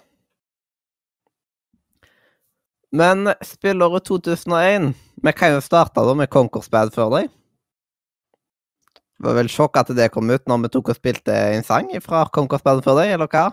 [2.94, 4.93] Men spillåret 2001
[5.24, 7.32] Vi kan jo starte da med Conquers Bad før deg.
[9.14, 11.89] Det var vel sjokk at det kom ut når vi tok og spilte en sang
[12.05, 13.47] fra Conquers Bad før deg, eller hva?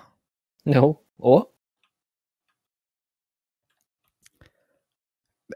[0.67, 0.89] Jo.
[1.21, 1.45] Og?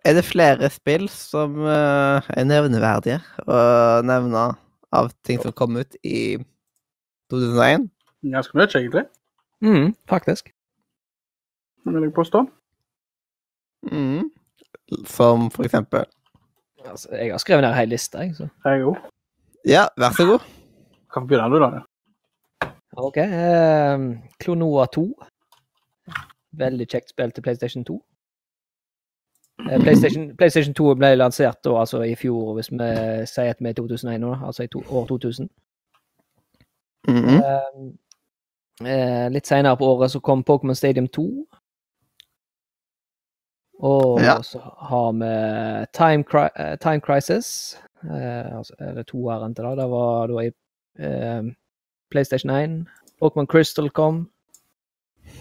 [0.06, 3.20] Er det flere spill som eh, er nevneverdige
[3.50, 3.60] å
[4.06, 4.48] nevne
[4.94, 6.38] av ting som kom ut i
[7.34, 7.90] 2001?
[8.32, 9.06] Ganske mye, egentlig,
[9.62, 10.52] Mm, faktisk.
[11.86, 12.46] vil jeg påstå.
[13.92, 14.32] Mm.
[15.06, 16.04] Som for eksempel
[16.86, 18.36] Altså, jeg har skrevet ned en hel liste, jeg.
[18.36, 18.48] Så.
[18.66, 18.98] Jeg òg.
[19.66, 20.40] Ja, vær så god.
[21.14, 21.82] Kan begynne du, da?
[22.98, 23.18] OK.
[23.18, 24.00] Eh,
[24.40, 25.06] Klonoa 2.
[26.52, 28.06] Veldig kjekt spill til PlayStation 2.
[29.72, 32.90] Eh, PlayStation, PlayStation 2 ble lansert da, altså i fjor, hvis vi
[33.26, 35.50] sier at vi er i 2001 nå, altså i to, år 2000.
[37.08, 37.36] Mhm.
[37.36, 37.94] Eh,
[38.84, 41.46] eh, litt senere på året så kom Pokémon Stadium 2.
[43.80, 44.42] Og Ja.
[44.42, 47.78] så har vi Time, Cri eh, Time Crisis.
[48.04, 49.78] Eh, altså, er det toeren til det?
[49.78, 50.52] Det var da i
[51.00, 51.44] eh,
[52.12, 52.86] PlayStation 1.
[53.22, 54.30] Pokémon Crystal kom.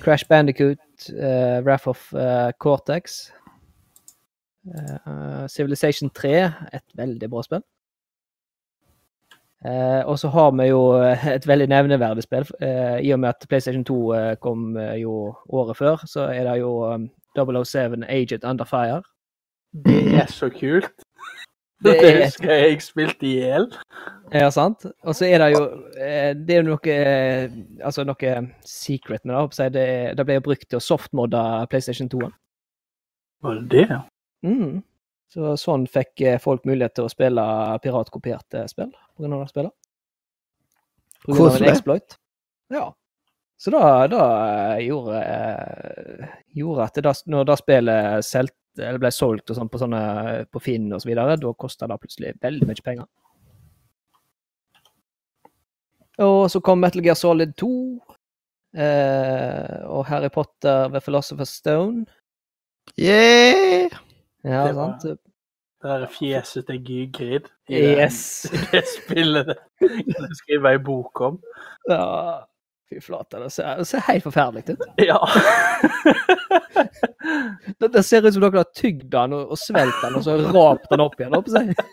[0.00, 0.78] Crash Bandicoot,
[1.10, 3.30] eh, Wrath of eh, Cortex.
[4.66, 7.62] Eh, Civilization 3, et veldig bra spill.
[9.64, 12.44] Eh, og så har vi jo eh, et veldig nevneverdig spill.
[12.60, 15.14] Eh, I og med at PlayStation 2 eh, kom jo
[15.48, 17.08] året før, så er det jo um,
[17.38, 19.02] 007 Agent Under Fire.
[19.86, 20.92] Det er så kult.
[21.84, 23.66] Det Det er- husker jeg jeg spilte i hjel.
[24.32, 24.84] Ja, sant?
[25.02, 25.64] Og så er det jo
[26.46, 26.94] Det er jo noe
[27.84, 28.30] Altså noe
[28.64, 29.72] secret med det.
[29.74, 29.88] Det,
[30.18, 32.32] det ble jo brukt til å softmodde PlayStation 2-en.
[33.44, 34.00] Var det det?
[34.44, 34.82] Mm.
[35.34, 37.44] Så sånn fikk eh, folk mulighet til å spille
[37.82, 39.72] piratkopierte spill av det spillet.
[41.26, 42.14] Av en exploit.
[42.70, 42.84] Ja.
[43.58, 44.22] Så da, da
[44.76, 49.80] eh, gjorde, eh, gjorde at det, når det spillet selt, eller ble solgt sånn på,
[49.82, 50.00] sånne,
[50.50, 53.10] på Finn videre, da kosta det plutselig veldig mye penger.
[56.22, 57.74] Og så kom Metal Gear Solid 2.
[58.74, 62.06] Eh, og Harry Potter ved Philosopher's Stone.
[62.98, 63.90] Yeah!
[64.44, 65.20] Ja, Det var- sant?
[65.84, 68.44] Det der fjeset til Gygrid i Yes.
[68.52, 69.58] i det spillet det
[70.14, 71.34] kan du skrive ei bok om.
[71.90, 72.38] Ja,
[72.88, 73.40] fy flate.
[73.42, 74.86] Det ser, det ser helt forferdelig ut.
[75.04, 75.18] Ja.
[77.80, 80.34] Det, det ser ut som dere har tygd den og, og svelget den, og så
[80.52, 81.34] rapt den opp igjen.
[81.36, 81.72] Opp seg.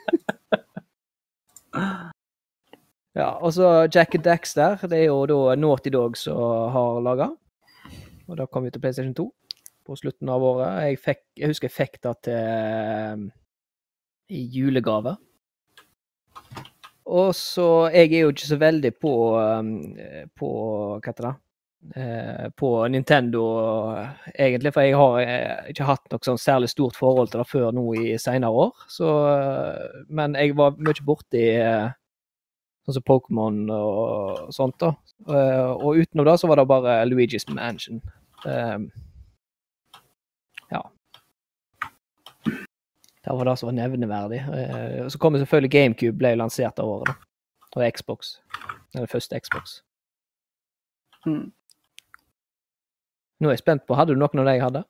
[3.16, 4.78] Ja, og så Jack and Daxter.
[4.88, 6.38] Det er jo da Naughty Dog som
[6.72, 7.28] har laga.
[8.30, 9.26] Og da kom vi til PlayStation 2
[9.86, 10.80] på slutten av året.
[10.88, 13.30] Jeg, fikk, jeg husker jeg fikk det til
[14.32, 15.18] i julegave.
[17.12, 19.72] Og så Jeg er jo ikke så veldig på um,
[20.38, 20.52] på
[21.02, 21.34] Hva heter det?
[21.96, 23.44] Eh, på Nintendo,
[24.36, 24.74] egentlig.
[24.74, 27.86] For jeg har eh, ikke hatt noe sånn særlig stort forhold til det før nå
[27.98, 28.84] i seinere år.
[28.86, 31.90] Så, eh, men jeg var mye borti eh,
[32.86, 34.78] sånn som Pokémon og sånt.
[34.78, 34.94] da.
[35.26, 38.02] Eh, og utenom det så var det bare Luigi's Mansion.
[38.46, 38.78] Eh,
[40.72, 40.84] ja.
[43.22, 44.40] Det var det som var nevneverdig.
[44.58, 47.08] Eh, så kom selvfølgelig GameCube, ble lansert av året.
[47.12, 47.14] da.
[47.76, 48.36] Og Xbox.
[48.94, 49.82] Den første Xbox.
[51.26, 51.52] Mm.
[53.42, 54.84] Nå er jeg spent på, Hadde du noen av de jeg hadde?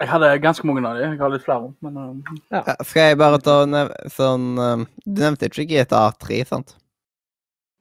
[0.00, 1.12] Jeg hadde ganske mange av dem.
[1.12, 1.72] Jeg har litt flere.
[1.84, 6.40] Men um, Ja, skal jeg bare ta nev sånn um, Du nevnte ikke GTA 3,
[6.48, 6.74] sant?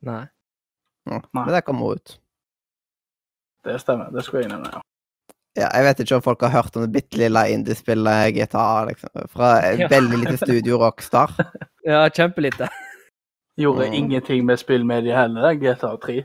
[0.06, 0.24] Nei.
[1.10, 1.41] Ja, Nei.
[1.41, 2.18] men det kommer ut.
[3.65, 4.11] det stemmer.
[4.14, 4.82] Det skulle jeg nevne, Ja.
[5.56, 9.10] Ja, jeg vet ikke om folk har hørt om det bitte lille indiespillet GTA, liksom.
[9.30, 9.88] Fra et Ja.
[9.92, 11.34] veldig lite studio, Rockstar.
[11.86, 12.70] Ja, kjempelite.
[13.60, 13.94] Gjorde Mm.
[13.94, 16.24] ingenting med spillmediet heller, GTA 3.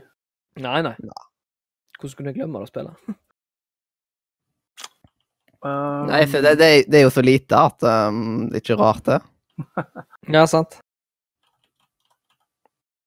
[0.63, 0.95] Nei, nei.
[1.99, 2.93] Hvordan kunne jeg glemme det å spille?
[5.61, 8.77] Um, Nei, for det, det, det er jo så lite at um, det er ikke
[8.79, 9.17] rart, det.
[10.31, 10.77] Ja, sant.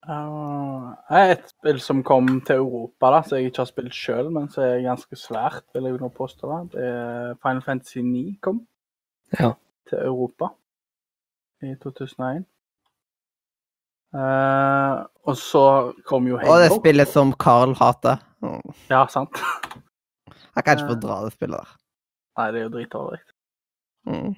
[0.09, 4.49] Uh, et spill som kom til Europa, da, som jeg ikke har spilt sjøl, men
[4.51, 6.49] som er ganske svært, vil jeg nå påstå.
[6.51, 6.61] da.
[6.73, 8.67] Det er Final Fantasy 9 kom
[9.39, 9.53] Ja.
[9.89, 10.49] til Europa
[11.63, 12.45] i 2001.
[14.13, 16.53] Uh, og så kom jo Halo.
[16.53, 18.19] Og det spillet som Carl hater.
[18.43, 18.75] Mm.
[18.91, 19.39] Ja, sant.
[20.57, 21.71] Jeg kan ikke fordra det spillet der.
[22.39, 23.21] Nei, det er jo dritdårlig.
[24.05, 24.35] Mm.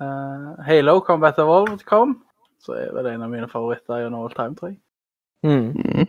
[0.00, 2.18] Uh, Halo Combat Evolved kom,
[2.60, 4.80] så er vel en av mine favoritter gjennom all time, tror jeg.
[5.44, 5.72] Mm.
[5.76, 6.06] Mm.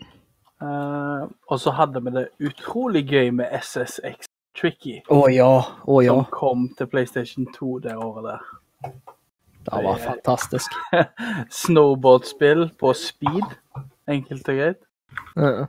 [0.64, 5.50] Uh, og så hadde vi det utrolig gøy med SSX Tricky, Å ja.
[5.84, 6.14] Oh, ja.
[6.16, 8.94] som kom til PlayStation 2 det året der.
[9.66, 10.72] Det var fantastisk.
[11.66, 13.58] Snowboardspill på speed,
[14.08, 14.84] enkelt og greit.
[15.36, 15.66] Ja.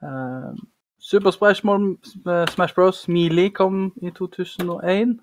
[0.00, 0.56] Uh,
[1.00, 2.16] Super Smash, Bros-
[2.54, 3.08] Smash Bros.
[3.08, 5.18] Melee kom i 2001.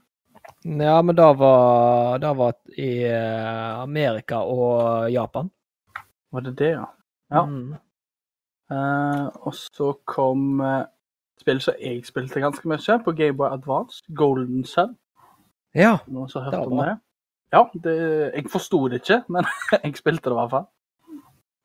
[0.66, 5.50] Ja, men da var, det var i eh, Amerika og Japan.
[6.32, 6.86] Var det det, ja?
[7.32, 7.46] Ja.
[7.46, 7.76] Mm.
[8.72, 10.86] Eh, og så kom eh,
[11.40, 14.98] spill som jeg spilte ganske mye på Gameboy Advance, Golden Sun.
[15.76, 15.98] Ja.
[16.08, 16.98] Noen som har Det hørt om det?
[17.54, 17.96] Ja, det,
[18.36, 19.46] jeg forsto det ikke, men
[19.84, 20.68] jeg spilte det i hvert fall.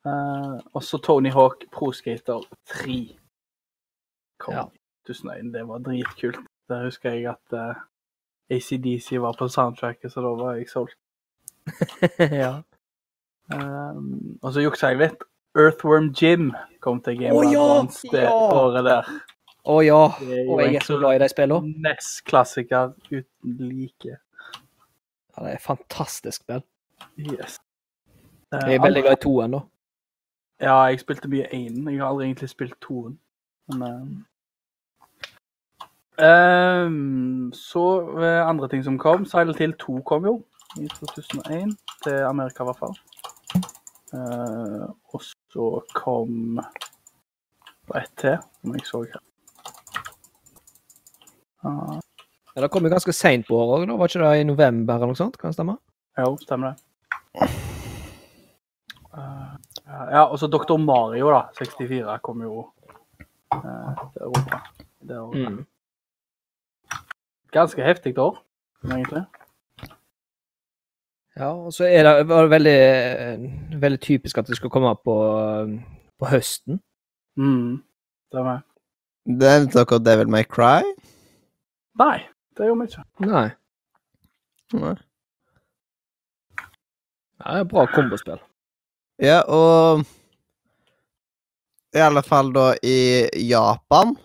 [0.03, 3.17] Uh, og så Tony Hawk Pro Skater 3
[4.43, 4.65] kom Ja.
[4.67, 5.53] i 2001.
[5.55, 6.41] Det var dritkult.
[6.69, 7.75] Der husker jeg at uh,
[8.51, 10.99] ACDC var på soundtracket, så da var jeg solgt.
[12.43, 12.63] ja.
[13.55, 15.23] Um, og så juksa jeg litt.
[15.59, 17.63] Earthworm Jim kom til Game Boy ja!
[17.63, 18.33] Advance det Ja!
[18.33, 19.11] året der.
[19.65, 19.99] Å ja.
[20.51, 21.75] Og jeg er så glad i de spillene.
[21.85, 24.17] NES-klassiker uten like.
[24.17, 26.65] Ja, det er fantastisk spill.
[27.19, 27.61] Yes.
[28.53, 29.61] Jeg er veldig glad i toen, da.
[30.63, 31.87] Ja, jeg spilte mye énen.
[31.91, 33.19] Jeg har aldri egentlig spilt toen.
[33.73, 34.27] Men
[36.19, 37.85] um, Så
[38.19, 39.25] eh, andre ting som kom.
[39.27, 40.35] Silent Hill 2 kom jo
[40.81, 41.77] i 2001.
[42.05, 42.99] Til Amerika, i hvert fall.
[44.13, 46.61] Eh, og så kom
[47.89, 49.21] det ett til, som jeg så her.
[51.63, 53.99] Ja, det kom jo ganske seint på året òg.
[53.99, 55.39] Var ikke det i november eller noe sånt?
[55.41, 55.79] Kan det stemme?
[56.19, 57.49] jo, stemmer det.
[59.13, 59.55] Uh,
[59.87, 60.77] ja, og så Dr.
[60.81, 61.47] Mario, da.
[61.57, 62.67] 64 kom jo
[63.55, 64.61] uh, til Europa.
[65.03, 65.53] Det året.
[65.53, 65.63] Mm.
[67.53, 68.39] Ganske heftig år,
[68.85, 69.25] egentlig.
[71.37, 74.93] Ja, og så er det, var det veldig, eh, veldig typisk at det skulle komme
[75.05, 75.17] på,
[76.21, 76.81] på høsten.
[77.41, 77.81] Mm,
[78.29, 78.61] stemmer.
[79.25, 80.83] Nevnte dere Devil May Cry?
[82.01, 82.19] Nei,
[82.59, 83.05] det gjorde vi ikke.
[83.25, 83.47] Nei.
[84.77, 84.97] Nei.
[87.43, 88.43] Ja, det er bra kombospill.
[89.23, 90.05] Ja, og
[91.95, 94.17] I alle fall da i Japan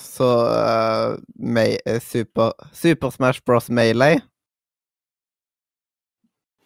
[0.00, 3.70] så uh, med Super, Super Smash Bros.
[3.70, 4.20] Melee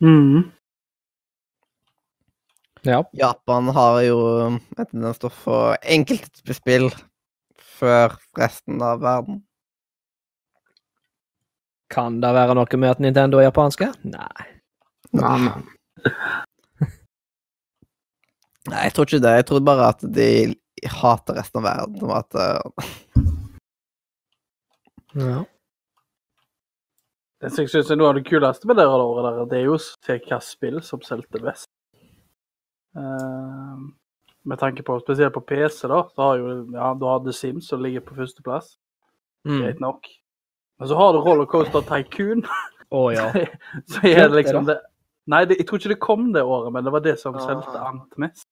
[0.05, 0.53] Mm.
[2.85, 3.01] Ja.
[3.17, 6.91] Japan har jo en tendens til å få enkeltspill
[7.79, 9.41] før resten av verden.
[11.95, 13.89] Kan det være noe med at Nintendo er japanske?
[14.05, 14.45] Nei.
[15.15, 15.39] Nei.
[18.69, 19.35] Nei, jeg tror ikke det.
[19.39, 20.29] Jeg tror bare at de
[21.01, 22.05] hater resten av verden.
[22.05, 22.93] Og at uh,
[25.15, 25.45] Ja.
[27.45, 29.67] Det som jeg synes er noe av det kuleste med det året, der, det er
[29.67, 31.69] jo å se hva spill som solgte best.
[32.97, 33.83] Uh,
[34.49, 37.69] med tanke på, spesielt på PC, da, så har jo ja, du har The Sims
[37.69, 38.79] som ligger på førsteplass.
[39.45, 39.59] Mm.
[39.61, 40.09] Greit nok.
[40.81, 42.47] Men så har du Rollercoaster Tycoon.
[42.95, 43.29] Å ja.
[43.93, 44.81] så er det liksom det
[45.29, 47.41] Nei, det, jeg tror ikke det kom det året, men det var det som Ah.
[47.41, 48.45] solgte annet mest.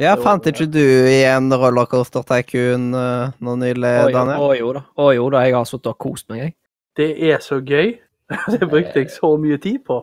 [0.00, 4.40] Ja, fant ikke du igjen Rollercoaster Tycoon uh, nå nylig, Å jo, Daniel?
[4.40, 4.82] å jo da.
[4.96, 6.54] Å jo da, jeg har sittet og kost meg, jeg.
[6.96, 7.98] Det er så gøy.
[8.52, 10.02] Det brukte jeg så mye tid på.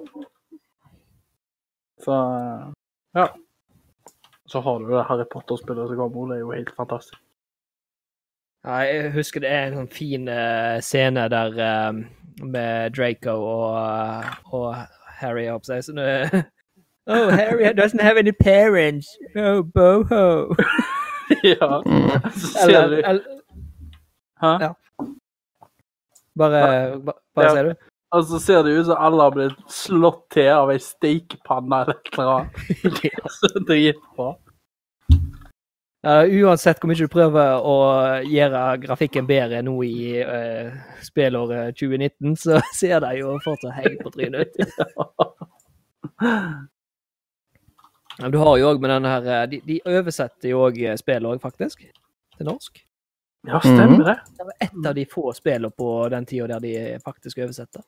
[2.03, 2.15] Så
[3.15, 3.27] ja.
[4.45, 7.21] Så har du det Harry Potter-spillet som kommer, det er jo helt fantastisk.
[8.65, 11.57] Ja, jeg husker det er en sånn fin uh, scene der
[11.89, 11.99] um,
[12.41, 14.75] med Draco og, eh, og
[15.21, 15.83] Harry opp seg.
[15.85, 16.39] Sånn, uh,
[17.05, 19.11] oh, Harry doesn't have any parents.
[19.37, 20.55] Oh, boho.
[21.45, 21.81] ja.
[22.33, 22.97] Så ser du
[24.41, 24.51] Hæ?
[24.65, 24.71] ja.
[26.35, 27.53] Bare, ba- bare Ja.
[27.53, 27.75] ser du?
[28.13, 31.97] Og så ser det ut som alle har blitt slått til av ei stekepanne eller
[31.97, 33.31] et eller annet.
[33.39, 34.35] Så dritbra.
[36.05, 37.77] Ja, uansett hvor mye du prøver å
[38.29, 40.69] gjøre grafikken bedre nå i uh,
[41.01, 44.61] spillåret 2019, så ser det jo fortsatt helt på trynet ut.
[48.15, 51.25] Ja, du har jo òg med den her eh, De, de oversetter jo òg spill
[51.27, 51.81] òg, faktisk,
[52.37, 52.84] til norsk.
[53.47, 54.15] Ja, stemmer det.
[54.37, 57.81] Det var ett av de få spillene på den tida der de faktisk oversatte.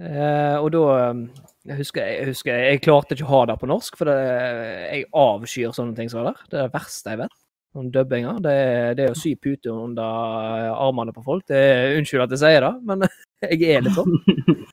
[0.00, 1.18] Eh, og da eh,
[1.68, 4.16] jeg husker, jeg husker jeg klarte ikke å ha det på norsk, for det,
[4.94, 6.44] jeg avskyr sånne ting som det der.
[6.48, 7.36] Det er det verste jeg vet.
[7.76, 8.38] Noen dubbinger.
[8.42, 8.54] Det,
[8.98, 11.44] det er å sy puter under armene på folk.
[11.46, 11.60] Det
[12.00, 13.04] unnskyld at jeg sier det, men
[13.44, 14.16] jeg er litt sånn.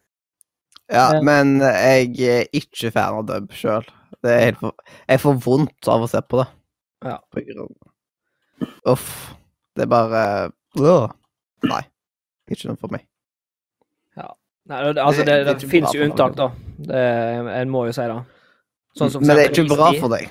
[0.87, 1.19] Ja, Ja.
[1.19, 3.83] men jeg er ikke fan av dub sjøl.
[4.23, 4.71] Det helt for
[5.11, 6.45] Jeg får vondt av å se på det.
[7.03, 7.17] Ja.
[8.85, 9.35] Uff.
[9.75, 11.07] Det er bare øh.
[11.69, 11.81] Nei.
[12.49, 13.03] Ikke noe for meg.
[14.67, 16.47] Nei, det- altså, det, Det- det er det, finnes jo unntak, da.
[16.77, 17.03] Det,
[17.61, 18.17] en må jo si det.
[18.99, 20.29] Sånn som Men det er ikke bra for deg.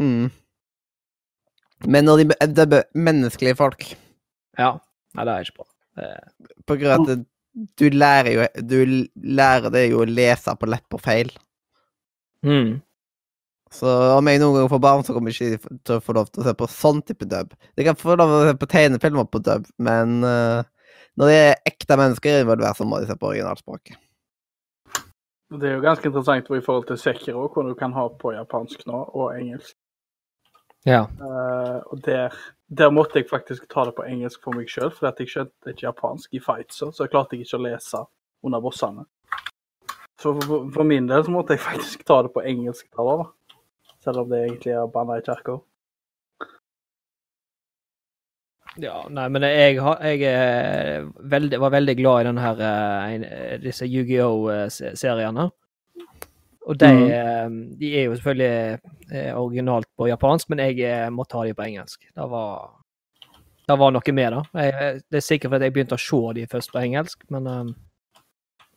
[0.00, 0.30] Mm.
[1.86, 3.84] Men når de dubber menneskelige folk
[4.58, 4.72] Ja.
[5.14, 5.66] Nei, det er ikke bra.
[5.96, 6.08] Det,
[6.66, 7.24] På grunn av at
[7.78, 11.30] du lærer jo Du lærer deg jo å lese på leppefeil.
[12.42, 12.82] mm.
[13.74, 16.30] Så om jeg noen gang får barn, så kommer jeg ikke til å få lov
[16.30, 17.52] til å se på sånn type dub.
[17.78, 20.66] Jeg kan få lov til å se på tegnefilmer på dub, men uh,
[21.20, 24.00] når det er ekte mennesker involvert, så må de se på originalspråket.
[25.50, 28.84] Det er jo ganske interessant i forhold til Sekiro, hvor du kan ha på japansk
[28.90, 29.76] nå, og engelsk.
[30.86, 31.04] Ja.
[31.20, 32.34] Uh, og der,
[32.66, 35.74] der måtte jeg faktisk ta det på engelsk for meg sjøl, for at jeg skjønte
[35.74, 38.02] ikke japansk i fightser, så jeg klarte ikke å lese
[38.46, 39.06] under bossene.
[40.20, 43.28] Så for, for min del så måtte jeg faktisk ta det på engelsk da, da.
[44.04, 45.58] Selv om det egentlig er banna i kirka.
[48.80, 53.88] Ja, nei, men jeg, har, jeg veldig, var veldig glad i denne her, eh, disse
[53.88, 55.48] Yu-Gi-Oh!-seriene.
[56.70, 57.48] Og de, eh,
[57.80, 58.78] de er jo selvfølgelig
[59.10, 62.06] eh, originalt på japansk, men jeg må ha de på engelsk.
[62.14, 62.70] Det var,
[63.66, 64.44] det var noe med det.
[64.54, 67.76] Jeg, det er sikkert fordi jeg begynte å se de først på engelsk, men eh,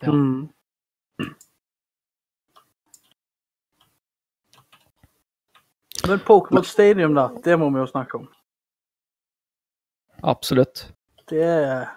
[0.04, 0.12] Ja.
[0.12, 0.50] Mm.
[6.08, 8.28] Men Pokémon Stadium, da, det må vi jo snakke om.
[10.24, 10.94] absolutt.
[11.30, 11.88] Det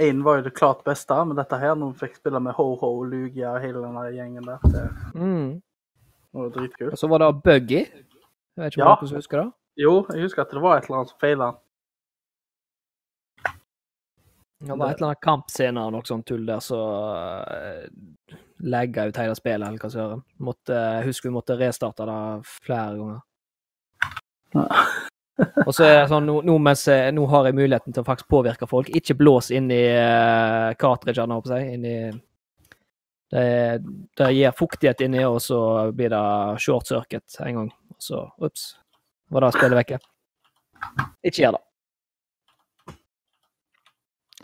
[0.00, 3.02] Én var jo det klart beste, men dette her, når vi fikk spille med Ho-Ho,
[3.04, 5.62] Lugia og hele den der gjengen der, det Mm.
[6.32, 6.92] var dritkult.
[6.92, 7.80] Og så var det Buggy.
[7.82, 7.94] Jeg
[8.56, 8.94] vet ikke om Ja.
[9.00, 9.52] dere husker det?
[9.76, 11.52] Jo, jeg husker at det var et eller annet som feila.
[14.60, 16.78] Det var et eller annet kampscene og noe sånt tull der så
[18.58, 20.22] legga ut hele spillet, eller hva søren.
[20.68, 22.20] Jeg husker vi måtte restarte det
[22.64, 23.20] flere ganger.
[25.66, 28.30] og så er det sånn, nå, nå, mens nå har jeg muligheten til å faktisk
[28.32, 28.90] påvirke folk.
[28.90, 32.24] Ikke blås inn i uh, cartridgene, holdt jeg på å si.
[33.28, 33.46] Det,
[34.16, 35.60] det gir fuktighet inni, og så
[35.92, 36.24] blir det
[36.64, 37.72] short circuit en gang.
[37.92, 38.70] Og så ups,
[39.28, 39.98] var det spillet vekke.
[41.26, 41.64] Ikke gjør det.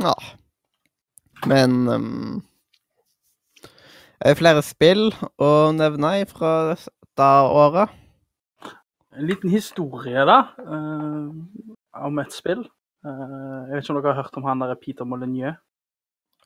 [0.05, 0.15] Ja.
[1.47, 2.43] Men um,
[4.33, 7.93] flere spill å nevne fra dette året?
[9.15, 11.29] En liten historie, da, uh,
[12.03, 12.65] om et spill.
[13.05, 15.61] Uh, jeg vet ikke om dere har hørt om han der Peter Molyneux?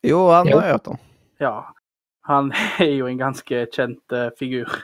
[0.02, 0.98] Jo, han har jeg hørt om.
[1.40, 1.54] Ja.
[2.28, 2.52] Han
[2.84, 4.74] er jo en ganske kjent uh, figur.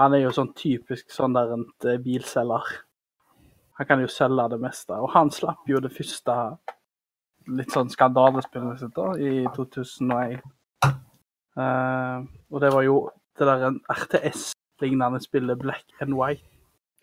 [0.00, 2.68] Han er jo sånn typisk sånn der en eh, bilselger.
[3.78, 4.96] Han kan jo selge det meste.
[4.96, 6.36] Og han slapp jo det første
[7.48, 10.40] litt sånn skandalespillet sitt da, i 2001.
[11.58, 12.18] Eh,
[12.50, 12.96] og det var jo
[13.38, 16.44] det der en RTS-lignende spillet Black and White.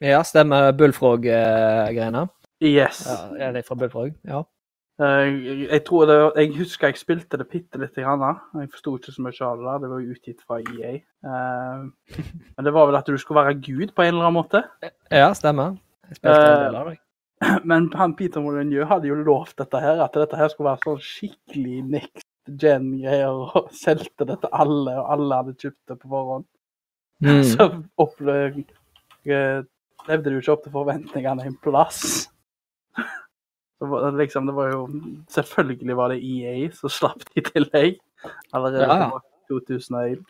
[0.02, 2.28] Ja, stemmer Bullfrog-greiene.
[2.62, 3.08] Yes.
[3.08, 4.14] Ja, er det fra Bullfrog?
[4.26, 4.44] Ja.
[4.98, 8.24] Uh, jeg tror det, jeg husker jeg spilte det bitte lite grann.
[8.58, 9.66] Jeg forsto ikke så mye av det.
[9.66, 10.94] der, Det var jo utgitt fra EA.
[11.26, 12.14] Uh,
[12.56, 14.64] men det var vel at du skulle være gud på en eller annen måte.
[15.12, 15.78] Ja, stemmer.
[16.10, 16.98] Jeg spilte en del av det.
[17.70, 21.04] Men han Peter Molyneux hadde jo lovt dette her, at dette her skulle være sånn
[21.06, 26.48] skikkelig next gen-greier, og solgte det til alle, og alle hadde kjøpt det på forhånd.
[27.26, 27.44] Mm.
[27.52, 28.66] Så opplevde
[29.26, 29.62] eh,
[30.08, 32.02] levde du ikke opp til forventningene en plass.
[33.78, 34.78] Det var, liksom, det var jo
[35.30, 38.00] Selvfølgelig var det EA som slapp de i tillegg.
[38.50, 39.10] Allerede ja.
[39.14, 40.24] i 2001.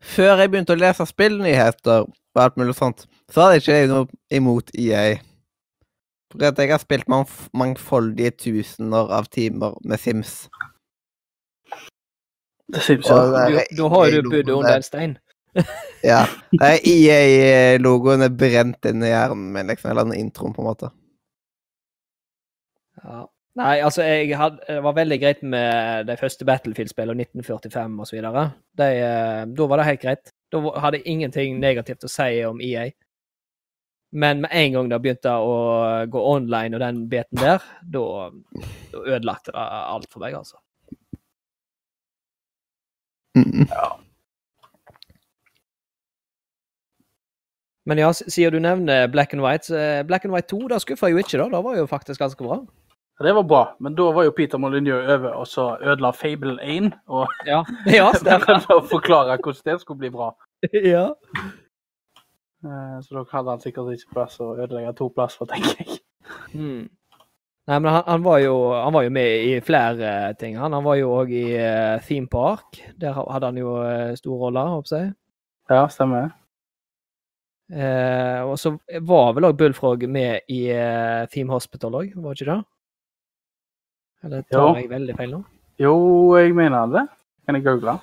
[0.00, 4.08] Før jeg begynte å lese spillnyheter og alt mulig sånt, så hadde jeg ikke noe
[4.32, 5.18] imot EA.
[6.32, 10.48] For at jeg har spilt mangf mangfoldige tusener av timer med Sims.
[12.72, 13.66] Sims, ja.
[13.76, 15.18] Da har du bodd under en stein.
[16.02, 16.22] Ja.
[16.64, 19.90] EA-logoen er brent inn i hjernen min, liksom.
[19.92, 20.88] Eller den introen, på en måte.
[23.02, 23.26] Ja.
[23.60, 28.16] Nei, altså, jeg hadde, det var veldig greit med de første Battlefield-spillene, 1945 osv.
[28.22, 30.32] eh, Da var det helt greit.
[30.52, 32.86] Da hadde jeg ingenting negativt å si om EA.
[34.12, 35.54] Men med en gang det begynte å
[36.12, 37.64] gå online og den biten der,
[37.94, 38.28] da,
[39.06, 40.60] ødelagte det alt for meg, altså.
[43.32, 43.64] Mm.
[47.88, 50.78] Men ja, siden du nevner Black and White, så, eh, Black and White 2, da
[50.78, 51.48] skuffa jo ikke, da.
[51.56, 52.60] Det var jo faktisk ganske bra.
[53.22, 56.92] Det var bra, men da var jo Peter Molyneux over og så ødela Fable 1.
[57.08, 58.08] Og Ja, ja
[58.76, 60.32] å forklare hvordan det skulle bli bra.
[60.94, 61.08] ja.
[62.64, 66.00] Eh, Så da hadde han sikkert ikke plass å ødelegge to plasser, tenker jeg.
[66.54, 66.84] Mm.
[67.70, 70.56] Nei, men han, han, var jo, han var jo med i flere eh, ting.
[70.58, 72.80] Han, han var jo òg i uh, Theme Park.
[72.98, 75.12] Der hadde han jo uh, stor rolle, håper jeg.
[75.70, 76.32] Ja, stemmer.
[77.72, 78.74] Uh, og så
[79.06, 82.58] var vel òg Bullfrog med i uh, Theme Hospital òg, var ikke det?
[84.26, 84.74] Eller tar Jo.
[84.76, 85.40] jeg veldig feil nå?
[85.82, 85.94] Jo,
[86.38, 87.04] jeg mener det.
[87.46, 87.94] Kan jeg google?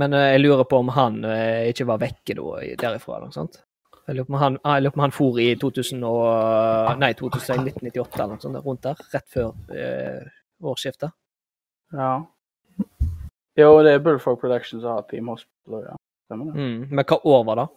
[0.00, 2.48] Men eh, jeg lurer på om han eh, ikke var vekke da,
[2.80, 3.60] derifra, eller noe sånt.
[4.06, 6.22] Jeg lurer på om han, ah, jeg på om han for i 2000 og,
[7.02, 9.02] nei, 2000, 1998 eller noe sånt, rundt der.
[9.12, 10.24] Rett før eh,
[10.62, 11.14] årsskiftet.
[11.92, 12.14] Ja.
[13.60, 15.94] Jo, det er Bullfrog Productions har Team Hospital, ja.
[16.26, 16.64] Stemmer det.
[16.64, 16.84] Mm.
[16.88, 17.68] Men hva år var det?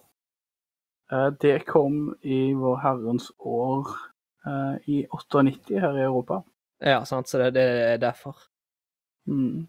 [1.12, 3.92] Eh, Det kom i vår herrens år
[4.48, 6.42] eh, i 98 her i Europa.
[6.80, 8.40] Ja, sant, så det, det er derfor.
[9.28, 9.68] Mm.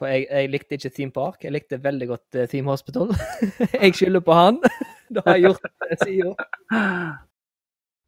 [0.00, 3.10] For jeg, jeg likte ikke Theme Park, jeg likte veldig godt eh, Theme Hospital.
[3.82, 4.56] jeg skylder på han.
[5.12, 6.32] det har jeg gjort eh, siden.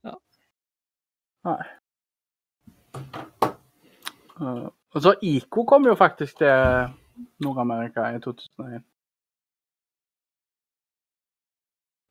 [0.09, 0.15] Ja.
[1.51, 1.59] Nei.
[4.41, 4.65] Eh,
[4.95, 6.89] og så ICO kom jo faktisk til
[7.45, 8.81] Nord-Amerika i 2001.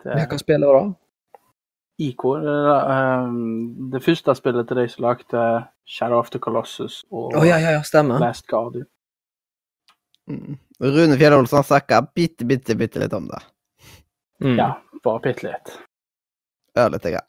[0.03, 0.85] Det, Hva spiller du da?
[2.05, 2.55] ICO, det,
[2.93, 3.35] eh,
[3.97, 5.43] det første spillet til de som lagde
[5.89, 7.81] Shadow of the Colossus og oh, ja, ja.
[8.21, 8.85] Last Guardian.
[10.29, 10.57] Mm.
[10.79, 13.41] Rune Fjell Olsen har snakka bitte, bitte, bitte litt om det.
[14.43, 14.57] Mm.
[14.57, 14.69] Ja,
[15.03, 15.73] bare bitte litt.
[16.77, 17.27] Ørlite grann.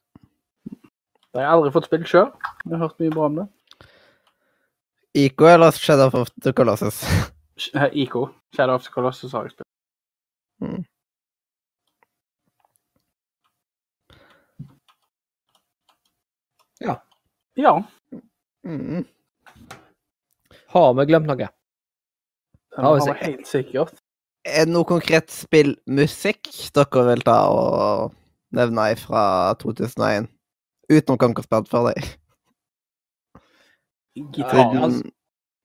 [1.33, 2.31] Det har jeg aldri fått spilt sjøl.
[2.65, 3.49] Jeg har hørt mye bra om det.
[5.23, 7.03] IK eller Shadow of the Colossus?
[7.93, 8.17] IK.
[8.57, 9.69] Shadow of the Colossus, har jeg spilt.
[10.61, 10.85] Mm.
[17.55, 17.85] Ja.
[18.67, 19.05] Mm.
[20.67, 21.49] Har vi glemt noe?
[22.77, 23.93] Den Ja, har vi helt sikkert.
[24.45, 28.15] Er det noe konkret spillmusikk dere vil ta og
[28.57, 30.29] nevne fra 2001?
[30.91, 32.03] Utenom Conquerspad for deg.
[34.35, 34.57] Gitar.
[34.75, 35.11] Ja, altså-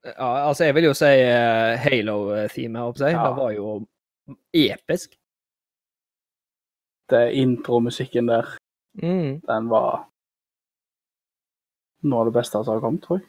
[0.07, 3.15] Ja, altså, jeg vil jo si uh, Halo-teamet, håper jeg.
[3.17, 3.23] Ja.
[3.27, 3.88] Det var jo
[4.53, 5.15] episk.
[7.09, 8.45] Det intromusikken der,
[9.03, 9.41] Mm.
[9.47, 10.07] den var
[12.03, 13.27] noe av det beste som har kommet, tror jeg.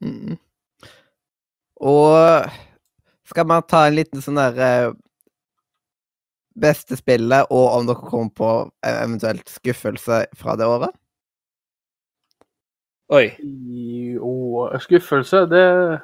[0.00, 0.38] Mm.
[1.80, 2.48] Og
[3.28, 4.96] skal man ta en liten sånn der eh,
[6.58, 8.48] Beste spillet, og om dere kommer på
[8.82, 10.90] eventuelt skuffelse fra det året?
[13.14, 13.28] Oi.
[13.38, 16.00] Jo, skuffelse, det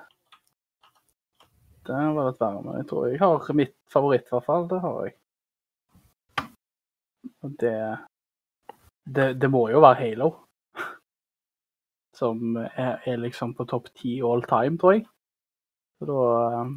[1.85, 4.69] Det var litt verre, men jeg tror jeg har mitt favoritt, i hvert fall.
[4.71, 5.17] Det har jeg.
[7.43, 7.75] Og det
[9.05, 10.31] Det, det må jo være Halo.
[12.21, 15.05] Som er, er liksom på topp ti all time, tror jeg.
[16.05, 16.73] Så da eh,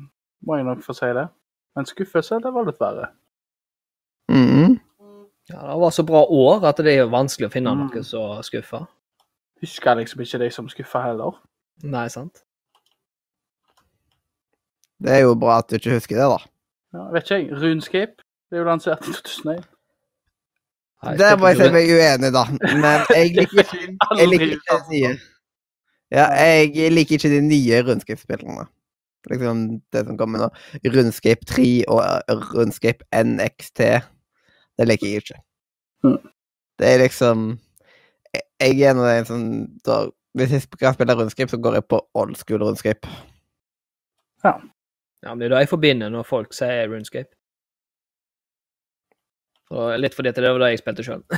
[0.48, 1.28] må jeg nok få si det.
[1.76, 3.10] Men skuffelse, det var litt verre.
[4.32, 4.78] Mm.
[5.52, 7.86] Ja, det var så bra år at det er jo vanskelig å finne Mm.
[7.88, 8.86] noe så skuffa.
[9.62, 11.38] Husker liksom ikke de som skuffa heller.
[11.84, 12.44] Nei, sant?
[15.00, 16.38] Det er jo bra at du ikke husker det, da.
[16.98, 17.52] Ja, vet ikke jeg.
[17.62, 18.24] Runescape.
[18.50, 19.66] Det er jo lansert i 2001.
[21.04, 22.46] Nei, Der må jeg si meg uenig, da.
[22.64, 25.12] Men jeg liker ikke, jeg liker ikke de nye.
[26.12, 28.66] Ja, jeg liker ikke de nye Runescape-spillene.
[29.32, 30.50] Liksom det som kommer nå.
[30.94, 32.02] Rundscape 3 og
[32.56, 33.82] Rundscape NXT.
[34.78, 35.40] Det liker jeg ikke.
[36.06, 36.18] Mm.
[36.80, 37.48] Det er liksom
[38.34, 39.42] Jeg jeg er en av de som
[39.86, 39.96] da,
[40.38, 43.08] Hvis jeg skal spille rundscape, så går jeg på old school rundscape.
[44.44, 44.54] Ja,
[45.24, 47.34] ja men det er det jeg forbinder når folk sier rundscape.
[49.72, 51.24] Og litt fordi at det var det jeg spilte sjøl.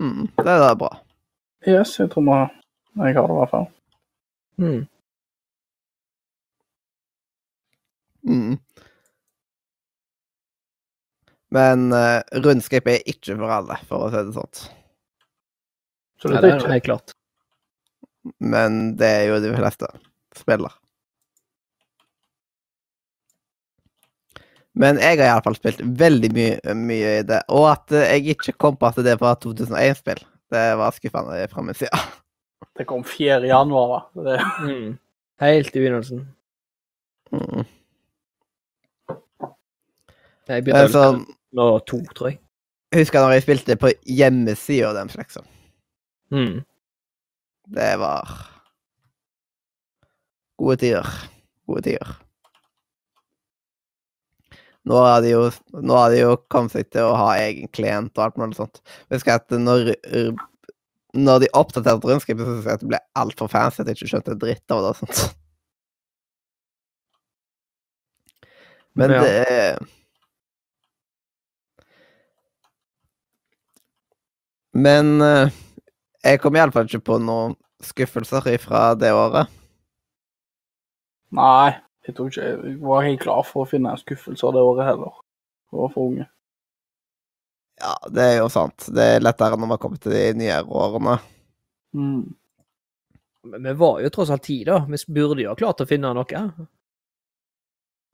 [0.00, 0.88] Mm, det er da bra.
[1.68, 2.59] Yes, jeg tror vi-
[2.98, 3.68] jeg har det i hvert fall.
[4.60, 4.80] Mm.
[8.28, 8.58] Mm.
[11.50, 14.60] Men uh, Runescape er ikke for alle, for å si det sånn.
[16.20, 17.16] Så det det er helt klart.
[18.38, 19.88] Men det er jo de fleste
[20.36, 20.76] spiller.
[24.80, 27.40] Men jeg har iallfall spilt veldig mye, mye i det.
[27.52, 30.22] Og at eh, jeg ikke kom på at det var 2001-spill,
[30.54, 32.04] det var skuffende fra min side.
[32.76, 33.46] Det kom 4.
[33.46, 34.22] januar, da.
[34.22, 34.98] Det, Mm.
[35.40, 36.26] Helt i begynnelsen.
[37.32, 37.64] Mm.
[40.50, 41.20] Jeg begynte å sånn,
[41.56, 42.40] nå to, tror jeg.
[42.94, 45.46] husker når jeg spilte på hjemmesida deres, liksom.
[46.34, 46.64] Mm.
[47.70, 48.32] Det var
[50.58, 51.06] gode tider.
[51.70, 52.16] Gode tider.
[54.90, 55.42] Nå har de jo,
[55.76, 58.80] nå har de jo kommet seg til å ha egen klient og alt mulig sånt.
[59.12, 59.92] Husker Jeg at når,
[61.14, 64.10] når de oppdaterte rundskrivet, så synes jeg at det ble altfor fancy at jeg ikke
[64.14, 64.90] skjønte dritt av det.
[64.90, 65.36] og sånt.
[68.94, 69.20] Men Ja.
[69.22, 69.78] det er
[74.72, 75.50] Men eh,
[76.24, 79.48] jeg kom iallfall ikke på noen skuffelser fra det året.
[81.32, 81.74] nei,
[82.06, 85.12] jeg tror ikke jeg var helt klar for å finne skuffelser skuffelse det året heller.
[85.72, 86.26] Jeg var for unge.
[87.80, 88.88] Ja, det er jo sant.
[88.92, 91.14] Det er lettere når man kommer til de nyere årene.
[91.96, 92.26] Mm.
[93.50, 94.82] Men vi var jo tross alt ti, da.
[94.88, 96.42] Vi burde jo ha klart å finne noe.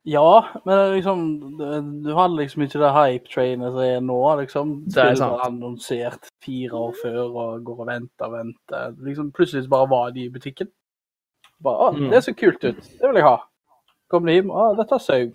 [0.06, 1.22] Ja, men liksom
[1.58, 4.18] Du hadde liksom ikke det hype-trainet som er nå.
[4.38, 4.74] liksom.
[4.94, 5.40] Det er sant.
[5.48, 8.94] annonsert fire år før og går og venter og venter.
[9.02, 10.70] Liksom Plutselig bare var de i butikken.
[11.58, 12.10] Bare, å, Mm.
[12.12, 12.78] Det ser kult ut.
[13.00, 13.36] Det vil jeg ha.
[14.12, 14.50] Kommer de hjem.
[14.54, 15.26] Å, dette er sau.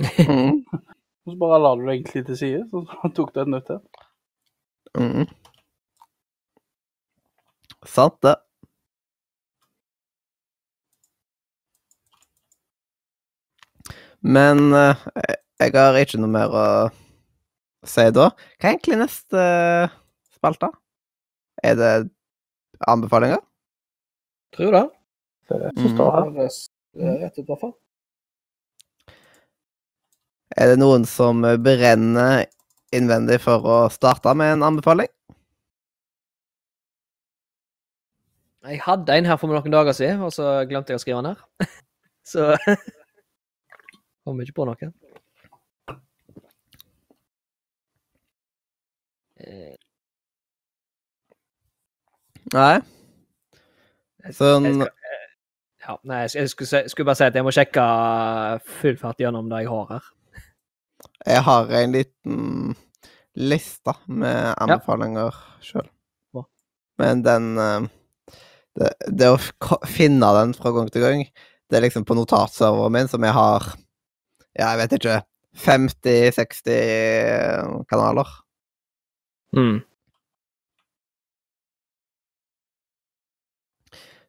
[0.30, 0.62] Mm.
[1.30, 2.80] Og så bare la du det egentlig til side, så
[3.16, 3.80] tok du et nytt til.
[4.98, 5.28] Mm.
[7.86, 8.34] Sant, det.
[14.20, 14.96] Men eh,
[15.60, 16.64] jeg har ikke noe mer å
[17.88, 18.30] si da.
[18.60, 19.94] Hva er egentlig neste eh,
[20.36, 20.70] spalte?
[21.64, 21.92] Er det
[22.88, 23.40] anbefalinger?
[24.56, 24.86] Tror det.
[25.48, 25.82] Det er det Mm.
[25.82, 26.28] som står her.
[27.20, 27.72] Rett ut, i hvert fall.
[30.58, 32.46] Er det noen som brenner
[32.94, 35.10] innvendig for å starte med en anbefaling?
[38.66, 41.30] Jeg hadde en her for noen dager siden, og så glemte jeg å skrive den
[41.32, 41.70] her.
[42.30, 42.52] Så
[44.26, 44.90] kom ikke på noe.
[49.40, 49.78] Eh,
[52.54, 52.80] Nei?
[54.36, 54.82] Sånn
[55.80, 57.84] ja, nei, jeg skulle, skulle bare si at jeg må sjekke
[58.82, 60.08] full fart gjennom det jeg har her.
[61.26, 62.76] Jeg har en liten
[63.36, 65.88] liste med anbefalinger sjøl.
[67.00, 67.88] Men den eh,
[68.78, 69.38] det, det å
[69.88, 71.24] finne den fra gang til gang,
[71.70, 73.60] det er liksom på notatserveren min, som jeg har
[74.58, 75.20] Ja, jeg vet ikke
[75.60, 78.28] 50-60 kanaler.
[79.56, 79.78] Mm.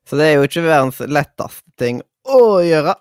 [0.06, 2.94] Så det er jo ikke verdens letteste ting å gjøre.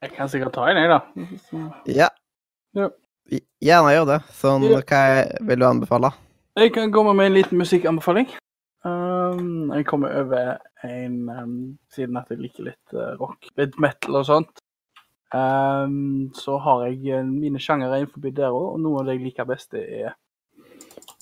[0.00, 1.00] Jeg kan sikkert ta en, jeg, da.
[1.86, 2.08] Ja.
[2.78, 2.88] Ja.
[3.60, 4.20] Gjerne gjør det.
[4.32, 4.80] Sånn, Ja.
[4.80, 5.00] hva
[5.46, 6.12] vil du anbefale?
[6.56, 8.30] Jeg kan komme med en liten musikkanbefaling.
[8.82, 10.56] Um, jeg kommer over
[10.88, 14.62] en um, Siden at jeg liker litt uh, rock, litt metal og sånt,
[15.36, 19.26] um, så har jeg uh, mine sjangere innenfor der òg, og noe av det jeg
[19.26, 20.16] liker best, er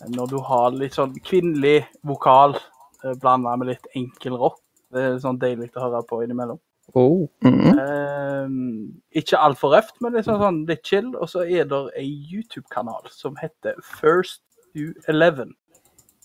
[0.06, 4.62] når du har litt sånn kvinnelig vokal uh, blanda med litt enkel rock.
[4.94, 6.62] Det er sånn deilig å høre på innimellom.
[6.94, 7.28] Oh.
[7.44, 7.78] Mm -hmm.
[7.80, 11.16] eh, ikke altfor røft, men litt sånn, sånn litt chill.
[11.16, 14.42] Og så er det en YouTube-kanal som heter First
[14.72, 15.54] to Eleven.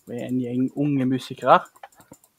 [0.08, 1.60] Med en gjeng unge musikere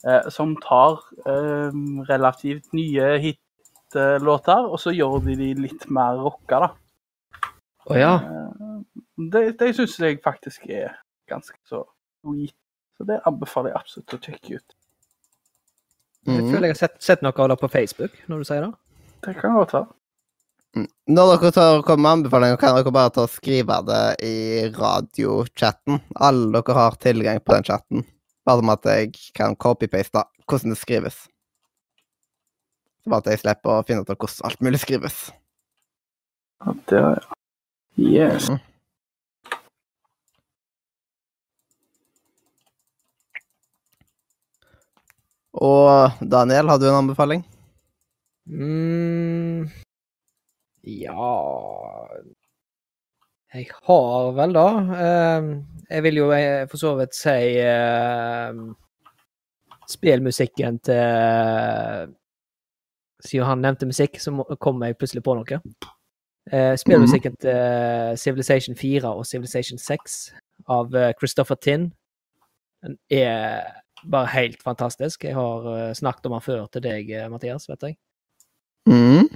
[0.07, 1.71] eh, som tar eh,
[2.09, 6.69] relativt nye hitlåter, og så gjør de de litt mer rocka, da.
[7.85, 8.13] Å ja.
[8.15, 8.81] Eh,
[9.31, 10.97] det det syns jeg faktisk er
[11.29, 11.83] ganske så
[12.21, 12.55] sweet.
[12.97, 14.75] Så det anbefaler jeg absolutt å sjekke ut.
[16.25, 16.51] Jeg Mhm.
[16.51, 18.73] føler jeg har sett, sett noe av det på Facebook, når du sier det.
[19.21, 19.87] Det kan godt være.
[21.07, 26.01] Når dere tar, kommer med anbefalinger, kan dere bare ta og skrive det i radiochatten.
[26.19, 28.05] Alle dere har tilgang på den chatten.
[28.45, 31.27] Bare som at jeg kan copy-paste hvordan det skrives.
[33.03, 35.31] Så bare at jeg slipper å finne ut hvordan alt mulig skrives.
[36.65, 37.25] Ja, det er
[37.97, 38.49] Yes.
[38.49, 38.59] Mhm.
[45.55, 47.45] Og Daniel, har du en anbefaling?
[48.45, 49.65] Mm,
[50.83, 51.29] ja
[53.53, 54.65] Jeg har vel da.
[55.05, 55.47] Eh,
[55.89, 58.59] jeg vil jo eh, for så vidt si eh,
[59.89, 62.13] Spillmusikken til
[63.25, 64.29] Siden han nevnte musikk, så
[64.61, 65.57] kom jeg plutselig på noe.
[66.51, 70.17] Eh, spillmusikken til Civilization 4 og Civilization 6
[70.69, 71.87] av eh, Christopher Tinn
[73.09, 75.23] er bare helt fantastisk.
[75.23, 77.97] Jeg har eh, snakket om han før til deg, eh, Mathias, vet jeg.
[78.89, 79.29] Mm.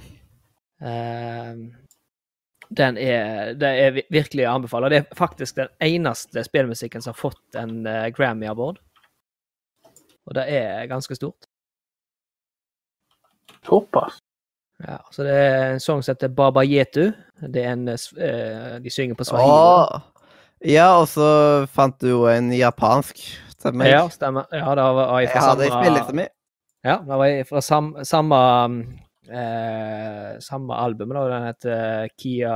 [0.86, 1.54] Eh,
[2.80, 4.90] den er, det er virkelig å anbefale.
[4.92, 8.78] Det er faktisk den eneste spillmusikken som har fått en eh, Grammy Award.
[10.28, 11.48] Og det er ganske stort.
[13.66, 14.20] Såpass.
[14.80, 17.10] Ja, så det er en sang som heter Baba Yetu.
[17.42, 20.00] Det er en, de synger på swahili.
[20.70, 21.26] Ja, og så
[21.72, 23.20] fant du jo en japansk
[23.68, 23.90] meg.
[23.92, 24.48] Ja, stemmer.
[24.54, 26.26] Ja, det var jeg jeg fra har det i samme spillelista mi.
[26.86, 28.40] Ja, det var jeg fra sam, samme
[29.28, 31.14] eh, samme album.
[31.16, 31.24] Da.
[31.28, 32.54] Den heter Kia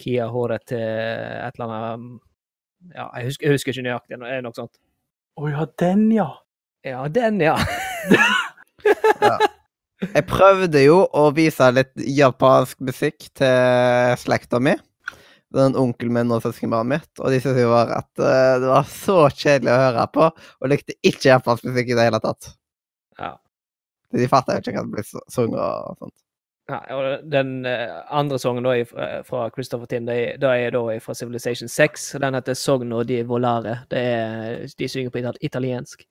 [0.00, 2.20] Kia håret til et eller annet
[2.94, 4.18] Ja, jeg husker, jeg husker ikke nøyaktig.
[4.20, 4.74] Det er noe sånt.
[5.40, 6.28] Å ja, den, ja.
[6.84, 7.54] Ja, den, ja.
[10.04, 14.74] Jeg prøvde jo å vise litt japansk musikk til slekta mi.
[15.54, 18.90] Den onkelen min og søskenbarnet mitt, og de syntes jo bare at uh, det var
[18.90, 22.50] så kjedelig å høre på, og likte ikke japansk musikk i det hele tatt.
[23.20, 23.32] Ja.
[24.14, 26.16] De fatta jo ikke hva det ble sunget og sånt.
[26.70, 28.86] Ja, og den eh, andre sangen da er
[29.26, 32.06] fra, Christopher Tim, det det er da fra Civilization 6.
[32.16, 33.82] og Den heter Sogno di Volare.
[33.90, 36.06] Det er, de synger på ital italiensk.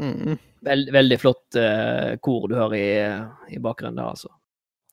[0.00, 0.36] Mm.
[0.68, 4.28] Veld, veldig flott uh, kor du hører i, i bakgrunnen der, altså.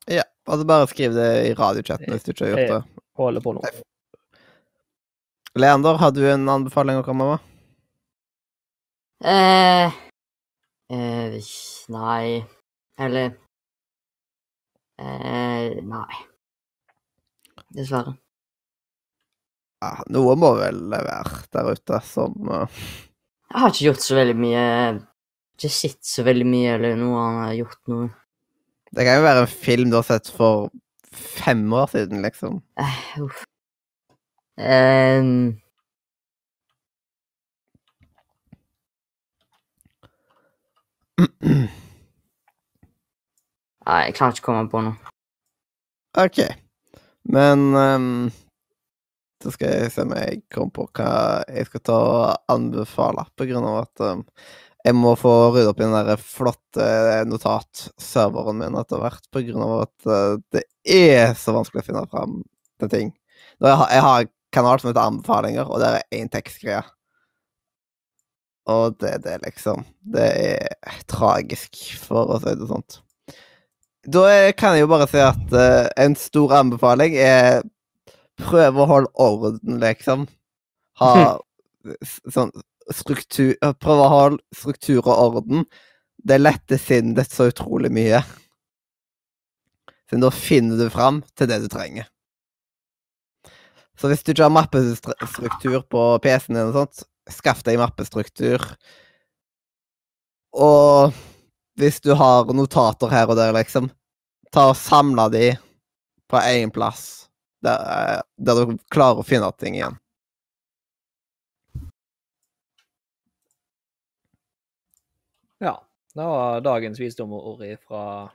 [0.08, 2.97] Ja, altså bare skriv det i radiochatten hvis du ikke har gjort det.
[3.18, 3.64] Holder på nå.
[5.58, 7.46] Leander, har du en anbefaling å komme med?
[9.26, 9.96] Eh,
[10.94, 11.38] eh,
[11.90, 12.46] nei
[13.02, 13.32] Eller
[15.02, 16.20] eh, Nei.
[17.74, 18.14] Dessverre.
[19.82, 22.70] Ja, noe må vel være der ute som uh...
[23.48, 24.64] Jeg har ikke gjort så veldig mye
[25.58, 28.08] Ikke sett så veldig mye, eller noe annet gjort noe.
[28.94, 30.70] Det kan jo være en film du har sett for
[31.18, 32.62] fem år siden, liksom.
[32.80, 33.30] Uh.
[34.58, 35.58] Ehm.
[43.88, 45.14] Nei, jeg klarer ikke å komme på noe.
[46.18, 46.42] OK.
[47.32, 48.28] Men um,
[49.44, 51.10] så skal jeg se om jeg kommer på hva
[51.52, 54.24] jeg skal ta og anbefale, på grunn av at um,
[54.88, 56.88] jeg må få rydde opp i den der flotte
[57.28, 62.06] notatserveren min etter hvert, på grunn av at eh, det er så vanskelig å finne
[62.12, 62.42] fram
[62.82, 63.10] til ting.
[63.62, 66.84] Jeg, har, jeg har en kanal som heter Anbefalinger, og der er én tekstgreie.
[68.68, 73.00] Og det, det er liksom Det er tragisk, for å si det sånt.
[74.08, 74.24] Da
[74.56, 77.62] kan jeg jo bare si at uh, en stor anbefaling er
[78.40, 80.28] prøve å holde orden, liksom.
[81.02, 81.14] Ha
[82.36, 82.54] sånn
[82.96, 85.66] struktur Prøve å holde struktur og orden.
[86.18, 88.22] Det letter sinnet så utrolig mye.
[90.10, 92.08] Så da finner du fram til det du trenger.
[93.98, 97.04] Så hvis du ikke har mappestruktur på PC-en din og sånt,
[97.34, 98.62] skaff deg mappestruktur.
[100.54, 101.16] Og
[101.78, 103.90] hvis du har notater her og der, liksom,
[104.54, 105.48] ta og samle de
[106.30, 107.28] på én plass,
[107.66, 109.98] der, eh, der du klarer å finne ting igjen.
[115.60, 115.76] Ja.
[116.18, 118.32] Det var dagens visdomsord fra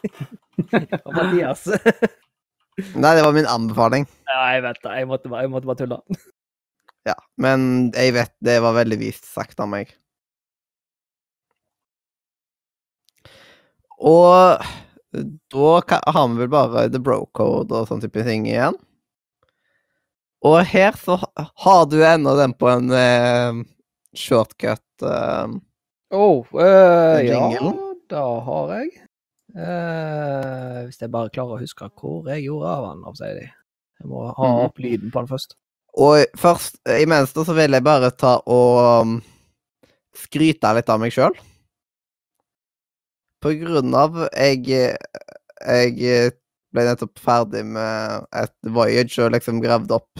[1.16, 1.66] Mathias.
[2.96, 4.06] Nei, det var min anbefaling.
[4.30, 4.92] ja, jeg vet det.
[5.00, 6.02] Jeg måtte bare, jeg måtte bare tulle.
[7.02, 9.88] Ja, men jeg vet det var veldig vist sagt av meg.
[13.98, 14.62] Og
[15.50, 18.78] da har vi vel bare the bro code og sånn type ting igjen.
[20.46, 21.18] Og her så
[21.64, 23.60] har du ennå den på en eh,
[24.18, 24.82] shortcut.
[25.02, 25.58] eh,
[26.14, 27.74] Oh, eh, ja,
[28.10, 28.90] da har jeg.
[29.52, 33.46] Eh, hvis jeg bare klarer å huske hvor jeg gjorde av han, sier de.
[34.00, 34.64] Jeg må ha Mhm.
[34.64, 35.56] opp lyden på han først.
[35.94, 39.22] Og først, imens da, så vil jeg bare ta og um,
[40.16, 41.36] skryte litt av meg sjøl.
[43.42, 44.64] På grunn av jeg
[45.62, 46.32] Jeg
[46.72, 50.18] ble nettopp ferdig med et voyage og liksom gravd opp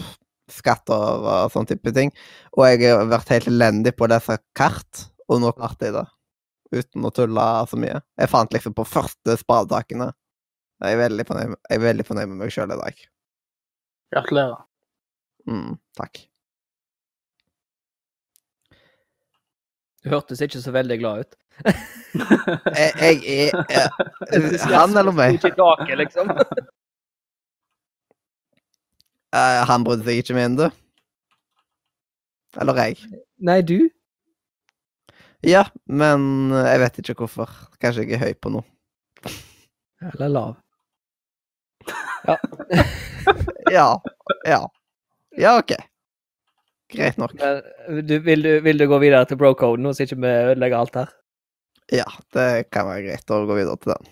[0.53, 2.11] skatter og sånn type ting.
[2.55, 6.05] Og jeg har vært helt elendig på å lese kart, og nå klarte jeg det.
[6.73, 8.01] Uten å tulle så mye.
[8.19, 10.11] Jeg fant liksom på første spadetakene.
[10.83, 13.01] Jeg er veldig fornøyd, jeg er veldig fornøyd med meg sjøl i dag.
[14.13, 14.63] Gratulerer.
[15.49, 16.23] Mm, takk.
[20.03, 21.35] Du hørtes ikke så veldig glad ut.
[22.13, 23.91] Jeg, jeg er
[24.33, 25.37] eh, Han eller meg?
[25.37, 25.53] Ikke
[25.93, 26.31] i liksom.
[29.33, 30.67] Eh, han brydde seg ikke med du.
[32.61, 32.99] Eller jeg.
[33.41, 33.79] Nei, du?
[35.43, 37.51] Ja, men jeg vet ikke hvorfor.
[37.83, 38.63] Kanskje jeg er høy på noe.
[40.13, 40.53] Eller lav.
[42.27, 42.37] Ja.
[43.73, 43.87] Ja.
[44.45, 44.59] Ja,
[45.39, 45.71] Ja, OK.
[46.93, 47.33] Greit nok.
[47.39, 47.61] Men,
[48.05, 51.13] du, vil, du, vil du gå videre til bro-coden så ikke vi ødelegger alt her?
[51.93, 52.05] Ja,
[52.35, 54.11] det kan være greit å gå videre til den.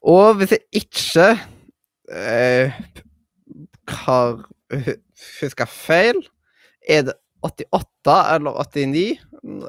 [0.00, 1.26] Og hvis jeg ikke
[2.16, 2.76] eh,
[4.04, 4.38] har
[5.40, 6.22] huska feil,
[6.88, 9.18] er det 88 eller 89?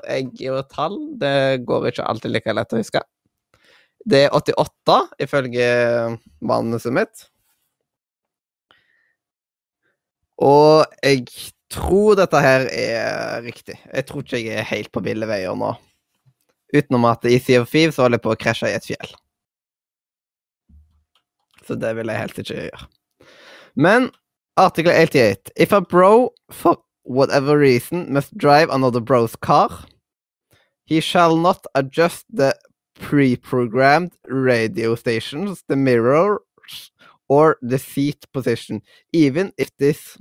[0.07, 0.97] Jeg gir et tall.
[1.19, 3.03] Det går ikke alltid like lett å huske.
[4.01, 5.67] Det er 88, ifølge
[6.41, 7.27] manuset mitt.
[10.41, 11.27] Og jeg
[11.71, 13.77] tror dette her er riktig.
[13.85, 15.75] Jeg tror ikke jeg er helt på ville veier nå.
[16.73, 19.13] Utenom at i Sea of Thieves holder jeg på å krasje i et fjell.
[21.67, 22.87] Så det vil jeg helst ikke gjøre.
[23.75, 24.09] Men
[24.57, 25.51] Article 88.
[25.55, 29.85] If a bro, for whatever reason, must drive another bro's car,
[30.85, 32.53] he shall not adjust the
[32.95, 36.91] pre-programmed radio stations, the mirrors,
[37.29, 38.81] or the seat position,
[39.13, 40.17] even if this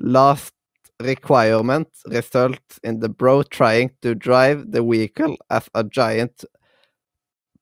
[0.00, 0.54] last
[1.00, 6.44] requirement results in the bro trying to drive the vehicle as a giant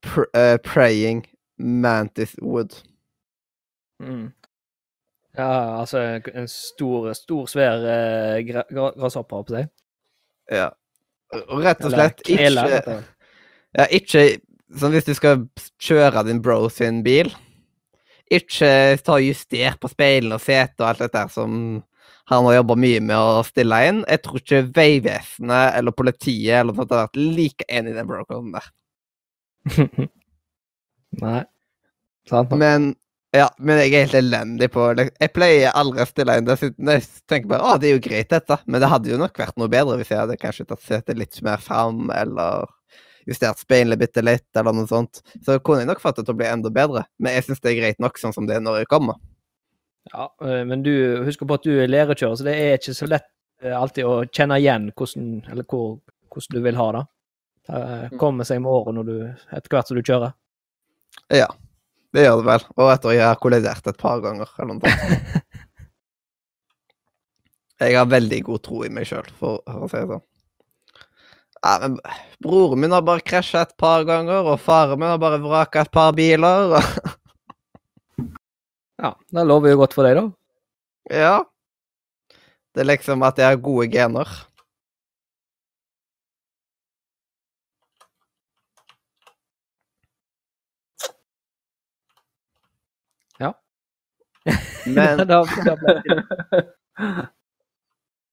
[0.03, 1.27] pr uh, praying
[1.63, 2.75] mantis Wood.
[4.03, 4.31] Mm.
[5.39, 6.03] Ja, altså
[6.35, 9.63] en stor, stor svær uh, grasshopper, holdt på å si.
[10.53, 10.69] Ja.
[11.49, 12.99] Og rett og slett kvele, ikke.
[13.73, 14.25] Ja, ikke
[14.73, 15.43] Sånn hvis du skal
[15.85, 17.29] kjøre din bro sin bil,
[18.33, 21.83] ikke ta juster på speilene og setet og alt dette som
[22.31, 24.01] han har jobba mye med å stille inn.
[24.09, 28.09] Jeg tror ikke Vegvesenet eller politiet eller noe sånt har vært like enig i den
[28.09, 28.71] brokoden der.
[31.23, 31.41] Nei.
[32.29, 32.61] Sant nok.
[32.61, 32.93] Men
[33.33, 35.07] ja, men jeg er helt elendig på det.
[35.17, 36.91] Jeg pleier aldri å stille inn dessuten.
[36.93, 38.59] Jeg tenker bare å, det er jo greit, dette.
[38.67, 41.39] Men det hadde jo nok vært noe bedre hvis jeg hadde kanskje tatt setet litt
[41.47, 42.69] mer fram, eller
[43.25, 45.23] justert speilet bitte litt, eller noe sånt.
[45.47, 47.07] Så kunne jeg nok fått det til å bli enda bedre.
[47.23, 49.17] Men jeg syns det er greit nok sånn som det er når jeg kommer.
[50.13, 50.93] Ja, øh, men du
[51.25, 53.31] husker på at du er lærekjører, så det er ikke så lett
[53.63, 56.01] øh, alltid å kjenne igjen hvordan, eller hvor,
[56.35, 57.05] hvordan du vil ha det.
[57.71, 59.17] Det øh, kommer seg med året når du,
[59.55, 60.35] etter hvert som du kjører.
[61.33, 61.49] Ja,
[62.15, 62.67] det gjør det vel.
[62.77, 65.39] Og etter jeg har kollidert et par ganger, eller noe sånt.
[67.83, 70.21] Jeg har veldig god tro i meg sjøl, for, for å si det sånn.
[71.63, 71.97] Ja, men
[72.43, 75.91] broren min har bare krasja et par ganger, og faren min har bare vraka et
[75.95, 76.77] par biler.
[76.79, 77.11] Og,
[79.03, 80.29] Ja, det lover jo godt for deg, da.
[81.25, 81.35] ja.
[82.73, 84.31] Det er liksom at jeg har gode gener.
[93.41, 93.53] Ja.
[94.87, 96.19] Men da, da ble det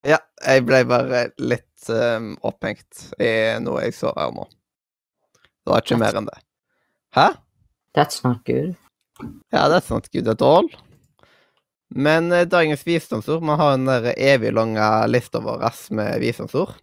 [0.07, 4.45] Ja, jeg ble bare litt um, opphengt i noe jeg så her nå.
[5.63, 6.37] Det var ikke mer enn det.
[7.17, 7.25] Hæ?
[7.97, 8.77] That's not good.
[9.51, 10.69] Ja, that's not good at all.
[11.89, 15.65] Men eh, dagens visdomsord Vi har en der evig lange lista vår
[15.97, 16.77] med visdomsord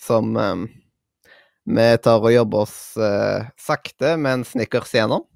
[0.00, 0.68] som um,
[1.68, 5.26] vi tar og jobber oss eh, sakte, men snickers gjennom.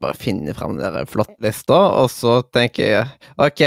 [0.00, 3.62] Bare finne fram den der flotte lista, og så tenker jeg OK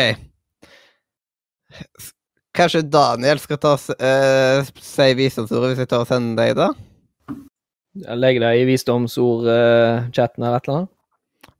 [2.55, 6.69] Kanskje Daniel skal ta eh, si visdomsordet hvis jeg tar og sender deg det?
[8.15, 10.91] Legger det i visdomsord-chatten eller et eller annet.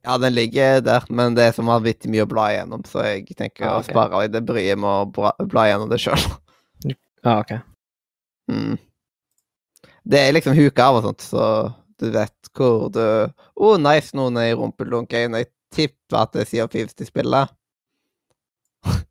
[0.06, 3.36] Ja, den ligger der, men det er som vanvittig mye å bla igjennom, så jeg
[3.36, 6.26] tenker Ah, å spare litt det bryet med å bra, bla igjennom det sjøl.
[6.86, 7.56] Ja, OK.
[8.52, 8.76] Mm.
[10.06, 11.42] Det er liksom huka av og sånt, så
[12.00, 15.36] du vet hvor du Å, oh, nice, noen er i rumpeldunken.
[15.40, 17.52] Jeg tipper at det er Sea of Thieves de spiller.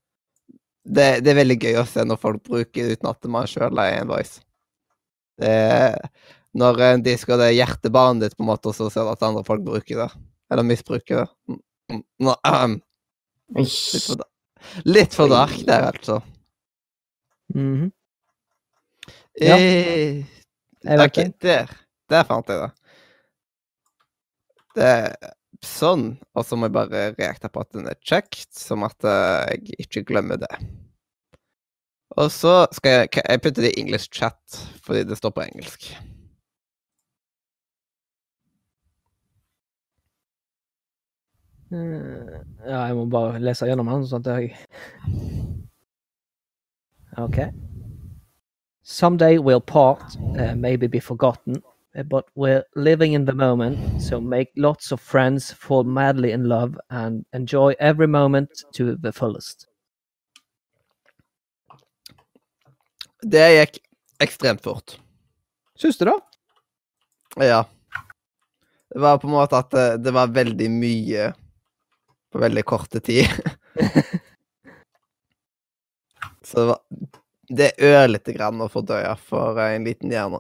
[0.86, 3.80] Det, det er veldig gøy å se når folk bruker det uten at man sjøl
[3.82, 4.44] er en voice.
[5.42, 5.56] Det
[6.56, 9.24] når en disker det er hjertebarnet ditt, på en måte, og så ser du at
[9.28, 10.08] andre folk bruker det.
[10.52, 11.28] Eller misbruker det.
[11.52, 11.60] Mm,
[11.92, 12.78] mm, nå, um.
[13.60, 14.24] Litt for,
[14.88, 16.22] litt for dark der, altså.
[17.54, 17.92] Mhm.
[19.42, 19.58] Ja.
[19.60, 20.24] Eh,
[20.86, 21.36] Jeg vet okay, det.
[21.44, 21.76] der.
[22.12, 22.72] Der fant jeg det.
[24.76, 24.92] Det
[25.66, 26.08] sånn.
[26.36, 29.86] Og så må jeg bare reakte på at den er checked, som at eh, jeg
[29.88, 30.52] ikke glemmer det.
[32.16, 35.90] Og så skal jeg Jeg putter det i English chat, fordi det står på engelsk.
[41.72, 44.56] Eh, Ja, jeg må bare lese gjennom den, sånn at jeg
[47.18, 47.40] OK.
[48.84, 51.62] Someday we'll part, uh, maybe be forgotten,
[52.04, 56.78] but we're living in the moment, so make lots of friends, fall madly in love,
[56.90, 59.68] and enjoy every moment to the fullest.
[63.22, 63.78] Det gikk
[64.20, 65.00] ekstremt fort.
[65.76, 66.20] Syns du det?
[67.36, 67.66] Ja.
[68.90, 71.34] Det var på en måte at det, det var veldig mye
[72.32, 73.26] på veldig korte tid.
[76.44, 76.80] Så det var
[77.48, 80.40] Det er ørlite grann å fordøye for en liten hjerne.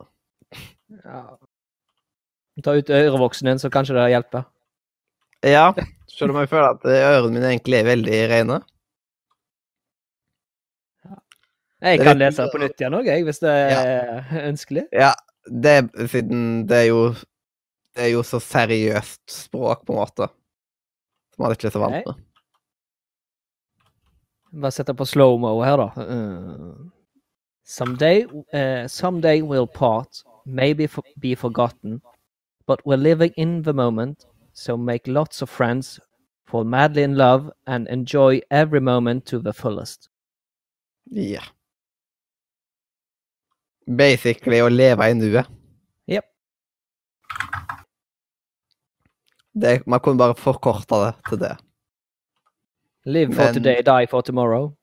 [0.90, 1.24] Ja.
[2.64, 4.46] Ta ut ørevoksen din, så kanskje det hjelper.
[5.46, 5.68] Ja,
[6.10, 8.60] selv om jeg føler at ørene mine egentlig er veldig rene.
[11.86, 14.86] Jeg kan lese på nytt igjen òg, jeg, hvis det er ønskelig.
[14.96, 15.12] Ja,
[15.46, 15.76] det
[16.10, 17.02] siden det er jo
[17.96, 20.26] Det er jo så seriøst språk, på en måte.
[21.32, 22.18] Som man ikke er så vant med.
[24.52, 25.88] Bare sette på slow-mo her, da.
[25.96, 26.90] Uh,
[27.64, 32.02] someday, uh, someday we'll part, maybe for, be forgotten,
[32.68, 36.00] but we're living in the moment, so make lots of friends,
[36.46, 40.10] fall madly in love, and enjoy every moment to the fullest.
[41.12, 41.46] Yeah.
[43.88, 45.46] Basically å leve i nuet.
[46.08, 46.26] Yep.
[49.54, 51.54] Det, man kunne bare forkorta det til det.
[53.06, 54.76] Live for Men- today, die for tomorrow.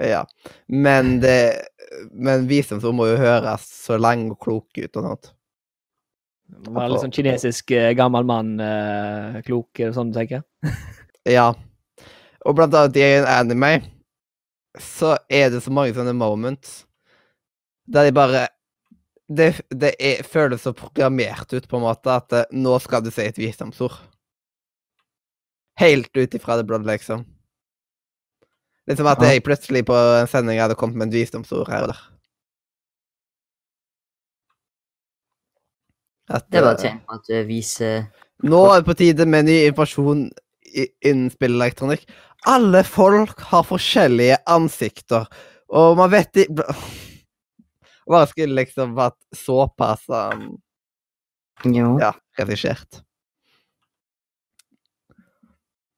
[0.00, 0.22] Ja.
[0.68, 1.68] Men det
[2.16, 5.32] Men visdomsord må jo høres så lenge og klok ut og sånt.
[6.68, 10.46] Være litt sånn kinesisk eh, gammel mann, eh, klok, er det sånn du tenker?
[11.28, 11.52] Ja.
[12.42, 13.76] Og blant annet i en anime
[14.80, 16.80] så er det så mange sånne moments
[17.86, 18.48] der de bare
[19.32, 23.08] Det, det er, føles så programmert ut, på en måte, at eh, nå skal du
[23.14, 23.94] si et visdomsord.
[25.80, 27.22] Helt ut ifra det blå, liksom.
[28.90, 32.00] Liksom at jeg plutselig på en sending hadde kommet med et visdomsord her og der.
[36.32, 38.04] At, Det var et eh, tegn på at du viser
[38.42, 40.22] nå er det på tide med ny informasjon
[40.74, 42.08] i- innen spillelektronikk.
[42.50, 45.28] Alle folk har forskjellige ansikter,
[45.70, 46.46] og man vet i
[48.08, 50.56] Bare skulle liksom vært såpass um,
[51.64, 51.92] Jo.
[52.02, 52.98] ja, redigert.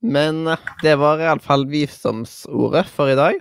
[0.05, 3.41] Men eh, det var iallfall visdomsordet for i dag.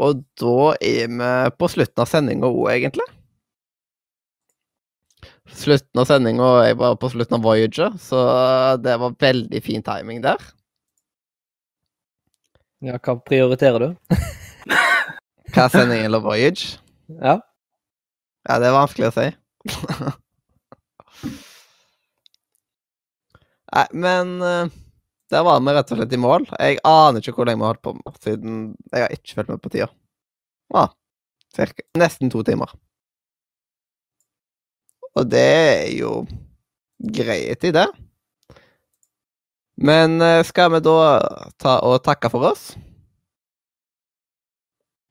[0.00, 3.08] Og da er vi på slutten av sendinga òg, egentlig.
[5.50, 8.18] Slutten av sendinga er bare på slutten av Voyager, så
[8.80, 10.40] det var veldig fin timing der.
[12.80, 13.88] Ja, hva prioriterer du?
[15.50, 16.78] Hva er sending eller Voyage?
[17.10, 17.40] Ja.
[18.46, 19.26] Ja, det er vanskelig å si.
[23.74, 24.70] Nei, men eh,
[25.30, 26.46] der var vi rett og slett i mål.
[26.58, 28.60] Jeg aner ikke hvor lenge vi har holdt på, med, siden
[28.92, 29.88] jeg har ikke fulgt med på tida.
[30.74, 30.86] Ja,
[31.56, 32.72] cirka, nesten to timer.
[35.18, 36.12] Og det er jo
[37.00, 37.88] greit i det.
[39.80, 40.96] Men eh, skal vi da
[41.58, 42.70] ta og takke for oss?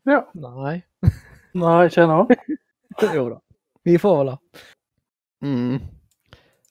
[0.09, 0.23] Ja.
[0.37, 0.79] Nei.
[1.57, 2.25] Nei, ikke ennå.
[3.17, 3.39] jo da.
[3.87, 4.37] Vi får vel da.
[5.45, 5.98] Mm.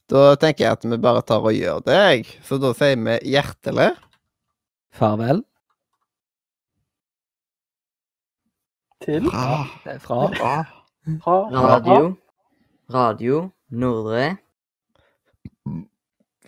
[0.08, 2.24] Da tenker jeg at vi bare tar og gjør det, jeg.
[2.46, 3.90] Så da sier vi hjertelig
[4.98, 5.42] Farvel.
[9.04, 9.58] Til fra,
[10.02, 10.54] fra fra
[11.20, 12.16] fra Radio.
[12.90, 14.38] Radio Nordre.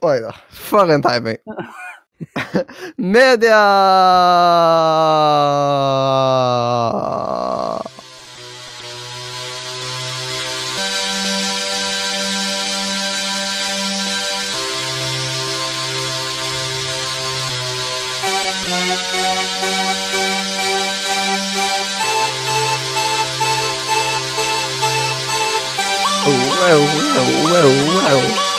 [0.00, 1.38] Oi da, for en timing.
[3.14, 3.60] Media!
[26.70, 27.66] Wow, wow,
[28.06, 28.49] wow, wow.